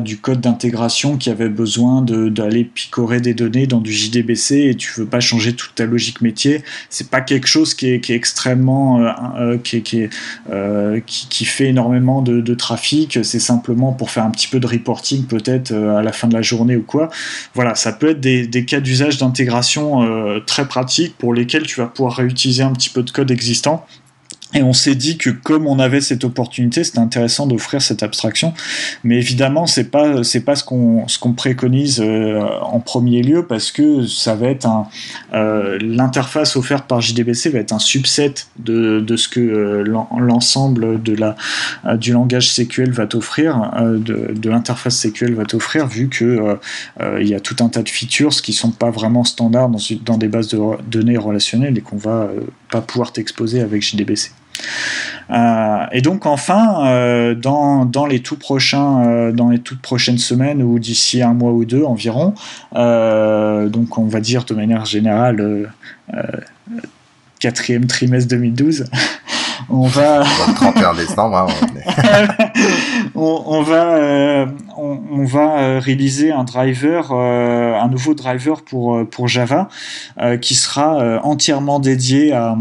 du 0.00 0.18
code 0.18 0.40
d'intégration 0.40 1.16
qui 1.16 1.30
avait 1.30 1.48
besoin 1.48 2.02
d'aller 2.02 2.64
picorer 2.64 3.20
des 3.20 3.34
données 3.34 3.66
dans 3.66 3.80
du 3.80 3.92
JDBC 3.92 4.70
et 4.70 4.74
tu 4.74 4.92
veux 4.96 5.06
pas 5.06 5.20
changer 5.20 5.54
toute 5.54 5.74
ta 5.74 5.86
logique 5.86 6.20
métier. 6.20 6.62
C'est 6.88 7.10
pas 7.10 7.20
quelque 7.20 7.46
chose 7.46 7.74
qui 7.74 7.88
est, 7.88 8.10
extrêmement. 8.10 9.00
Euh, 9.38 9.56
qui 11.06 11.44
fait 11.44 11.68
énormément 11.68 12.09
de, 12.20 12.54
trafic, 12.54 13.20
c'est 13.22 13.38
simplement 13.38 13.92
pour 13.92 14.10
faire 14.10 14.24
un 14.24 14.30
petit 14.30 14.48
peu 14.48 14.58
de 14.60 14.66
reporting 14.66 15.24
peut-être 15.24 15.70
euh, 15.70 15.96
à 15.96 16.02
la 16.02 16.12
fin 16.12 16.28
de 16.28 16.34
la 16.34 16.42
journée 16.42 16.76
ou 16.76 16.82
quoi. 16.82 17.08
Voilà, 17.54 17.74
ça 17.74 17.92
peut 17.92 18.10
être 18.10 18.20
des, 18.20 18.64
cas 18.64 18.80
d'usage 18.80 19.18
d'intégration 19.18 20.02
euh, 20.02 20.40
très 20.40 20.66
pratiques 20.66 21.16
pour 21.16 21.32
lesquels 21.32 21.62
tu 21.62 21.80
vas 21.80 21.86
pouvoir 21.86 22.16
réutiliser 22.16 22.62
un 22.62 22.72
petit 22.72 22.90
peu 22.90 23.02
de 23.02 23.10
code 23.10 23.30
existant 23.30 23.86
et 24.52 24.62
on 24.64 24.72
s'est 24.72 24.96
dit 24.96 25.16
que 25.16 25.30
comme 25.30 25.68
on 25.68 25.78
avait 25.78 26.00
cette 26.00 26.24
opportunité, 26.24 26.82
c'était 26.82 26.98
intéressant 26.98 27.46
d'offrir 27.46 27.80
cette 27.80 28.02
abstraction. 28.02 28.52
Mais 29.04 29.16
évidemment, 29.16 29.66
c'est 29.66 29.84
pas 29.84 30.24
c'est 30.24 30.40
pas 30.40 30.56
ce 30.56 30.64
qu'on 30.64 31.06
ce 31.06 31.20
qu'on 31.20 31.34
préconise 31.34 32.00
euh, 32.00 32.40
en 32.62 32.80
premier 32.80 33.22
lieu 33.22 33.46
parce 33.46 33.70
que 33.70 34.06
ça 34.06 34.34
va 34.34 34.48
être 34.48 34.66
un 34.66 34.88
euh, 35.34 35.78
l'interface 35.80 36.56
offerte 36.56 36.88
par 36.88 37.00
JDBC 37.00 37.50
va 37.50 37.60
être 37.60 37.72
un 37.72 37.78
subset 37.78 38.34
de, 38.58 38.98
de 39.00 39.16
ce 39.16 39.28
que 39.28 39.40
euh, 39.40 39.84
l'ensemble 40.18 41.00
de 41.00 41.14
la 41.14 41.36
du 41.96 42.12
langage 42.12 42.50
SQL 42.50 42.90
va 42.90 43.06
t'offrir, 43.06 43.70
de, 43.80 44.32
de 44.34 44.50
l'interface 44.50 45.06
SQL 45.06 45.34
va 45.34 45.44
t'offrir, 45.44 45.86
vu 45.86 46.08
que 46.08 46.58
il 47.20 47.28
y 47.28 47.34
a 47.34 47.40
tout 47.40 47.56
un 47.60 47.68
tas 47.68 47.82
de 47.82 47.88
features 47.88 48.30
qui 48.42 48.52
sont 48.52 48.70
pas 48.70 48.90
vraiment 48.90 49.24
standards 49.24 49.68
dans, 49.68 49.78
dans 50.04 50.18
des 50.18 50.28
bases 50.28 50.48
de 50.48 50.58
données 50.88 51.16
relationnelles 51.16 51.78
et 51.78 51.80
qu'on 51.80 51.96
va 51.96 52.28
pas 52.70 52.80
pouvoir 52.80 53.12
t'exposer 53.12 53.60
avec 53.60 53.82
JDBC. 53.82 54.32
Euh, 55.30 55.86
et 55.92 56.00
donc 56.00 56.26
enfin, 56.26 56.86
euh, 56.86 57.34
dans, 57.34 57.84
dans, 57.84 58.06
les 58.06 58.20
tout 58.20 58.36
prochains, 58.36 59.04
euh, 59.04 59.32
dans 59.32 59.50
les 59.50 59.60
toutes 59.60 59.80
prochaines 59.80 60.18
semaines 60.18 60.62
ou 60.62 60.78
d'ici 60.78 61.22
un 61.22 61.34
mois 61.34 61.52
ou 61.52 61.64
deux 61.64 61.84
environ, 61.84 62.34
donc 62.74 63.98
on 63.98 64.06
va 64.06 64.20
dire 64.20 64.44
de 64.44 64.54
manière 64.54 64.84
générale 64.84 65.70
quatrième 67.38 67.86
trimestre 67.86 68.28
2012. 68.28 68.86
on 69.70 69.86
va. 69.86 70.24
31 70.56 70.94
décembre. 70.94 71.36
Hein, 71.36 72.26
on, 73.14 73.42
on, 73.46 73.62
va, 73.62 74.46
on, 74.76 74.98
on, 75.12 75.24
va 75.24 75.78
réaliser 75.78 76.32
un 76.32 76.44
driver, 76.44 77.12
un 77.12 77.88
nouveau 77.88 78.14
driver 78.14 78.62
pour 78.62 79.08
pour 79.08 79.28
Java, 79.28 79.68
qui 80.40 80.54
sera 80.54 81.20
entièrement 81.22 81.78
dédié 81.78 82.32
à 82.32 82.56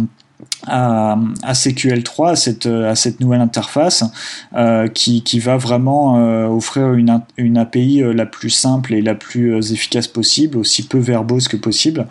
à, 0.68 1.18
à 1.44 1.54
CQL3, 1.54 2.32
à 2.32 2.36
cette, 2.36 2.66
à 2.66 2.96
cette 2.96 3.20
nouvelle 3.20 3.42
interface 3.42 4.04
euh, 4.56 4.88
qui, 4.88 5.24
qui, 5.24 5.40
va 5.40 5.58
vraiment 5.58 6.18
euh, 6.18 6.48
offrir 6.48 6.94
une, 6.94 7.22
une 7.38 7.58
API 7.58 8.04
euh, 8.04 8.14
la 8.14 8.26
plus 8.26 8.50
simple 8.50 8.94
et 8.94 9.02
la 9.02 9.16
plus 9.16 9.72
efficace 9.72 10.08
possible, 10.08 10.58
aussi 10.58 10.88
peu 10.88 10.98
verbose 10.98 11.48
que 11.48 11.58
possible. 11.58 12.08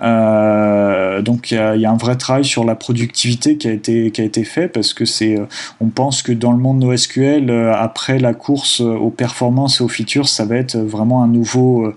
Donc 0.00 1.50
il 1.50 1.56
y, 1.56 1.86
a 1.86 1.90
un 1.90 1.96
vrai 1.96 2.16
travail 2.16 2.44
sur 2.44 2.64
la 2.64 2.74
productivité 2.74 3.56
qui 3.56 3.68
a 3.68 3.72
été, 3.72 4.10
qui 4.10 4.20
a 4.20 4.24
été 4.24 4.44
fait 4.44 4.68
parce 4.68 4.94
que 4.94 5.04
c'est, 5.04 5.36
on 5.80 5.88
pense 5.88 6.22
que 6.22 6.32
dans 6.32 6.52
le 6.52 6.58
monde 6.58 6.80
NoSQL, 6.80 7.50
après 7.74 8.18
la 8.18 8.32
course 8.32 8.80
aux 8.80 9.10
performances 9.10 9.80
et 9.80 9.84
aux 9.84 9.88
features, 9.88 10.28
ça 10.28 10.44
va 10.44 10.56
être 10.56 10.76
vraiment 10.76 11.22
un 11.22 11.28
nouveau, 11.28 11.92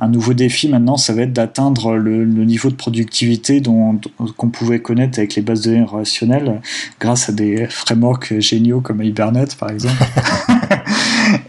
un 0.00 0.08
nouveau 0.08 0.34
défi 0.34 0.68
maintenant, 0.68 0.96
ça 0.96 1.12
va 1.12 1.22
être 1.22 1.32
d'atteindre 1.32 1.96
le, 1.96 2.24
le, 2.24 2.44
niveau 2.44 2.70
de 2.70 2.76
productivité 2.76 3.60
dont, 3.60 4.00
qu'on 4.36 4.50
pouvait 4.50 4.80
connaître 4.80 5.18
avec 5.18 5.34
les 5.34 5.42
bases 5.48 5.62
de 5.62 5.70
données 5.70 5.84
relationnelles 5.84 6.60
grâce 7.00 7.28
à 7.28 7.32
des 7.32 7.66
frameworks 7.68 8.38
géniaux 8.38 8.80
comme 8.80 9.02
Hibernate 9.02 9.56
par 9.56 9.70
exemple. 9.70 10.04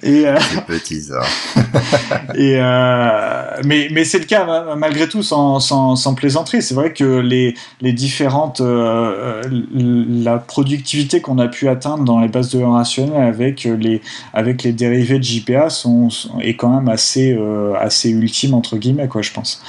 et 0.04 0.28
euh, 0.28 0.38
petits 0.68 1.10
et 2.36 2.56
euh, 2.58 3.62
mais 3.66 3.88
mais 3.92 4.04
c'est 4.04 4.20
le 4.20 4.26
cas 4.26 4.76
malgré 4.76 5.08
tout 5.08 5.24
sans, 5.24 5.60
sans, 5.60 5.96
sans 5.96 6.14
plaisanterie. 6.16 6.62
C'est 6.62 6.74
vrai 6.74 6.94
que 6.94 7.20
les 7.20 7.56
les 7.82 7.94
différentes 7.94 8.62
euh, 8.62 9.44
la 9.82 10.38
productivité 10.38 11.22
qu'on 11.22 11.38
a 11.38 11.48
pu 11.48 11.68
atteindre 11.68 12.04
dans 12.04 12.20
les 12.20 12.28
bases 12.28 12.50
de 12.50 12.60
données 12.60 12.72
relationnelles 12.72 13.28
avec 13.28 13.64
les 13.64 14.02
avec 14.34 14.64
les 14.64 14.74
dérivés 14.74 15.20
de 15.20 15.24
JPA 15.24 15.70
sont, 15.70 16.10
sont 16.10 16.40
est 16.40 16.56
quand 16.56 16.70
même 16.70 16.90
assez 16.90 17.38
assez 17.80 18.10
ultime 18.10 18.54
entre 18.54 18.78
guillemets 18.78 19.08
quoi 19.08 19.22
je 19.22 19.32
pense. 19.32 19.62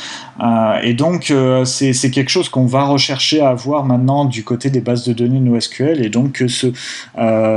Et 0.83 0.95
donc 0.95 1.33
c'est 1.65 1.93
c'est 1.93 2.11
quelque 2.11 2.31
chose 2.31 2.49
qu'on 2.49 2.67
va 2.67 2.85
rechercher 2.85 3.41
à 3.41 3.51
avoir 3.51 3.85
maintenant 3.85 4.20
du 4.25 4.45
côté 4.45 4.71
des 4.71 4.81
bases 4.81 5.05
de 5.05 5.13
données 5.13 5.41
NoSQL 5.41 6.05
et 6.05 6.09
donc 6.09 6.43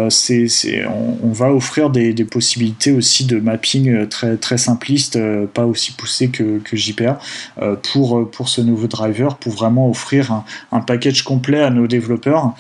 c'est 0.10 0.86
on, 1.24 1.32
va 1.32 1.52
offrir 1.52 1.90
des, 1.90 2.14
possibilités 2.26 2.92
aussi 2.92 3.26
de 3.26 3.40
mapping 3.40 3.90
euh, 3.90 4.06
très, 4.06 4.38
très 4.38 4.58
simpliste, 4.58 5.16
euh, 5.16 5.46
pas 5.46 5.66
aussi 5.66 5.92
poussé 5.92 6.30
que, 6.30 6.60
que 6.60 6.78
JPA, 6.78 7.20
euh, 7.62 7.76
pour, 7.76 8.30
pour 8.30 8.50
ce 8.50 8.62
nouveau 8.62 8.88
driver, 8.88 9.38
pour 9.38 9.54
vraiment 9.54 9.90
offrir 9.90 10.32
un, 10.32 10.46
un 10.72 10.82
package 10.82 11.24
complet 11.24 11.62
à 11.62 11.70
nos 11.70 11.88
développeurs 11.88 12.54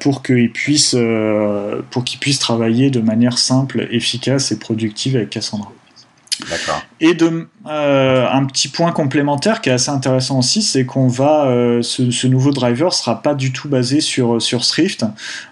pour 0.00 0.22
qu'ils 0.22 0.52
puissent, 0.52 0.96
pour 1.90 2.04
qu'ils 2.04 2.18
puissent 2.18 2.38
travailler 2.38 2.90
de 2.90 3.00
manière 3.00 3.38
simple, 3.38 3.88
efficace 3.90 4.52
et 4.52 4.58
productive 4.58 5.16
avec 5.16 5.30
Cassandra. 5.30 5.72
Et 7.00 7.14
de, 7.14 7.48
euh, 7.66 8.26
un 8.30 8.44
petit 8.46 8.68
point 8.68 8.92
complémentaire 8.92 9.60
qui 9.60 9.68
est 9.68 9.72
assez 9.72 9.90
intéressant 9.90 10.38
aussi, 10.38 10.62
c'est 10.62 10.86
qu'on 10.86 11.08
va, 11.08 11.46
euh, 11.46 11.82
ce, 11.82 12.10
ce, 12.10 12.26
nouveau 12.26 12.50
driver 12.50 12.94
sera 12.94 13.22
pas 13.22 13.34
du 13.34 13.52
tout 13.52 13.68
basé 13.68 14.00
sur 14.00 14.40
sur 14.40 14.64
Swift, 14.64 15.04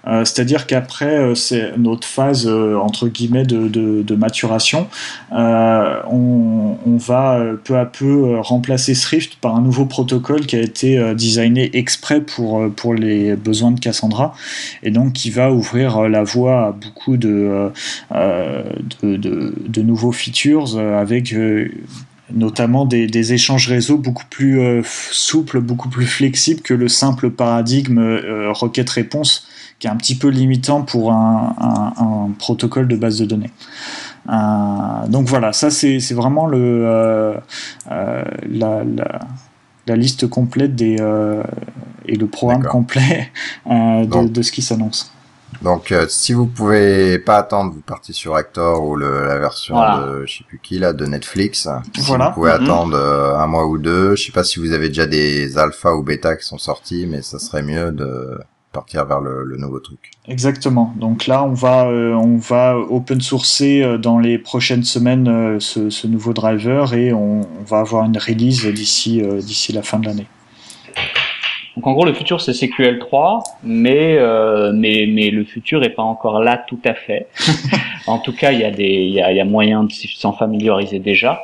euh, 0.06 0.24
c'est-à-dire 0.24 0.66
qu'après 0.66 1.16
euh, 1.18 1.34
c'est 1.34 1.76
notre 1.76 2.06
phase 2.06 2.46
euh, 2.46 2.78
entre 2.78 3.08
guillemets 3.08 3.44
de, 3.44 3.68
de, 3.68 4.02
de 4.02 4.14
maturation, 4.14 4.88
euh, 5.32 6.00
on, 6.10 6.76
on, 6.86 6.96
va 6.96 7.40
peu 7.64 7.76
à 7.76 7.84
peu 7.84 8.38
remplacer 8.40 8.94
Swift 8.94 9.36
par 9.36 9.54
un 9.54 9.60
nouveau 9.60 9.84
protocole 9.84 10.46
qui 10.46 10.56
a 10.56 10.60
été 10.60 11.14
designé 11.14 11.76
exprès 11.76 12.20
pour 12.20 12.70
pour 12.74 12.94
les 12.94 13.36
besoins 13.36 13.72
de 13.72 13.80
Cassandra. 13.80 14.34
Et 14.82 14.90
donc 14.90 15.12
qui 15.12 15.30
va 15.30 15.52
ouvrir 15.52 16.08
la 16.08 16.22
voie 16.22 16.68
à 16.68 16.72
beaucoup 16.72 17.16
de 17.16 17.70
de, 18.12 19.16
de, 19.16 19.54
de 19.68 19.82
nouveaux 19.82 20.12
features 20.12 20.75
avec 20.76 21.34
notamment 22.32 22.84
des, 22.86 23.06
des, 23.06 23.32
échanges 23.32 23.68
réseau 23.68 23.98
beaucoup 23.98 24.24
plus 24.28 24.60
euh, 24.60 24.82
souples, 24.84 25.60
beaucoup 25.60 25.88
plus 25.88 26.06
flexibles 26.06 26.60
que 26.60 26.74
le 26.74 26.88
simple 26.88 27.30
paradigme 27.30 27.98
euh, 27.98 28.52
requête-réponse 28.52 29.46
qui 29.78 29.86
est 29.86 29.90
un 29.90 29.96
petit 29.96 30.16
peu 30.16 30.28
limitant 30.28 30.82
pour 30.82 31.12
un, 31.12 31.54
un, 31.58 32.02
un 32.02 32.30
protocole 32.38 32.88
de 32.88 32.96
base 32.96 33.18
de 33.18 33.26
données. 33.26 33.50
Euh, 34.28 35.06
donc 35.08 35.28
voilà, 35.28 35.52
ça 35.52 35.70
c'est 35.70 35.98
vraiment 36.12 36.46
le, 36.46 36.58
euh, 36.58 37.34
euh, 37.90 38.24
la, 38.48 38.84
la, 38.84 39.20
la, 39.86 39.96
liste 39.96 40.28
complète 40.28 40.74
des, 40.74 40.96
et 42.06 42.16
le 42.16 42.26
programme 42.26 42.64
complet 42.64 43.30
de, 43.66 44.28
de, 44.28 44.42
ce 44.42 44.50
qui 44.50 44.62
s'annonce. 44.62 45.12
Donc, 45.62 45.90
euh, 45.90 46.06
si 46.08 46.32
vous 46.32 46.46
pouvez 46.46 47.18
pas 47.18 47.38
attendre, 47.38 47.72
vous 47.72 47.80
partez 47.80 48.12
sur 48.12 48.34
Actor 48.34 48.84
ou 48.84 48.96
le, 48.96 49.26
la 49.26 49.38
version 49.38 49.74
voilà. 49.76 50.00
de 50.00 50.26
je 50.26 50.38
sais 50.38 50.44
plus 50.44 50.60
qui 50.62 50.78
là 50.78 50.92
de 50.92 51.06
Netflix. 51.06 51.68
Si 51.94 52.02
voilà. 52.02 52.28
vous 52.28 52.34
pouvez 52.34 52.52
mm 52.52 52.54
-hmm. 52.54 52.64
attendre 52.64 52.96
euh, 52.96 53.38
un 53.38 53.46
mois 53.46 53.66
ou 53.66 53.78
deux, 53.78 54.16
je 54.16 54.26
sais 54.26 54.32
pas 54.32 54.44
si 54.44 54.58
vous 54.60 54.72
avez 54.72 54.88
déjà 54.88 55.06
des 55.06 55.56
alpha 55.58 55.94
ou 55.94 56.02
bêta 56.02 56.36
qui 56.36 56.46
sont 56.46 56.58
sortis, 56.58 57.06
mais 57.06 57.22
ça 57.22 57.38
serait 57.38 57.62
mieux 57.62 57.90
de 57.92 58.38
partir 58.76 59.06
vers 59.06 59.20
le, 59.20 59.44
le 59.44 59.56
nouveau 59.56 59.80
truc. 59.80 60.10
Exactement. 60.28 60.92
Donc 60.96 61.26
là, 61.26 61.42
on 61.42 61.54
va 61.54 61.86
euh, 61.86 62.12
on 62.12 62.36
va 62.36 62.76
open 62.76 63.20
sourcer 63.20 63.82
euh, 63.82 63.96
dans 63.96 64.18
les 64.18 64.38
prochaines 64.38 64.84
semaines 64.84 65.28
euh, 65.28 65.58
ce, 65.60 65.88
ce, 65.88 66.06
nouveau 66.06 66.32
driver 66.34 66.92
et 66.92 67.12
on, 67.12 67.40
on, 67.40 67.64
va 67.66 67.78
avoir 67.78 68.04
une 68.04 68.18
release 68.18 68.66
d'ici 68.66 69.22
d'ici 69.48 69.72
la 69.72 69.82
fin 69.82 69.98
de 69.98 70.06
l'année. 70.06 70.26
Donc 71.76 71.86
en 71.86 71.92
gros, 71.92 72.04
le 72.06 72.14
futur 72.14 72.40
c'est 72.40 72.54
CQL 72.54 72.98
3, 72.98 73.42
mais 73.62 74.16
euh, 74.18 74.72
mais 74.74 75.06
mais 75.08 75.30
le 75.30 75.44
futur 75.44 75.82
est 75.84 75.90
pas 75.90 76.02
encore 76.02 76.40
là 76.40 76.64
tout 76.66 76.80
à 76.84 76.94
fait. 76.94 77.28
en 78.06 78.18
tout 78.18 78.34
cas, 78.34 78.52
il 78.52 78.60
y 78.60 78.64
a 78.64 78.70
des 78.70 78.84
il 78.84 79.12
y 79.12 79.20
a, 79.20 79.32
y 79.32 79.40
a 79.40 79.44
moyen 79.44 79.84
de 79.84 79.92
s'en 79.92 80.32
familiariser 80.32 80.98
déjà. 80.98 81.40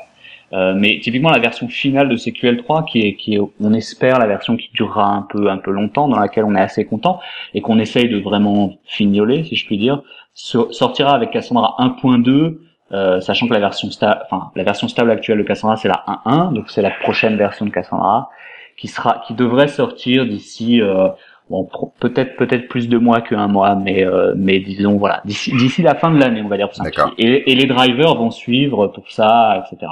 Euh, 0.54 0.74
mais 0.76 1.00
typiquement 1.00 1.30
la 1.30 1.38
version 1.38 1.66
finale 1.66 2.10
de 2.10 2.16
CQL 2.16 2.58
3 2.58 2.84
qui 2.84 3.00
est 3.00 3.14
qui 3.14 3.36
est 3.36 3.40
on 3.58 3.72
espère 3.72 4.18
la 4.18 4.26
version 4.26 4.58
qui 4.58 4.68
durera 4.74 5.06
un 5.06 5.22
peu 5.22 5.48
un 5.48 5.56
peu 5.56 5.70
longtemps 5.70 6.08
dans 6.08 6.18
laquelle 6.18 6.44
on 6.44 6.54
est 6.54 6.60
assez 6.60 6.84
content 6.84 7.20
et 7.54 7.62
qu'on 7.62 7.78
essaye 7.78 8.10
de 8.10 8.18
vraiment 8.18 8.74
fignoler 8.84 9.44
si 9.44 9.56
je 9.56 9.64
puis 9.64 9.78
dire 9.78 10.02
sortira 10.34 11.14
avec 11.14 11.30
Cassandra 11.30 11.74
1.2 11.78 12.58
euh, 12.92 13.20
sachant 13.22 13.48
que 13.48 13.54
la 13.54 13.60
version 13.60 13.88
enfin 14.04 14.50
la 14.54 14.62
version 14.62 14.88
stable 14.88 15.10
actuelle 15.10 15.38
de 15.38 15.42
Cassandra 15.42 15.78
c'est 15.78 15.88
la 15.88 16.04
1.1 16.26 16.52
donc 16.52 16.68
c'est 16.68 16.82
la 16.82 16.90
prochaine 16.90 17.36
version 17.36 17.64
de 17.64 17.70
Cassandra 17.70 18.28
qui 18.76 18.88
sera, 18.88 19.22
qui 19.26 19.34
devrait 19.34 19.68
sortir 19.68 20.26
d'ici, 20.26 20.80
euh, 20.80 21.08
bon, 21.50 21.68
peut-être 22.00 22.36
peut-être 22.36 22.68
plus 22.68 22.88
de 22.88 22.98
mois 22.98 23.20
qu'un 23.20 23.48
mois, 23.48 23.74
mais 23.74 24.04
euh, 24.04 24.34
mais 24.36 24.60
disons 24.60 24.96
voilà, 24.96 25.22
d'ici 25.24 25.52
d'ici 25.56 25.82
la 25.82 25.94
fin 25.94 26.10
de 26.10 26.18
l'année, 26.18 26.42
on 26.42 26.48
va 26.48 26.56
dire 26.56 26.68
pour 26.68 26.84
Et, 27.18 27.50
et 27.50 27.54
les 27.54 27.66
drivers 27.66 28.14
vont 28.14 28.30
suivre 28.30 28.88
pour 28.88 29.10
ça, 29.10 29.64
etc. 29.64 29.90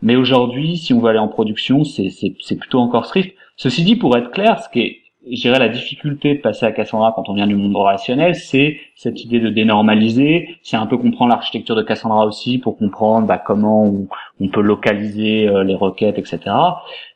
Mais 0.00 0.16
aujourd'hui, 0.16 0.76
si 0.76 0.94
on 0.94 1.00
veut 1.00 1.10
aller 1.10 1.18
en 1.18 1.28
production, 1.28 1.84
c'est 1.84 2.10
c'est 2.10 2.56
plutôt 2.56 2.78
encore 2.78 3.06
strict. 3.06 3.36
Ceci 3.56 3.82
dit, 3.82 3.96
pour 3.96 4.16
être 4.16 4.30
clair, 4.30 4.62
ce 4.62 4.68
qui 4.68 4.80
est 4.80 5.02
je 5.30 5.40
dirais 5.40 5.58
la 5.58 5.68
difficulté 5.68 6.34
de 6.34 6.40
passer 6.40 6.66
à 6.66 6.72
Cassandra 6.72 7.12
quand 7.14 7.28
on 7.28 7.34
vient 7.34 7.46
du 7.46 7.56
monde 7.56 7.76
relationnel, 7.76 8.34
c'est 8.34 8.78
cette 8.96 9.24
idée 9.24 9.40
de 9.40 9.50
dénormaliser, 9.50 10.56
c'est 10.62 10.76
un 10.76 10.86
peu 10.86 10.96
comprendre 10.96 11.30
l'architecture 11.30 11.76
de 11.76 11.82
Cassandra 11.82 12.26
aussi 12.26 12.58
pour 12.58 12.78
comprendre 12.78 13.26
bah, 13.26 13.38
comment 13.38 13.84
on, 13.84 14.48
peut 14.48 14.60
localiser 14.60 15.48
euh, 15.48 15.64
les 15.64 15.74
requêtes, 15.74 16.18
etc. 16.18 16.40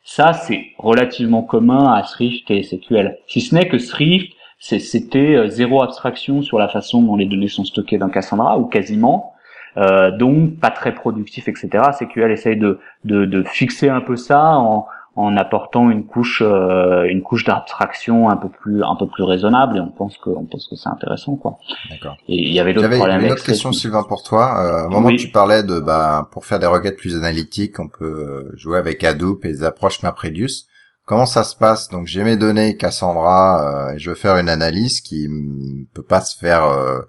Ça, 0.04 0.32
c'est 0.32 0.66
relativement 0.78 1.42
commun 1.42 1.92
à 1.92 2.02
Swift 2.04 2.50
et 2.50 2.62
SQL. 2.62 3.18
Si 3.26 3.40
ce 3.40 3.54
n'est 3.54 3.68
que 3.68 3.78
Swift, 3.78 4.32
c'était 4.58 5.34
euh, 5.34 5.48
zéro 5.48 5.82
abstraction 5.82 6.42
sur 6.42 6.58
la 6.58 6.68
façon 6.68 7.02
dont 7.02 7.16
les 7.16 7.26
données 7.26 7.48
sont 7.48 7.64
stockées 7.64 7.98
dans 7.98 8.08
Cassandra, 8.08 8.58
ou 8.58 8.66
quasiment. 8.66 9.32
Euh, 9.78 10.10
donc 10.10 10.58
pas 10.60 10.70
très 10.70 10.94
productif, 10.94 11.48
etc. 11.48 11.84
SQL 11.92 12.30
essaye 12.30 12.56
de, 12.56 12.78
de, 13.04 13.24
de 13.24 13.42
fixer 13.42 13.88
un 13.88 14.02
peu 14.02 14.16
ça 14.16 14.58
en, 14.58 14.86
en 15.14 15.36
apportant 15.36 15.90
une 15.90 16.06
couche 16.06 16.42
euh, 16.42 17.04
une 17.04 17.22
couche 17.22 17.44
d'abstraction 17.44 18.30
un 18.30 18.36
peu 18.36 18.48
plus 18.48 18.82
un 18.82 18.96
peu 18.96 19.06
plus 19.06 19.24
raisonnable 19.24 19.76
et 19.76 19.80
on 19.80 19.90
pense 19.90 20.16
que 20.16 20.30
on 20.30 20.46
pense 20.46 20.66
que 20.68 20.76
c'est 20.76 20.88
intéressant 20.88 21.36
quoi. 21.36 21.58
D'accord. 21.90 22.16
Et 22.28 22.36
il 22.36 22.52
y 22.52 22.60
avait 22.60 22.72
d'autres 22.72 22.88
problèmes. 22.88 23.20
Une 23.20 23.32
autre 23.32 23.44
question 23.44 23.72
Sylvain 23.72 24.04
pour 24.04 24.22
toi. 24.22 24.44
Euh, 24.64 24.86
au 24.86 24.90
moment 24.90 25.08
oui. 25.08 25.14
où 25.14 25.18
tu 25.18 25.28
parlais 25.28 25.62
de 25.62 25.80
bah 25.80 26.28
pour 26.32 26.46
faire 26.46 26.58
des 26.58 26.66
requêtes 26.66 26.96
plus 26.96 27.14
analytiques, 27.14 27.78
on 27.78 27.88
peut 27.88 28.50
jouer 28.54 28.78
avec 28.78 29.04
Hadoop 29.04 29.44
et 29.44 29.48
les 29.48 29.64
approches 29.64 30.02
MapReduce. 30.02 30.66
Comment 31.04 31.26
ça 31.26 31.44
se 31.44 31.56
passe? 31.56 31.88
Donc 31.88 32.06
j'ai 32.06 32.22
mes 32.22 32.36
données 32.36 32.76
Cassandra 32.76 33.90
euh, 33.90 33.94
et 33.94 33.98
je 33.98 34.10
veux 34.10 34.16
faire 34.16 34.36
une 34.36 34.48
analyse 34.48 35.00
qui 35.00 35.28
ne 35.28 35.84
peut 35.92 36.04
pas 36.04 36.20
se 36.20 36.38
faire 36.38 36.64
euh, 36.64 37.00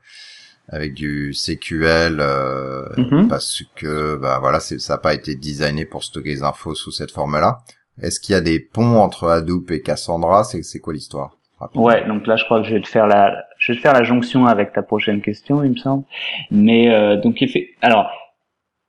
avec 0.67 0.93
du 0.93 1.33
CQL 1.33 2.17
euh, 2.19 2.89
mm 2.97 3.03
-hmm. 3.03 3.27
parce 3.27 3.63
que 3.75 4.15
bah 4.15 4.39
voilà 4.39 4.59
ça 4.59 4.75
n'a 4.93 4.97
pas 4.97 5.13
été 5.13 5.35
designé 5.35 5.85
pour 5.85 6.03
stocker 6.03 6.31
les 6.31 6.43
infos 6.43 6.75
sous 6.75 6.91
cette 6.91 7.11
forme 7.11 7.39
là 7.39 7.59
Est-ce 8.01 8.19
qu'il 8.19 8.33
y 8.33 8.37
a 8.37 8.41
des 8.41 8.59
ponts 8.59 8.97
entre 8.97 9.27
Hadoop 9.29 9.71
et 9.71 9.81
Cassandra? 9.81 10.43
C'est 10.43 10.79
quoi 10.79 10.93
l'histoire? 10.93 11.37
Ouais, 11.75 12.05
donc 12.07 12.27
là 12.27 12.35
je 12.35 12.43
crois 12.45 12.61
que 12.61 12.67
je 12.67 12.73
vais 12.73 12.81
te 12.81 12.87
faire 12.87 13.07
la 13.07 13.45
je 13.57 13.71
vais 13.71 13.77
te 13.77 13.81
faire 13.81 13.93
la 13.93 14.03
jonction 14.03 14.45
avec 14.47 14.73
ta 14.73 14.81
prochaine 14.81 15.21
question, 15.21 15.63
il 15.63 15.71
me 15.71 15.77
semble. 15.77 16.03
Mais 16.51 16.89
euh, 16.89 17.15
donc 17.17 17.41
alors 17.81 18.09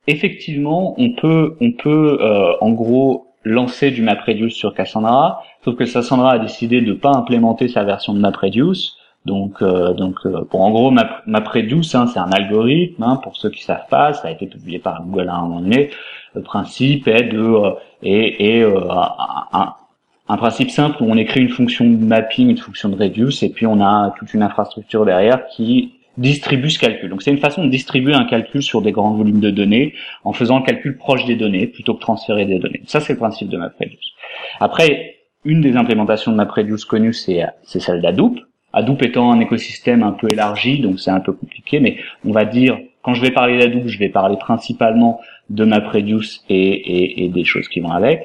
effectivement, 0.06 0.94
on 0.98 1.12
peut 1.14 1.56
on 1.60 1.72
peut 1.72 2.18
euh, 2.20 2.52
en 2.60 2.70
gros 2.72 3.28
lancer 3.44 3.90
du 3.90 4.02
MapReduce 4.02 4.54
sur 4.54 4.74
Cassandra, 4.74 5.42
sauf 5.64 5.76
que 5.76 5.84
Cassandra 5.84 6.32
a 6.32 6.38
décidé 6.38 6.80
de 6.80 6.94
pas 6.94 7.12
implémenter 7.12 7.68
sa 7.68 7.84
version 7.84 8.14
de 8.14 8.18
MapReduce. 8.18 8.96
Donc, 9.24 9.62
euh, 9.62 9.94
donc, 9.94 10.16
euh, 10.26 10.44
en 10.52 10.70
gros, 10.70 10.90
MapReduce, 11.26 11.94
hein, 11.94 12.06
c'est 12.12 12.18
un 12.18 12.30
algorithme. 12.30 13.02
Hein, 13.02 13.20
pour 13.22 13.36
ceux 13.36 13.50
qui 13.50 13.62
savent 13.62 13.88
pas, 13.88 14.12
ça 14.12 14.28
a 14.28 14.30
été 14.30 14.46
publié 14.46 14.78
par 14.78 15.02
Google 15.02 15.28
à 15.28 15.36
un 15.36 15.42
moment 15.42 15.60
donné. 15.60 15.90
Le 16.34 16.42
principe 16.42 17.08
est 17.08 17.24
de 17.24 17.38
euh, 17.38 17.70
et, 18.02 18.62
euh, 18.62 18.80
un, 18.90 19.74
un, 20.28 20.36
principe 20.36 20.70
simple 20.70 21.02
où 21.02 21.06
on 21.08 21.16
écrit 21.16 21.40
une 21.40 21.48
fonction 21.48 21.84
de 21.86 21.96
mapping, 21.96 22.50
une 22.50 22.58
fonction 22.58 22.88
de 22.90 22.96
reduce, 22.96 23.42
et 23.42 23.48
puis 23.48 23.66
on 23.66 23.80
a 23.80 24.12
toute 24.18 24.34
une 24.34 24.42
infrastructure 24.42 25.06
derrière 25.06 25.46
qui 25.46 25.94
distribue 26.18 26.70
ce 26.70 26.78
calcul. 26.78 27.08
Donc 27.08 27.22
c'est 27.22 27.30
une 27.30 27.38
façon 27.38 27.64
de 27.64 27.70
distribuer 27.70 28.14
un 28.14 28.24
calcul 28.24 28.62
sur 28.62 28.82
des 28.82 28.92
grands 28.92 29.14
volumes 29.14 29.40
de 29.40 29.50
données 29.50 29.94
en 30.24 30.32
faisant 30.32 30.58
le 30.58 30.64
calcul 30.64 30.96
proche 30.96 31.24
des 31.24 31.36
données 31.36 31.66
plutôt 31.66 31.94
que 31.94 32.00
transférer 32.00 32.44
des 32.44 32.58
données. 32.58 32.82
Ça 32.86 33.00
c'est 33.00 33.14
le 33.14 33.18
principe 33.18 33.48
de 33.48 33.56
MapReduce. 33.56 34.12
Après, 34.60 35.16
une 35.44 35.60
des 35.60 35.76
implémentations 35.76 36.30
de 36.30 36.36
MapReduce 36.36 36.84
connues 36.84 37.14
c'est 37.14 37.50
celle 37.64 38.00
d'Hadoop. 38.00 38.38
Hadoop 38.74 39.02
étant 39.02 39.30
un 39.32 39.40
écosystème 39.40 40.02
un 40.02 40.12
peu 40.12 40.28
élargi, 40.30 40.80
donc 40.80 41.00
c'est 41.00 41.10
un 41.10 41.20
peu 41.20 41.32
compliqué, 41.32 41.80
mais 41.80 41.96
on 42.24 42.32
va 42.32 42.44
dire 42.44 42.78
quand 43.02 43.12
je 43.12 43.20
vais 43.20 43.30
parler 43.30 43.58
d'Hadoop, 43.58 43.86
je 43.86 43.98
vais 43.98 44.08
parler 44.08 44.36
principalement 44.38 45.20
de 45.50 45.64
MapReduce 45.64 46.42
et, 46.48 47.30
des 47.32 47.44
choses 47.44 47.68
qui 47.68 47.80
vont 47.80 47.92
avec. 47.92 48.22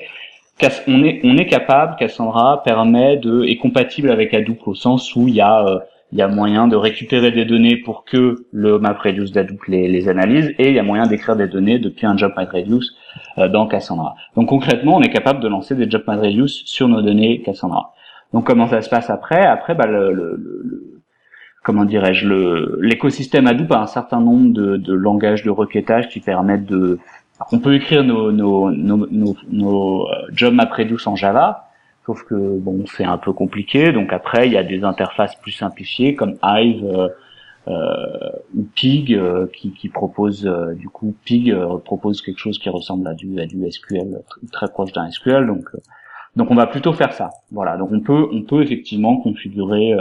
On 0.88 1.04
est, 1.04 1.22
on 1.24 1.38
est 1.38 1.48
capable, 1.48 1.98
Cassandra 1.98 2.64
permet 2.64 3.18
de, 3.18 3.44
est 3.44 3.58
compatible 3.58 4.10
avec 4.10 4.34
Hadoop 4.34 4.68
au 4.68 4.76
sens 4.76 5.16
où 5.16 5.28
il 5.28 5.36
y 5.36 5.42
a 5.42 5.66
euh, 5.66 5.80
il 6.12 6.18
y 6.18 6.22
a 6.24 6.28
moyen 6.28 6.68
de 6.68 6.76
récupérer 6.76 7.32
des 7.32 7.46
données 7.46 7.78
pour 7.78 8.04
que 8.04 8.48
le 8.52 8.80
MapReduce 8.80 9.32
d'Hadoop 9.32 9.66
les, 9.68 9.88
les, 9.88 10.10
analyse 10.10 10.56
et 10.58 10.70
il 10.70 10.74
y 10.74 10.80
a 10.80 10.84
moyen 10.84 11.06
d'écrire 11.06 11.36
des 11.36 11.48
données 11.48 11.78
depuis 11.78 12.08
un 12.08 12.18
job 12.18 12.34
MapReduce 12.36 12.96
euh, 13.38 13.48
dans 13.48 13.68
Cassandra. 13.68 14.16
Donc 14.36 14.48
concrètement, 14.50 14.96
on 14.96 15.02
est 15.02 15.12
capable 15.12 15.40
de 15.40 15.48
lancer 15.48 15.76
des 15.76 15.90
job 15.90 16.04
MapReduce 16.08 16.64
sur 16.66 16.88
nos 16.88 17.02
données 17.02 17.42
Cassandra. 17.42 17.94
Donc 18.34 18.46
comment 18.46 18.68
ça 18.68 18.82
se 18.82 18.90
passe 18.90 19.10
après? 19.10 19.46
Après, 19.46 19.76
bah, 19.76 19.88
le, 19.88 20.14
le, 20.14 20.36
le 20.38 21.00
comment 21.64 21.86
dirais-je, 21.86 22.28
l'écosystème 22.82 23.48
Hadoop 23.48 23.72
a 23.72 23.82
un 23.82 23.88
certain 23.88 24.20
nombre 24.20 24.54
de, 24.54 24.94
langages 24.94 25.44
de 25.44 25.50
requêtage 25.50 26.10
qui 26.10 26.20
permettent 26.20 26.66
de 26.66 27.00
on 27.52 27.60
peut 27.60 27.76
écrire 27.76 28.04
nos, 28.04 28.32
nos, 28.32 28.70
nos, 28.70 29.08
nos, 29.10 29.38
nos 29.50 30.08
euh, 30.10 31.00
en 31.06 31.16
Java, 31.16 31.70
Sauf 32.06 32.24
que 32.24 32.36
bon, 32.36 32.86
c'est 32.88 33.06
un 33.06 33.18
peu 33.18 33.34
compliqué. 33.34 33.92
Donc 33.92 34.12
après, 34.12 34.48
il 34.48 34.54
y 34.54 34.58
a 34.58 34.64
des 34.64 34.84
interfaces 34.84 35.36
plus 35.36 35.52
simplifiées 35.52 36.16
comme 36.16 36.38
Hive 36.44 36.84
euh, 36.86 37.08
euh 37.68 38.32
ou 38.58 38.64
Pig 38.74 39.18
qui, 39.54 39.72
qui 39.74 39.90
propose 39.90 40.44
du 40.76 40.90
coup 40.90 41.16
Pig 41.24 41.56
propose 41.86 42.22
quelque 42.22 42.40
chose 42.40 42.58
qui 42.58 42.70
ressemble 42.70 43.08
à 43.08 43.14
du 43.14 43.40
à 43.40 43.46
du 43.46 43.70
SQL 43.70 44.22
très 44.52 44.70
proche 44.70 44.92
d'un 44.92 45.10
SQL. 45.12 45.46
Donc 45.46 45.70
donc 46.36 46.52
on 46.52 46.56
va 46.56 46.68
plutôt 46.68 46.94
faire 46.94 47.14
ça. 47.14 47.32
Voilà. 47.52 47.78
Donc 47.78 47.92
on 47.92 48.02
peut 48.02 48.28
on 48.32 48.44
peut 48.44 48.62
effectivement 48.62 49.18
configurer 49.18 49.96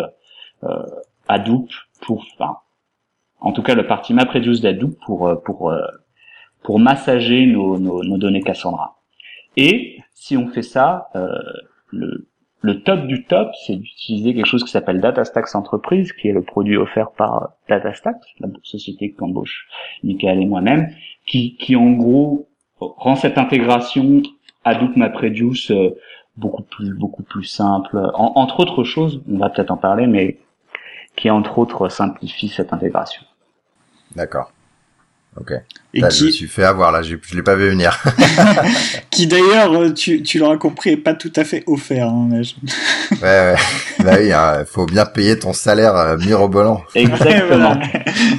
Hadoop 1.29 1.71
pour 2.01 2.25
enfin 2.35 2.59
en 3.41 3.53
tout 3.53 3.63
cas 3.63 3.75
le 3.75 3.87
parti 3.87 4.15
MapReduce 4.15 4.61
d'Hadoop 4.61 4.99
pour 5.05 5.43
pour 5.45 5.73
pour 6.63 6.79
massager 6.79 7.47
nos, 7.47 7.79
nos, 7.79 8.03
nos 8.03 8.19
données 8.19 8.43
Cassandra. 8.43 9.01
Et 9.57 9.99
si 10.15 10.37
on 10.37 10.49
fait 10.49 10.63
ça, 10.63 11.09
euh, 11.17 11.29
le, 11.89 12.29
le 12.61 12.83
top 12.83 13.07
du 13.07 13.25
top, 13.25 13.51
c'est 13.67 13.77
d'utiliser 13.77 14.35
quelque 14.35 14.47
chose 14.47 14.65
qui 14.65 14.71
s'appelle 14.71 15.01
DataStax 15.01 15.55
Entreprise, 15.55 16.13
qui 16.13 16.29
est 16.29 16.33
le 16.33 16.43
produit 16.43 16.77
offert 16.77 17.11
par 17.13 17.53
DataStax, 17.69 18.19
la 18.41 18.49
société 18.63 19.13
qu'embauche 19.13 19.69
Michael 20.03 20.43
et 20.43 20.47
moi-même, 20.47 20.93
qui, 21.27 21.57
qui 21.57 21.77
en 21.77 21.91
gros 21.93 22.49
rend 22.81 23.17
cette 23.17 23.39
intégration 23.39 24.23
Hadoop 24.69 24.97
MapReduce 24.97 25.71
euh, 25.71 25.97
beaucoup 26.37 26.63
plus 26.63 26.95
beaucoup 26.95 27.23
plus 27.23 27.45
simple. 27.45 27.99
entre 28.15 28.61
autres 28.61 28.85
choses, 28.85 29.21
on 29.31 29.39
va 29.39 29.51
peut-être 29.51 29.71
en 29.71 29.77
parler, 29.77 30.07
mais 30.07 30.39
qui 31.17 31.31
entre 31.31 31.59
autres 31.59 31.89
simplifie 31.89 32.49
cette 32.49 32.73
intégration. 32.73 33.23
D'accord. 34.15 34.53
Ok. 35.37 35.53
Et 35.95 36.03
qui... 36.03 36.19
Je 36.19 36.25
me 36.27 36.31
suis 36.31 36.49
fait 36.49 36.65
avoir 36.65 36.91
là, 36.93 37.03
je, 37.03 37.17
je 37.21 37.37
l'ai 37.37 37.43
pas 37.43 37.55
vu 37.55 37.69
venir. 37.69 38.03
qui 39.11 39.27
d'ailleurs, 39.27 39.73
euh, 39.73 39.93
tu, 39.93 40.23
tu 40.23 40.39
l'auras 40.39 40.57
compris, 40.57 40.91
est 40.91 40.97
pas 40.97 41.15
tout 41.15 41.33
à 41.37 41.45
fait 41.45 41.63
offert. 41.67 42.09
Hein, 42.09 42.29
ouais, 42.31 43.19
ouais. 43.23 43.55
bah 44.05 44.13
oui, 44.19 44.33
hein, 44.33 44.65
faut 44.67 44.87
bien 44.87 45.07
payer 45.07 45.39
ton 45.39 45.53
salaire 45.53 45.95
euh, 45.95 46.17
mirobolant. 46.17 46.83
Exactement. 46.95 47.77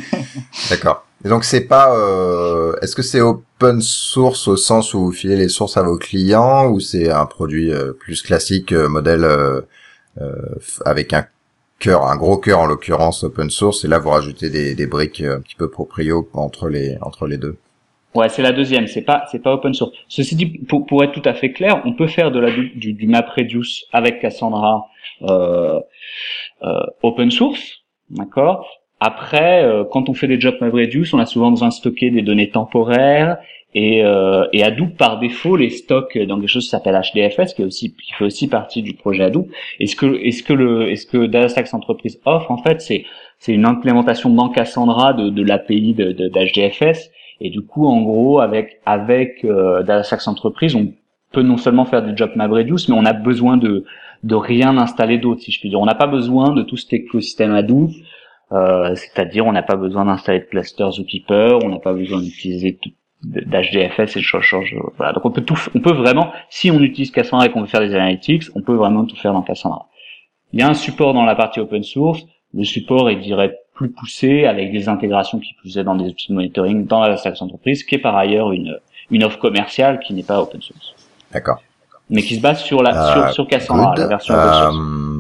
D'accord. 0.70 1.06
Et 1.26 1.30
donc 1.30 1.44
c'est 1.44 1.68
pas, 1.68 1.96
euh... 1.96 2.76
est-ce 2.82 2.96
que 2.96 3.02
c'est 3.02 3.22
open 3.22 3.82
source 3.82 4.48
au 4.48 4.56
sens 4.56 4.94
où 4.94 5.00
vous 5.06 5.12
filez 5.12 5.36
les 5.36 5.50
sources 5.50 5.78
à 5.78 5.84
vos 5.84 5.98
clients 5.98 6.70
ou 6.70 6.80
c'est 6.80 7.10
un 7.10 7.26
produit 7.26 7.72
euh, 7.72 7.94
plus 7.94 8.22
classique, 8.22 8.72
modèle 8.72 9.26
avec 10.86 11.14
un 11.14 11.26
cœur, 11.80 12.04
un 12.04 12.18
gros 12.18 12.38
cœur 12.38 12.60
en 12.60 12.66
l'occurrence 12.66 13.24
open 13.24 13.50
source, 13.50 13.86
et 13.86 13.88
là 13.88 14.00
vous 14.00 14.10
rajoutez 14.10 14.50
des, 14.50 14.76
des 14.76 14.88
briques 14.88 15.22
un 15.22 15.40
petit 15.40 15.56
peu 15.56 15.70
proprio 15.70 16.28
entre 16.34 16.68
les 16.68 16.98
entre 17.02 17.26
les 17.26 17.38
deux? 17.38 17.58
Ouais, 18.16 18.28
c'est 18.28 18.42
la 18.42 18.52
deuxième, 18.52 18.88
c'est 18.88 19.04
pas 19.04 19.26
c'est 19.32 19.40
pas 19.40 19.54
open 19.54 19.74
source. 19.74 19.94
Ceci 20.08 20.36
dit, 20.36 20.48
pour, 20.68 20.86
pour 20.86 21.04
être 21.04 21.14
tout 21.14 21.30
à 21.30 21.34
fait 21.34 21.52
clair, 21.54 21.82
on 21.86 21.94
peut 21.94 22.08
faire 22.08 22.32
de 22.32 22.40
la 22.40 22.52
du, 22.52 22.94
du 22.94 23.08
MapReduce 23.08 23.86
avec 23.94 24.20
Cassandra 24.20 24.88
euh, 25.22 25.80
euh, 26.64 26.84
open 27.04 27.32
source, 27.32 27.84
d'accord? 28.10 28.68
Après, 29.00 29.64
euh, 29.64 29.84
quand 29.90 30.10
on 30.10 30.14
fait 30.14 30.28
des 30.28 30.40
jobs 30.40 30.56
MapReduce, 30.60 31.14
on 31.14 31.20
a 31.20 31.26
souvent 31.26 31.52
besoin 31.52 31.70
de 31.70 31.74
stocker 31.74 32.10
des 32.10 32.22
données 32.22 32.50
temporaires 32.50 33.38
et, 33.74 34.04
euh, 34.04 34.46
et 34.52 34.64
Hadoop 34.64 34.98
par 34.98 35.20
défaut 35.20 35.56
les 35.56 35.70
stocks 35.70 36.18
dans 36.18 36.40
quelque 36.40 36.50
chose 36.50 36.64
qui 36.64 36.70
s'appelle 36.70 37.00
HDFS, 37.00 37.54
qui 37.54 37.62
est 37.62 37.66
aussi 37.66 37.94
qui 37.94 38.14
fait 38.14 38.26
aussi 38.26 38.48
partie 38.48 38.82
du 38.82 38.94
projet 38.94 39.24
Hadoop. 39.24 39.48
Est-ce 39.80 39.96
que 39.96 40.20
est-ce 40.26 40.44
que 40.44 40.54
le 40.54 40.90
est-ce 40.90 41.06
que 41.06 41.28
DataStax 41.28 41.74
Entreprise 41.74 42.20
offre 42.26 42.52
en 42.52 42.58
fait 42.58 42.82
c'est 42.82 43.06
c'est 43.38 43.54
une 43.54 43.66
implémentation 43.66 44.32
dans 44.32 44.50
Cassandra 44.50 45.14
de, 45.14 45.30
de 45.30 45.44
l'API 45.44 45.94
de, 45.94 46.12
de, 46.12 46.28
d'HDFS 46.28 47.12
et 47.42 47.52
du 47.52 47.62
coup 47.62 47.86
en 47.86 48.02
gros 48.02 48.40
avec 48.40 48.82
avec 48.86 49.46
euh, 49.46 49.84
DataStax 49.84 50.28
Entreprise 50.28 50.76
on 50.76 50.92
peut 51.32 51.44
non 51.44 51.58
seulement 51.58 51.86
faire 51.86 52.04
du 52.04 52.18
job 52.18 52.32
MapReduce 52.36 52.90
mais 52.90 52.96
on 52.98 53.06
a 53.06 53.14
besoin 53.14 53.58
de 53.58 53.86
de 54.24 54.36
rien 54.36 54.78
installer 54.78 55.18
d'autre 55.18 55.42
si 55.42 55.52
je 55.52 55.60
puis 55.60 55.70
dire. 55.70 55.80
On 55.80 55.86
n'a 55.86 55.96
pas 55.96 56.08
besoin 56.08 56.54
de 56.54 56.64
tout 56.64 56.76
cet 56.76 56.92
écosystème 56.94 57.54
Hadoop. 57.54 57.92
Euh, 58.52 58.96
c'est-à-dire 58.96 59.46
on 59.46 59.52
n'a 59.52 59.62
pas 59.62 59.76
besoin 59.76 60.06
d'installer 60.06 60.40
de 60.40 60.46
clusters 60.46 61.00
ou 61.00 61.04
keeper, 61.04 61.60
on 61.64 61.70
n'a 61.70 61.80
pas 61.80 61.94
besoin 61.94 62.20
d'utiliser 62.20 62.80
d'HDFS 63.24 64.18
et 64.18 64.22
change, 64.22 64.46
change 64.46 64.76
voilà. 64.98 65.14
Donc 65.14 65.26
on 65.26 65.32
peut 65.32 65.42
tout 65.42 65.60
on 65.76 65.82
peut 65.82 65.94
vraiment 65.94 66.32
si 66.50 66.72
on 66.72 66.80
utilise 66.80 67.12
Cassandra 67.12 67.46
et 67.46 67.52
qu'on 67.52 67.62
veut 67.62 67.68
faire 67.68 67.82
des 67.82 67.94
analytics 67.94 68.46
on 68.56 68.62
peut 68.62 68.74
vraiment 68.74 69.06
tout 69.06 69.16
faire 69.16 69.34
dans 69.34 69.44
Cassandra. 69.44 69.88
Il 70.54 70.60
y 70.60 70.64
a 70.64 70.68
un 70.68 70.74
support 70.74 71.14
dans 71.14 71.26
la 71.26 71.36
partie 71.36 71.60
open 71.60 71.84
source. 71.84 72.26
Le 72.56 72.64
support 72.64 73.10
est 73.12 73.18
dirais 73.18 73.60
plus 73.76 73.92
poussé 73.92 74.46
avec 74.46 74.72
des 74.72 74.90
intégrations 74.90 75.40
qui 75.40 75.54
plus 75.54 75.76
dans 75.76 75.96
des 75.96 76.06
outils 76.06 76.30
de 76.30 76.34
monitoring 76.34 76.88
dans 76.88 77.02
la 77.02 77.18
stack 77.18 77.40
entreprise 77.42 77.84
qui 77.84 77.96
est 77.96 78.00
par 78.00 78.16
ailleurs 78.16 78.52
une 78.52 78.80
une 79.12 79.24
offre 79.24 79.38
commerciale 79.38 80.00
qui 80.00 80.14
n'est 80.14 80.24
pas 80.24 80.42
open 80.42 80.62
source. 80.62 80.96
D'accord. 81.32 81.62
Mais 82.10 82.24
qui 82.24 82.36
se 82.36 82.42
base 82.42 82.64
sur 82.64 82.82
la 82.82 83.12
sur, 83.12 83.24
euh, 83.24 83.32
sur 83.32 83.48
Cassandra 83.48 83.94
la 83.96 84.08
version 84.08 84.34
open 84.34 84.54
source. 84.54 84.76
Euh, 84.76 85.19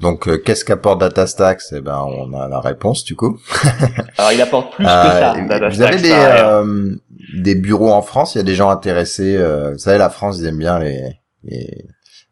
donc, 0.00 0.28
euh, 0.28 0.38
qu'est-ce 0.38 0.64
qu'apporte 0.64 1.00
DataStax? 1.00 1.74
Eh 1.76 1.80
ben, 1.80 1.98
on 1.98 2.32
a 2.32 2.48
la 2.48 2.60
réponse 2.60 3.04
du 3.04 3.16
coup. 3.16 3.38
Alors, 4.18 4.32
il 4.32 4.40
apporte 4.40 4.74
plus 4.74 4.84
que 4.84 4.90
ça. 4.90 5.34
Euh, 5.34 5.68
vous 5.68 5.82
avez 5.82 6.00
des, 6.00 6.12
euh, 6.12 6.96
des 7.34 7.54
bureaux 7.54 7.92
en 7.92 8.00
France? 8.00 8.34
Il 8.34 8.38
y 8.38 8.40
a 8.40 8.44
des 8.44 8.54
gens 8.54 8.70
intéressés. 8.70 9.36
vous 9.36 9.78
savez, 9.78 9.98
la 9.98 10.08
France, 10.08 10.38
ils 10.38 10.46
aiment 10.46 10.58
bien 10.58 10.78
les, 10.78 11.20
les, 11.44 11.84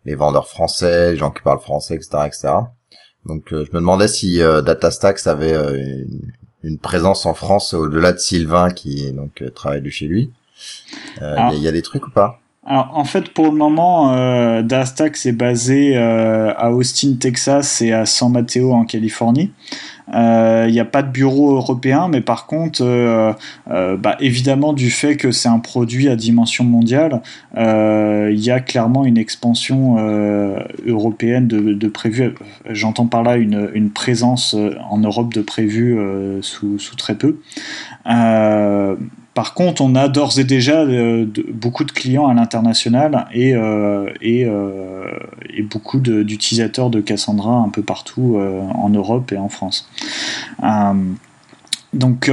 les 0.06 0.14
vendeurs 0.14 0.48
français, 0.48 1.12
les 1.12 1.16
gens 1.16 1.30
qui 1.30 1.42
parlent 1.42 1.60
français, 1.60 1.94
etc., 1.94 2.08
etc. 2.26 2.48
Donc, 3.26 3.48
je 3.50 3.56
me 3.56 3.80
demandais 3.80 4.08
si 4.08 4.38
DataStax 4.38 5.26
avait 5.26 5.52
une, 5.52 6.32
une, 6.62 6.78
présence 6.78 7.26
en 7.26 7.34
France 7.34 7.74
au-delà 7.74 8.12
de 8.12 8.18
Sylvain 8.18 8.70
qui 8.70 9.12
donc 9.12 9.44
travaille 9.54 9.82
de 9.82 9.90
chez 9.90 10.06
lui. 10.06 10.32
Il 11.20 11.58
y, 11.58 11.68
a 11.68 11.72
des 11.72 11.82
trucs 11.82 12.06
ou 12.06 12.10
pas? 12.10 12.40
En 12.68 13.04
fait, 13.04 13.30
pour 13.30 13.46
le 13.46 13.52
moment, 13.52 14.12
euh, 14.12 14.62
Dastax 14.62 15.24
est 15.24 15.32
basé 15.32 15.96
euh, 15.96 16.52
à 16.54 16.70
Austin, 16.70 17.14
Texas 17.18 17.80
et 17.80 17.92
à 17.92 18.04
San 18.04 18.30
Mateo 18.30 18.72
en 18.72 18.84
Californie. 18.84 19.52
Il 20.08 20.14
euh, 20.14 20.70
n'y 20.70 20.80
a 20.80 20.84
pas 20.86 21.02
de 21.02 21.10
bureau 21.10 21.54
européen, 21.54 22.08
mais 22.08 22.20
par 22.22 22.46
contre, 22.46 22.82
bah, 23.66 24.16
évidemment, 24.20 24.72
du 24.72 24.90
fait 24.90 25.16
que 25.16 25.30
c'est 25.30 25.48
un 25.50 25.58
produit 25.58 26.08
à 26.08 26.16
dimension 26.16 26.64
mondiale, 26.64 27.20
il 27.56 28.38
y 28.38 28.50
a 28.50 28.60
clairement 28.60 29.04
une 29.04 29.18
expansion 29.18 29.96
européenne 30.86 31.46
de, 31.46 31.88
prévu. 31.88 32.32
J'entends 32.70 33.06
par 33.06 33.22
là 33.22 33.36
une, 33.36 33.90
présence 33.90 34.56
en 34.88 34.98
Europe 34.98 35.34
de 35.34 35.42
prévu 35.42 35.98
sous, 36.40 36.78
très 36.96 37.14
peu. 37.14 37.38
Par 39.38 39.54
contre, 39.54 39.82
on 39.82 39.94
a 39.94 40.08
d'ores 40.08 40.40
et 40.40 40.44
déjà 40.44 40.84
beaucoup 41.52 41.84
de 41.84 41.92
clients 41.92 42.26
à 42.26 42.34
l'international 42.34 43.28
et, 43.32 43.50
et, 44.20 44.40
et, 44.40 45.62
beaucoup 45.62 46.00
d'utilisateurs 46.00 46.90
de, 46.90 47.00
Cassandra 47.00 47.52
un 47.52 47.68
peu 47.68 47.82
partout 47.82 48.36
en 48.36 48.88
Europe 48.88 49.30
et 49.30 49.38
en 49.38 49.48
France. 49.48 49.88
donc 51.92 52.30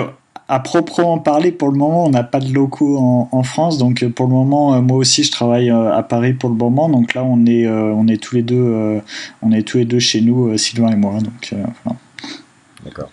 à 0.47 0.59
proprement 0.59 1.17
parler, 1.17 1.51
pour 1.51 1.71
le 1.71 1.77
moment, 1.77 2.05
on 2.05 2.09
n'a 2.09 2.23
pas 2.23 2.39
de 2.39 2.53
locaux 2.53 2.97
en, 2.99 3.43
France. 3.43 3.77
Donc, 3.77 4.03
euh, 4.03 4.09
pour 4.09 4.27
le 4.27 4.33
moment, 4.33 4.75
euh, 4.75 4.81
moi 4.81 4.97
aussi, 4.97 5.23
je 5.23 5.31
travaille 5.31 5.71
euh, 5.71 5.91
à 5.91 6.03
Paris 6.03 6.33
pour 6.33 6.49
le 6.49 6.55
moment. 6.55 6.87
Donc 6.89 7.13
là, 7.13 7.23
on 7.23 7.45
est, 7.45 7.67
on 7.67 8.07
est 8.07 8.21
tous 8.21 8.35
les 8.35 8.43
deux, 8.43 9.01
on 9.41 9.51
est 9.51 9.63
tous 9.63 9.77
les 9.77 9.85
deux 9.85 9.99
chez 9.99 10.21
nous, 10.21 10.55
Sylvain 10.57 10.91
et 10.91 10.95
moi. 10.95 11.19
Donc, 11.19 11.55
D'accord. 12.83 13.09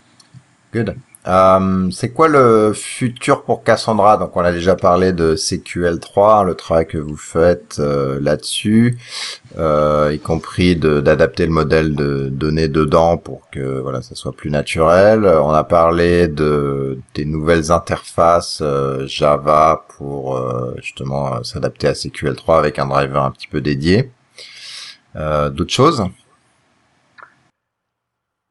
Good. 0.72 0.94
Euh, 1.28 1.88
c'est 1.92 2.10
quoi 2.10 2.26
le 2.26 2.72
futur 2.72 3.44
pour 3.44 3.62
Cassandra? 3.62 4.16
Donc 4.16 4.36
on 4.36 4.40
a 4.40 4.50
déjà 4.50 4.74
parlé 4.74 5.12
de 5.12 5.36
CQL3, 5.36 6.44
le 6.44 6.54
travail 6.56 6.86
que 6.86 6.98
vous 6.98 7.16
faites 7.16 7.76
euh, 7.78 8.18
là-dessus, 8.20 8.98
euh, 9.56 10.10
y 10.12 10.18
compris 10.18 10.74
d'adapter 10.74 11.46
le 11.46 11.52
modèle 11.52 11.94
de 11.94 12.28
données 12.28 12.66
dedans 12.66 13.18
pour 13.18 13.42
que 13.52 13.80
voilà 13.80 14.02
ça 14.02 14.16
soit 14.16 14.32
plus 14.32 14.50
naturel. 14.50 15.24
On 15.24 15.50
a 15.50 15.62
parlé 15.62 16.26
de 16.26 16.98
des 17.14 17.24
nouvelles 17.24 17.70
interfaces 17.70 18.58
euh, 18.60 19.06
Java 19.06 19.84
pour 19.96 20.40
justement 20.78 21.44
s'adapter 21.44 21.86
à 21.86 21.92
CQL3 21.92 22.58
avec 22.58 22.78
un 22.80 22.86
driver 22.86 23.22
un 23.22 23.30
petit 23.30 23.46
peu 23.46 23.60
dédié. 23.60 24.10
D'autres 25.14 25.72
choses? 25.72 26.02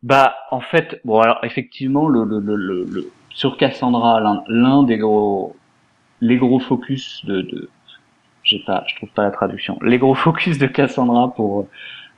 Bah, 0.04 0.36
en 0.52 0.62
fait, 0.62 1.00
bon, 1.06 1.20
alors 1.20 1.40
effectivement, 1.44 2.08
le, 2.08 2.24
le, 2.24 2.40
le, 2.40 2.56
le 2.86 3.12
sur 3.30 3.58
Cassandra, 3.58 4.20
l'un 4.48 4.84
des 4.84 4.98
gros, 4.98 5.56
les 6.22 6.38
gros 6.38 6.60
focus 6.60 7.24
de, 7.26 7.42
de 7.42 7.70
j'ai 8.44 8.60
pas, 8.60 8.84
je 8.88 8.96
trouve 8.96 9.10
pas 9.10 9.24
la 9.24 9.32
traduction. 9.32 9.78
Les 9.84 9.98
gros 9.98 10.16
focus 10.16 10.58
de 10.58 10.68
Cassandra 10.68 11.34
pour, 11.34 11.68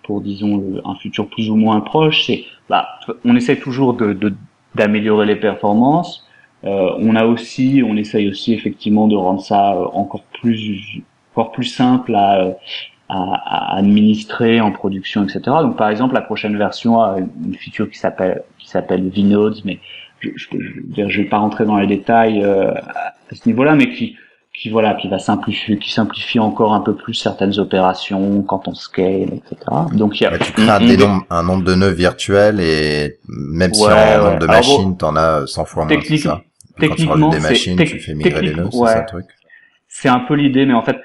pour 0.04 0.22
disons 0.22 0.82
un 0.86 0.96
futur 0.96 1.30
plus 1.30 1.50
ou 1.50 1.56
moins 1.56 1.82
proche, 1.82 2.26
c'est, 2.26 2.46
bah, 2.70 2.88
on 3.26 3.36
essaie 3.36 3.58
toujours 3.58 3.94
de 3.94 4.34
d'améliorer 4.76 5.28
les 5.28 5.36
performances. 5.36 6.28
Euh, 6.64 6.96
on 6.98 7.16
a 7.16 7.26
aussi, 7.26 7.84
on 7.86 7.96
essaye 7.96 8.28
aussi 8.28 8.54
effectivement 8.54 9.08
de 9.08 9.16
rendre 9.16 9.42
ça 9.42 9.74
euh, 9.74 9.86
encore 9.94 10.24
plus, 10.42 10.82
encore 11.34 11.52
plus 11.52 11.66
simple 11.66 12.16
à, 12.16 12.56
à, 13.14 13.78
administrer 13.78 14.62
en 14.62 14.72
production, 14.72 15.24
etc. 15.24 15.42
Donc 15.62 15.78
par 15.78 15.90
exemple, 15.90 16.14
la 16.14 16.22
prochaine 16.22 16.58
version 16.58 17.02
a 17.02 17.18
une 17.46 17.56
feature 17.56 17.90
qui 17.90 17.98
s'appelle 17.98 18.44
qui 18.60 18.68
s'appelle 18.68 19.10
vNodes, 19.10 19.62
mais 19.66 19.80
je, 20.20 20.30
je, 20.36 20.48
je, 20.96 21.22
vais 21.22 21.28
pas 21.28 21.38
rentrer 21.38 21.66
dans 21.66 21.78
les 21.78 21.88
détails 21.88 22.44
euh, 22.44 22.72
à 22.72 23.36
ce 23.36 23.48
niveau-là, 23.48 23.76
mais 23.76 23.92
qui 23.92 24.16
qui 24.54 24.70
voilà, 24.70 24.94
qui 24.94 25.08
va 25.08 25.18
simplifier, 25.18 25.78
qui 25.80 25.92
simplifie 25.92 26.40
encore 26.40 26.74
un 26.74 26.80
peu 26.80 26.96
plus 26.96 27.16
certaines 27.16 27.58
opérations 27.58 28.44
quand 28.44 28.68
on 28.68 28.76
scale, 28.76 29.34
etc. 29.34 29.56
Donc 29.94 30.20
il 30.20 30.24
y 30.24 30.28
a 30.28 30.38
tu 30.38 30.54
crées 30.54 30.70
un, 30.70 31.22
un, 31.30 31.44
nombre 31.44 31.64
de 31.64 31.74
nœuds 31.74 31.92
virtuels 31.92 32.60
et 32.60 33.18
même 33.28 33.74
si 33.74 33.84
en 33.84 34.24
nombre 34.24 34.40
de 34.40 34.46
machines, 34.46 34.98
t'en 34.98 35.16
as 35.16 35.48
100 35.48 35.66
fois 35.66 35.86
moins. 35.86 35.98
que 35.98 36.18
ça? 36.18 36.42
Techniquement, 36.80 37.14
quand 37.20 37.30
tu 37.30 37.38
des 37.38 37.44
machines, 37.44 37.78
tu 37.78 38.00
fais 38.00 38.14
migrer 38.14 38.42
les 38.42 38.54
nœuds, 38.54 38.70
c'est 38.72 38.78
ça 38.78 39.00
le 39.02 39.06
truc? 39.06 39.26
C'est 39.88 40.10
un 40.10 40.20
peu 40.22 40.34
l'idée, 40.34 40.66
mais 40.66 40.74
en 40.74 40.84
fait, 40.84 40.98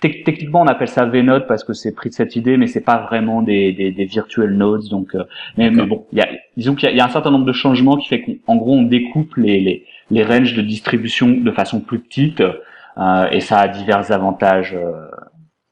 techniquement 0.00 0.62
on 0.62 0.66
appelle 0.66 0.88
ça 0.88 1.04
vNode 1.04 1.46
parce 1.46 1.64
que 1.64 1.72
c'est 1.72 1.94
pris 1.94 2.10
de 2.10 2.14
cette 2.14 2.36
idée 2.36 2.56
mais 2.56 2.66
c'est 2.66 2.84
pas 2.84 2.98
vraiment 2.98 3.42
des, 3.42 3.72
des, 3.72 3.90
des 3.90 4.04
virtual 4.04 4.54
nodes 4.54 4.88
donc 4.88 5.14
euh, 5.14 5.24
mais, 5.56 5.70
bon 5.70 6.06
y 6.12 6.20
a, 6.20 6.28
disons 6.56 6.74
qu'il 6.74 6.94
y, 6.94 7.00
a 7.00 7.04
un 7.04 7.10
certain 7.10 7.30
nombre 7.30 7.46
de 7.46 7.52
changements 7.52 7.96
qui 7.96 8.08
fait 8.08 8.22
qu'en 8.22 8.56
gros 8.56 8.74
on 8.74 8.82
découpe 8.82 9.36
les, 9.36 9.60
les, 9.60 9.86
les 10.10 10.24
ranges 10.24 10.54
de 10.54 10.62
distribution 10.62 11.28
de 11.28 11.50
façon 11.50 11.80
plus 11.80 12.00
petite 12.00 12.40
euh, 12.40 13.28
et 13.30 13.40
ça 13.40 13.58
a 13.58 13.68
divers 13.68 14.10
avantages 14.12 14.74
euh, 14.74 15.08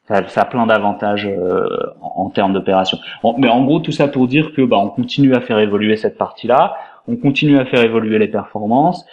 ça, 0.08 0.26
ça, 0.28 0.42
a 0.42 0.44
plein 0.44 0.66
d'avantages 0.66 1.26
euh, 1.26 1.68
en, 2.00 2.30
termes 2.30 2.52
d'opération. 2.52 2.98
Mais 3.38 3.48
en 3.48 3.64
gros 3.64 3.80
tout 3.80 3.90
ça 3.90 4.06
pour 4.06 4.28
dire 4.28 4.52
que 4.54 4.62
bah 4.62 4.78
on 4.78 4.88
continue 4.88 5.34
à 5.34 5.40
faire 5.40 5.58
évoluer 5.58 5.96
cette 5.96 6.16
partie 6.16 6.46
là 6.46 6.76
on 7.08 7.16
continue 7.16 7.58
à 7.58 7.64
faire 7.64 7.82
évoluer 7.82 8.18
les 8.18 8.28
performances 8.28 9.04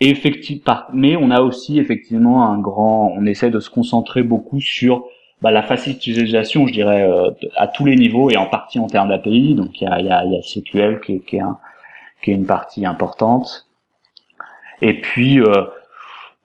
effectivement, 0.00 0.74
mais 0.92 1.16
on 1.16 1.30
a 1.30 1.40
aussi 1.40 1.78
effectivement 1.78 2.50
un 2.50 2.58
grand, 2.58 3.12
on 3.16 3.26
essaie 3.26 3.50
de 3.50 3.60
se 3.60 3.70
concentrer 3.70 4.22
beaucoup 4.22 4.60
sur 4.60 5.04
bah, 5.42 5.50
la 5.50 5.62
facilitation, 5.62 6.66
je 6.66 6.72
dirais, 6.72 7.02
euh, 7.02 7.30
à 7.56 7.68
tous 7.68 7.84
les 7.84 7.96
niveaux 7.96 8.30
et 8.30 8.36
en 8.36 8.46
partie 8.46 8.78
en 8.78 8.86
termes 8.86 9.08
d'API. 9.08 9.54
Donc 9.54 9.80
il 9.80 9.84
y 9.84 9.86
a, 9.86 10.00
y, 10.00 10.10
a, 10.10 10.24
y 10.24 10.36
a 10.36 10.42
SQL 10.42 11.00
qui 11.00 11.16
est, 11.16 11.20
qui, 11.20 11.36
est 11.36 11.40
un, 11.40 11.58
qui 12.22 12.30
est 12.30 12.34
une 12.34 12.46
partie 12.46 12.86
importante. 12.86 13.68
Et 14.82 15.00
puis 15.00 15.40
euh, 15.40 15.64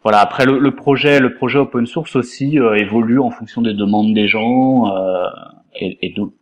voilà, 0.02 0.20
après 0.20 0.46
le, 0.46 0.58
le, 0.58 0.76
projet, 0.76 1.20
le 1.20 1.36
projet 1.36 1.60
open 1.60 1.86
source 1.86 2.16
aussi 2.16 2.60
euh, 2.60 2.74
évolue 2.74 3.20
en 3.20 3.30
fonction 3.30 3.62
des 3.62 3.74
demandes 3.74 4.14
des 4.14 4.28
gens 4.28 4.92
et, 5.76 5.98
et 6.02 6.14
donc, 6.14 6.34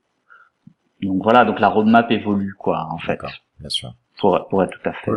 donc 1.02 1.24
voilà, 1.24 1.46
donc 1.46 1.60
la 1.60 1.68
roadmap 1.68 2.10
évolue 2.12 2.54
quoi 2.58 2.88
en 2.92 2.98
fait. 2.98 3.20
Bien 3.60 3.70
sûr. 3.70 3.94
Pour, 4.20 4.48
pour 4.50 4.64
être 4.64 4.72
tout 4.72 4.90
à 4.90 4.94
fait 4.94 5.12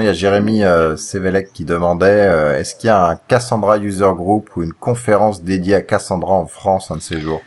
il 0.00 0.06
y 0.06 0.08
a 0.08 0.12
Jérémy 0.14 0.64
euh, 0.64 0.96
qui 1.52 1.64
demandait 1.64 2.26
euh, 2.26 2.58
est-ce 2.58 2.74
qu'il 2.74 2.88
y 2.88 2.90
a 2.90 3.04
un 3.04 3.16
Cassandra 3.16 3.78
User 3.78 4.10
Group 4.14 4.48
ou 4.56 4.62
une 4.62 4.72
conférence 4.72 5.42
dédiée 5.42 5.74
à 5.74 5.82
Cassandra 5.82 6.32
en 6.32 6.46
France 6.46 6.90
un 6.90 6.96
de 6.96 7.02
ces 7.02 7.20
jours? 7.20 7.42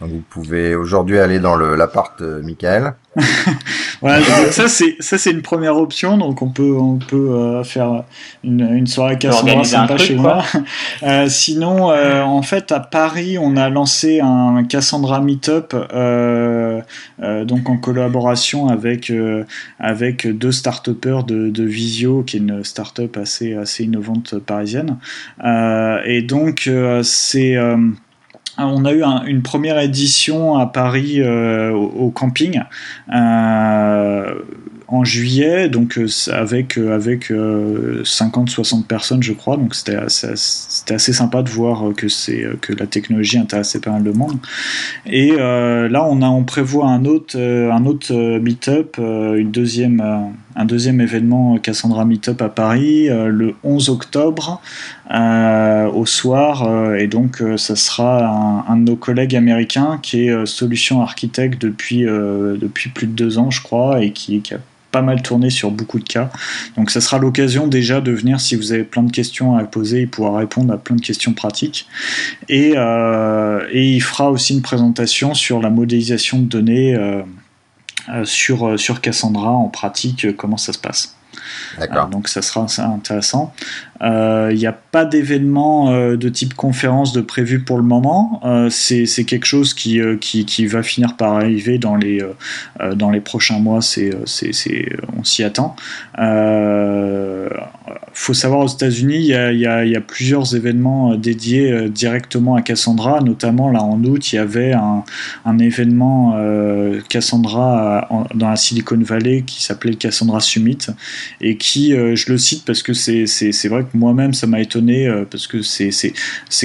Donc 0.00 0.10
vous 0.10 0.22
pouvez 0.28 0.74
aujourd'hui 0.74 1.18
aller 1.18 1.38
dans 1.38 1.56
l'appart 1.56 2.20
euh, 2.20 2.42
Michael. 2.42 2.94
voilà, 4.00 4.24
ça 4.50 4.68
c'est 4.68 4.96
ça 4.98 5.18
c'est 5.18 5.30
une 5.30 5.42
première 5.42 5.76
option, 5.76 6.18
donc 6.18 6.42
on 6.42 6.50
peut 6.50 6.76
on 6.76 6.98
peut 6.98 7.30
euh, 7.30 7.62
faire 7.62 8.02
une, 8.42 8.60
une 8.60 8.86
soirée 8.86 9.18
Cassandra 9.18 9.62
sympa 9.64 9.96
chez 9.96 10.16
moi. 10.16 10.42
Euh, 11.02 11.28
sinon, 11.28 11.90
euh, 11.90 12.22
en 12.22 12.40
fait, 12.42 12.72
à 12.72 12.80
Paris, 12.80 13.36
on 13.38 13.56
a 13.56 13.68
lancé 13.68 14.20
un 14.20 14.64
Cassandra 14.64 15.20
Meetup, 15.20 15.74
donc 17.20 17.68
en 17.68 17.76
collaboration 17.76 18.68
avec 18.68 19.12
avec 19.78 20.26
deux 20.26 20.52
start 20.52 20.88
de, 20.88 21.50
de 21.50 21.64
Visio, 21.64 22.22
qui 22.22 22.36
est 22.36 22.40
une 22.40 22.64
start-up 22.64 23.16
assez 23.16 23.54
assez 23.54 23.84
innovante 23.84 24.38
parisienne. 24.38 24.98
et 25.44 26.22
donc 26.22 26.70
c'est 27.02 27.56
on 28.58 28.84
a 28.84 28.92
eu 28.92 29.02
une 29.26 29.42
première 29.42 29.78
édition 29.78 30.56
à 30.56 30.66
Paris 30.66 31.20
euh, 31.20 31.72
au, 31.72 32.10
camping 32.10 32.60
euh, 33.12 34.34
en 34.86 35.04
juillet, 35.04 35.68
donc 35.68 35.98
euh, 35.98 36.06
avec 36.32 36.78
avec 36.78 37.30
50-60 37.30 38.84
personnes, 38.84 39.22
je 39.22 39.32
crois. 39.32 39.56
Donc 39.56 39.74
c'était 39.74 39.96
assez 39.96 41.12
sympa 41.12 41.42
de 41.42 41.50
voir 41.50 41.92
que 41.94 42.72
la 42.78 42.86
technologie 42.86 43.38
intéressait 43.38 43.80
pas 43.80 43.90
mal 43.90 44.04
de 44.04 44.12
monde. 44.12 44.38
Et 45.06 45.32
là, 45.32 46.04
on 46.08 46.22
a 46.22 46.26
on 46.26 46.44
prévoit 46.44 46.86
un 46.86 47.04
autre 47.04 47.38
un 47.38 47.86
autre 47.86 48.38
meet-up, 48.38 48.96
une 48.98 49.50
deuxième 49.50 50.34
un 50.56 50.64
deuxième 50.64 51.00
événement 51.00 51.58
Cassandra 51.58 52.04
Meetup 52.04 52.40
à 52.40 52.48
Paris 52.48 53.08
le 53.08 53.54
11 53.64 53.88
octobre 53.90 54.60
euh, 55.10 55.86
au 55.90 56.06
soir. 56.06 56.66
Euh, 56.66 56.96
et 56.96 57.06
donc, 57.08 57.42
euh, 57.42 57.58
ça 57.58 57.76
sera 57.76 58.64
un, 58.66 58.76
de 58.76 58.90
nos 58.90 58.96
collègues 58.96 59.36
américains 59.36 59.98
qui 60.02 60.28
est 60.28 60.46
solution 60.46 61.02
architecte 61.02 61.60
depuis, 61.60 62.02
depuis 62.02 62.90
plus 62.90 63.06
de 63.06 63.12
deux 63.12 63.38
ans, 63.38 63.50
je 63.50 63.62
crois, 63.62 64.02
et 64.02 64.12
qui, 64.12 64.42
a 64.52 64.58
pas 64.90 65.02
mal 65.02 65.22
tourné 65.22 65.50
sur 65.50 65.72
beaucoup 65.72 65.98
de 65.98 66.04
cas. 66.04 66.30
Donc 66.76 66.90
ça 66.90 67.00
sera 67.00 67.18
l'occasion 67.18 67.66
déjà 67.66 68.00
de 68.00 68.12
venir, 68.12 68.40
si 68.40 68.54
vous 68.54 68.72
avez 68.72 68.84
plein 68.84 69.02
de 69.02 69.10
questions 69.10 69.56
à 69.56 69.64
poser, 69.64 70.02
et 70.02 70.06
pouvoir 70.06 70.36
répondre 70.36 70.72
à 70.72 70.78
plein 70.78 70.94
de 70.94 71.00
questions 71.00 71.32
pratiques. 71.32 71.88
Et 72.48 72.74
il 72.74 74.00
fera 74.00 74.30
aussi 74.30 74.54
une 74.54 74.62
présentation 74.62 75.34
sur 75.34 75.60
la 75.60 75.70
modélisation 75.70 76.38
de 76.38 76.44
données 76.44 76.96
sur, 78.24 78.78
sur 78.78 79.00
Cassandra 79.00 79.50
en 79.50 79.68
pratique, 79.68 80.36
comment 80.36 80.56
ça 80.56 80.72
se 80.72 80.78
passe. 80.78 81.14
D'accord. 81.78 82.08
donc 82.08 82.28
ça 82.28 82.42
sera 82.42 82.66
intéressant. 82.78 83.52
Il 84.00 84.06
euh, 84.06 84.52
n'y 84.52 84.66
a 84.66 84.72
pas 84.72 85.04
d'événement 85.04 85.92
euh, 85.92 86.16
de 86.16 86.28
type 86.28 86.54
conférence 86.54 87.12
de 87.12 87.20
prévu 87.20 87.60
pour 87.60 87.76
le 87.76 87.84
moment. 87.84 88.40
Euh, 88.44 88.68
c'est 88.68 89.24
quelque 89.24 89.46
chose 89.46 89.72
qui, 89.72 90.00
qui, 90.20 90.66
va 90.66 90.82
finir 90.82 91.16
par 91.16 91.34
arriver 91.34 91.78
dans 91.78 91.94
les, 91.94 92.20
dans 92.94 93.10
les 93.10 93.20
prochains 93.20 93.60
mois. 93.60 93.80
C'est 93.82 94.10
on 95.16 95.22
s'y 95.24 95.44
attend. 95.44 95.76
Il 96.18 97.50
faut 98.12 98.34
savoir 98.34 98.60
aux 98.60 98.68
États-Unis, 98.68 99.18
il 99.18 99.58
y 99.58 99.66
a, 99.66 100.00
plusieurs 100.00 100.56
événements 100.56 101.14
dédiés 101.14 101.88
directement 101.88 102.56
à 102.56 102.62
Cassandra. 102.62 103.20
Notamment 103.20 103.70
là 103.70 103.82
en 103.82 104.02
août, 104.04 104.32
il 104.32 104.36
y 104.36 104.38
avait 104.38 104.72
un, 104.72 105.04
un 105.44 105.58
événement 105.58 106.36
Cassandra 107.08 108.08
dans 108.34 108.48
la 108.48 108.56
Silicon 108.56 108.98
Valley 109.00 109.42
qui 109.46 109.62
s'appelait 109.62 109.92
le 109.92 109.96
Cassandra 109.96 110.40
Summit 110.40 110.78
et 111.40 111.56
qui, 111.56 111.90
je 111.90 112.32
le 112.32 112.38
cite 112.38 112.64
parce 112.64 112.82
que 112.82 112.92
c'est 112.92 113.68
vrai 113.68 113.83
moi-même, 113.94 114.34
ça 114.34 114.46
m'a 114.46 114.60
étonné 114.60 115.06
euh, 115.06 115.24
parce 115.28 115.46
que 115.46 115.62
c'est 115.62 116.02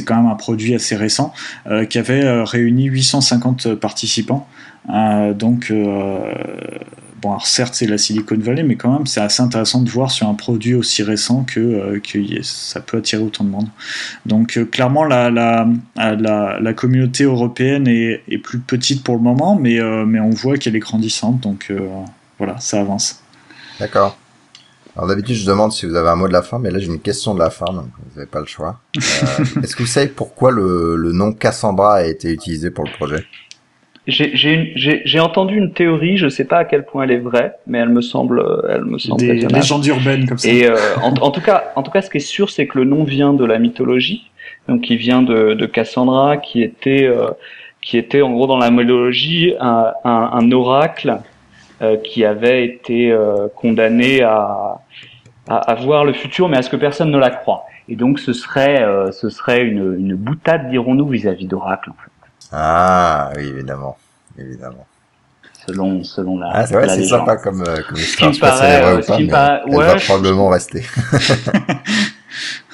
quand 0.06 0.16
même 0.16 0.32
un 0.32 0.36
produit 0.36 0.76
assez 0.76 0.96
récent 0.96 1.34
euh, 1.68 1.86
qui 1.86 1.98
avait 1.98 2.24
euh, 2.24 2.44
réuni 2.44 2.86
850 2.86 3.76
participants. 3.76 4.48
donc 4.88 5.72
bon, 7.22 7.30
alors 7.30 7.48
certes, 7.48 7.76
c'est 7.76 7.86
la 7.86 7.98
Silicon 7.98 8.38
Valley, 8.40 8.64
mais 8.64 8.76
quand 8.76 8.94
même, 8.94 9.06
c'est 9.06 9.20
assez 9.20 9.44
intéressant 9.44 9.82
de 9.82 9.90
voir 9.90 10.10
sur 10.10 10.28
un 10.28 10.36
produit 10.36 10.74
aussi 10.74 11.04
récent 11.04 11.44
que, 11.44 12.00
que 12.00 12.42
ça 12.44 12.80
peut 12.80 12.98
attirer 12.98 13.22
autant 13.22 13.44
de 13.44 13.50
monde. 13.50 13.68
Donc, 14.26 14.58
clairement, 14.72 15.04
la, 15.04 15.30
la, 15.30 15.68
la, 15.98 16.74
communauté 16.74 17.26
européenne 17.26 17.88
est, 17.88 18.24
est, 18.30 18.38
plus 18.38 18.60
petite 18.60 19.04
pour 19.04 19.16
le 19.16 19.22
moment, 19.22 19.56
mais, 19.56 19.80
mais 20.06 20.22
on 20.22 20.30
voit 20.30 20.58
qu'elle 20.58 20.78
est 20.78 20.80
grandissante. 20.80 21.42
Donc, 21.42 21.72
voilà, 22.38 22.58
ça 22.60 22.80
avance. 22.80 23.22
D'accord. 23.80 24.18
Alors 24.96 25.08
d'habitude, 25.08 25.36
je 25.36 25.46
demande 25.46 25.72
si 25.72 25.86
vous 25.86 25.96
avez 25.96 26.10
un 26.10 26.16
mot 26.16 26.28
de 26.28 26.34
la 26.34 26.42
fin, 26.42 26.60
mais 26.60 26.72
là 26.72 26.80
j'ai 26.80 26.88
une 26.88 27.00
question 27.00 27.34
de 27.34 27.40
la 27.40 27.50
fin, 27.50 27.66
donc 27.66 27.86
vous 27.86 28.16
n'avez 28.16 28.30
pas 28.30 28.40
le 28.40 28.46
choix. 28.46 28.80
Euh, 28.98 29.00
Est-ce 29.64 29.76
que 29.76 29.84
vous 29.84 29.88
savez 29.88 30.08
pourquoi 30.08 30.52
le, 30.52 30.96
le, 30.96 31.12
nom 31.12 31.32
Cassandra 31.32 31.96
a 31.96 32.04
été 32.04 32.32
utilisé 32.32 32.72
pour 32.72 32.86
le 32.86 32.92
projet? 32.92 33.24
J'ai 34.08 35.20
entendu 35.20 35.56
une 35.56 35.72
théorie, 35.72 36.18
je 36.18 36.26
ne 36.26 36.30
sais 36.30 36.46
pas 36.46 36.60
à 36.60 36.66
quel 36.66 36.84
point 36.84 37.04
elle 37.04 37.12
est 37.12 37.20
vraie, 37.20 37.54
mais 37.68 37.78
elle 37.78 37.90
me 37.90 38.02
semble, 38.02 38.44
elle 38.68 38.86
me 38.86 38.98
semble 38.98 39.22
des 39.22 39.34
légendes 39.34 39.86
urbaines 39.86 40.28
comme 40.28 40.38
ça. 40.38 40.50
Et 40.50 40.66
euh, 40.66 40.76
en, 41.04 41.14
en, 41.14 41.32
tout 41.32 41.42
cas, 41.42 41.72
en 41.76 41.84
tout 41.84 41.92
cas, 41.92 42.02
ce 42.02 42.10
qui 42.10 42.18
est 42.18 42.22
sûr, 42.22 42.50
c'est 42.50 42.66
que 42.66 42.80
le 42.80 42.86
nom 42.86 43.04
vient 43.04 43.34
de 43.34 43.46
la 43.46 43.60
mythologie, 43.60 44.24
donc 44.68 44.90
il 44.90 44.98
vient 44.98 45.22
de, 45.22 45.54
de 45.54 45.66
Cassandra, 45.68 46.38
qui 46.38 46.64
était, 46.64 47.06
euh, 47.06 47.30
qui 47.82 47.98
était 47.98 48.22
en 48.22 48.32
gros 48.32 48.48
dans 48.48 48.58
la 48.58 48.72
mythologie 48.72 49.54
un, 49.60 49.92
un, 50.04 50.30
un 50.34 50.52
oracle 50.52 51.10
euh, 51.10 51.16
qui 52.04 52.26
avait 52.26 52.66
été 52.66 53.12
euh, 53.12 53.48
condamné 53.56 54.22
à, 54.22 54.80
à, 55.48 55.76
voir 55.76 56.06
le 56.06 56.14
futur, 56.14 56.50
mais 56.50 56.58
à 56.58 56.62
ce 56.62 56.70
que 56.70 56.76
personne 56.76 57.12
ne 57.12 57.18
la 57.18 57.30
croit. 57.30 57.66
Et 57.88 57.96
donc 57.96 58.20
ce 58.20 58.34
serait, 58.34 58.84
euh, 58.84 59.12
ce 59.12 59.30
serait 59.30 59.62
une, 59.62 59.96
une 60.00 60.16
boutade, 60.16 60.70
dirons-nous, 60.70 61.08
vis-à-vis 61.08 61.48
d'Oracle. 61.48 61.90
En 61.90 61.94
fait. 61.94 62.30
Ah 62.52 63.32
oui, 63.36 63.48
évidemment, 63.48 63.98
évidemment. 64.38 64.86
Selon, 65.66 66.04
selon 66.04 66.40
la. 66.40 66.50
Ah, 66.54 66.66
c'est 66.66 66.74
vrai, 66.74 66.90
c'est 66.90 67.04
sympa 67.04 67.38
comme, 67.38 67.64
comme 67.64 67.98
histoire. 67.98 68.34
Ce 68.34 69.12
qui 69.16 69.24
me 69.24 69.30
paraît, 69.30 69.64
ouais, 69.66 69.86
elle 69.86 69.96
va 69.96 69.96
probablement 69.96 70.50
rester. 70.50 70.84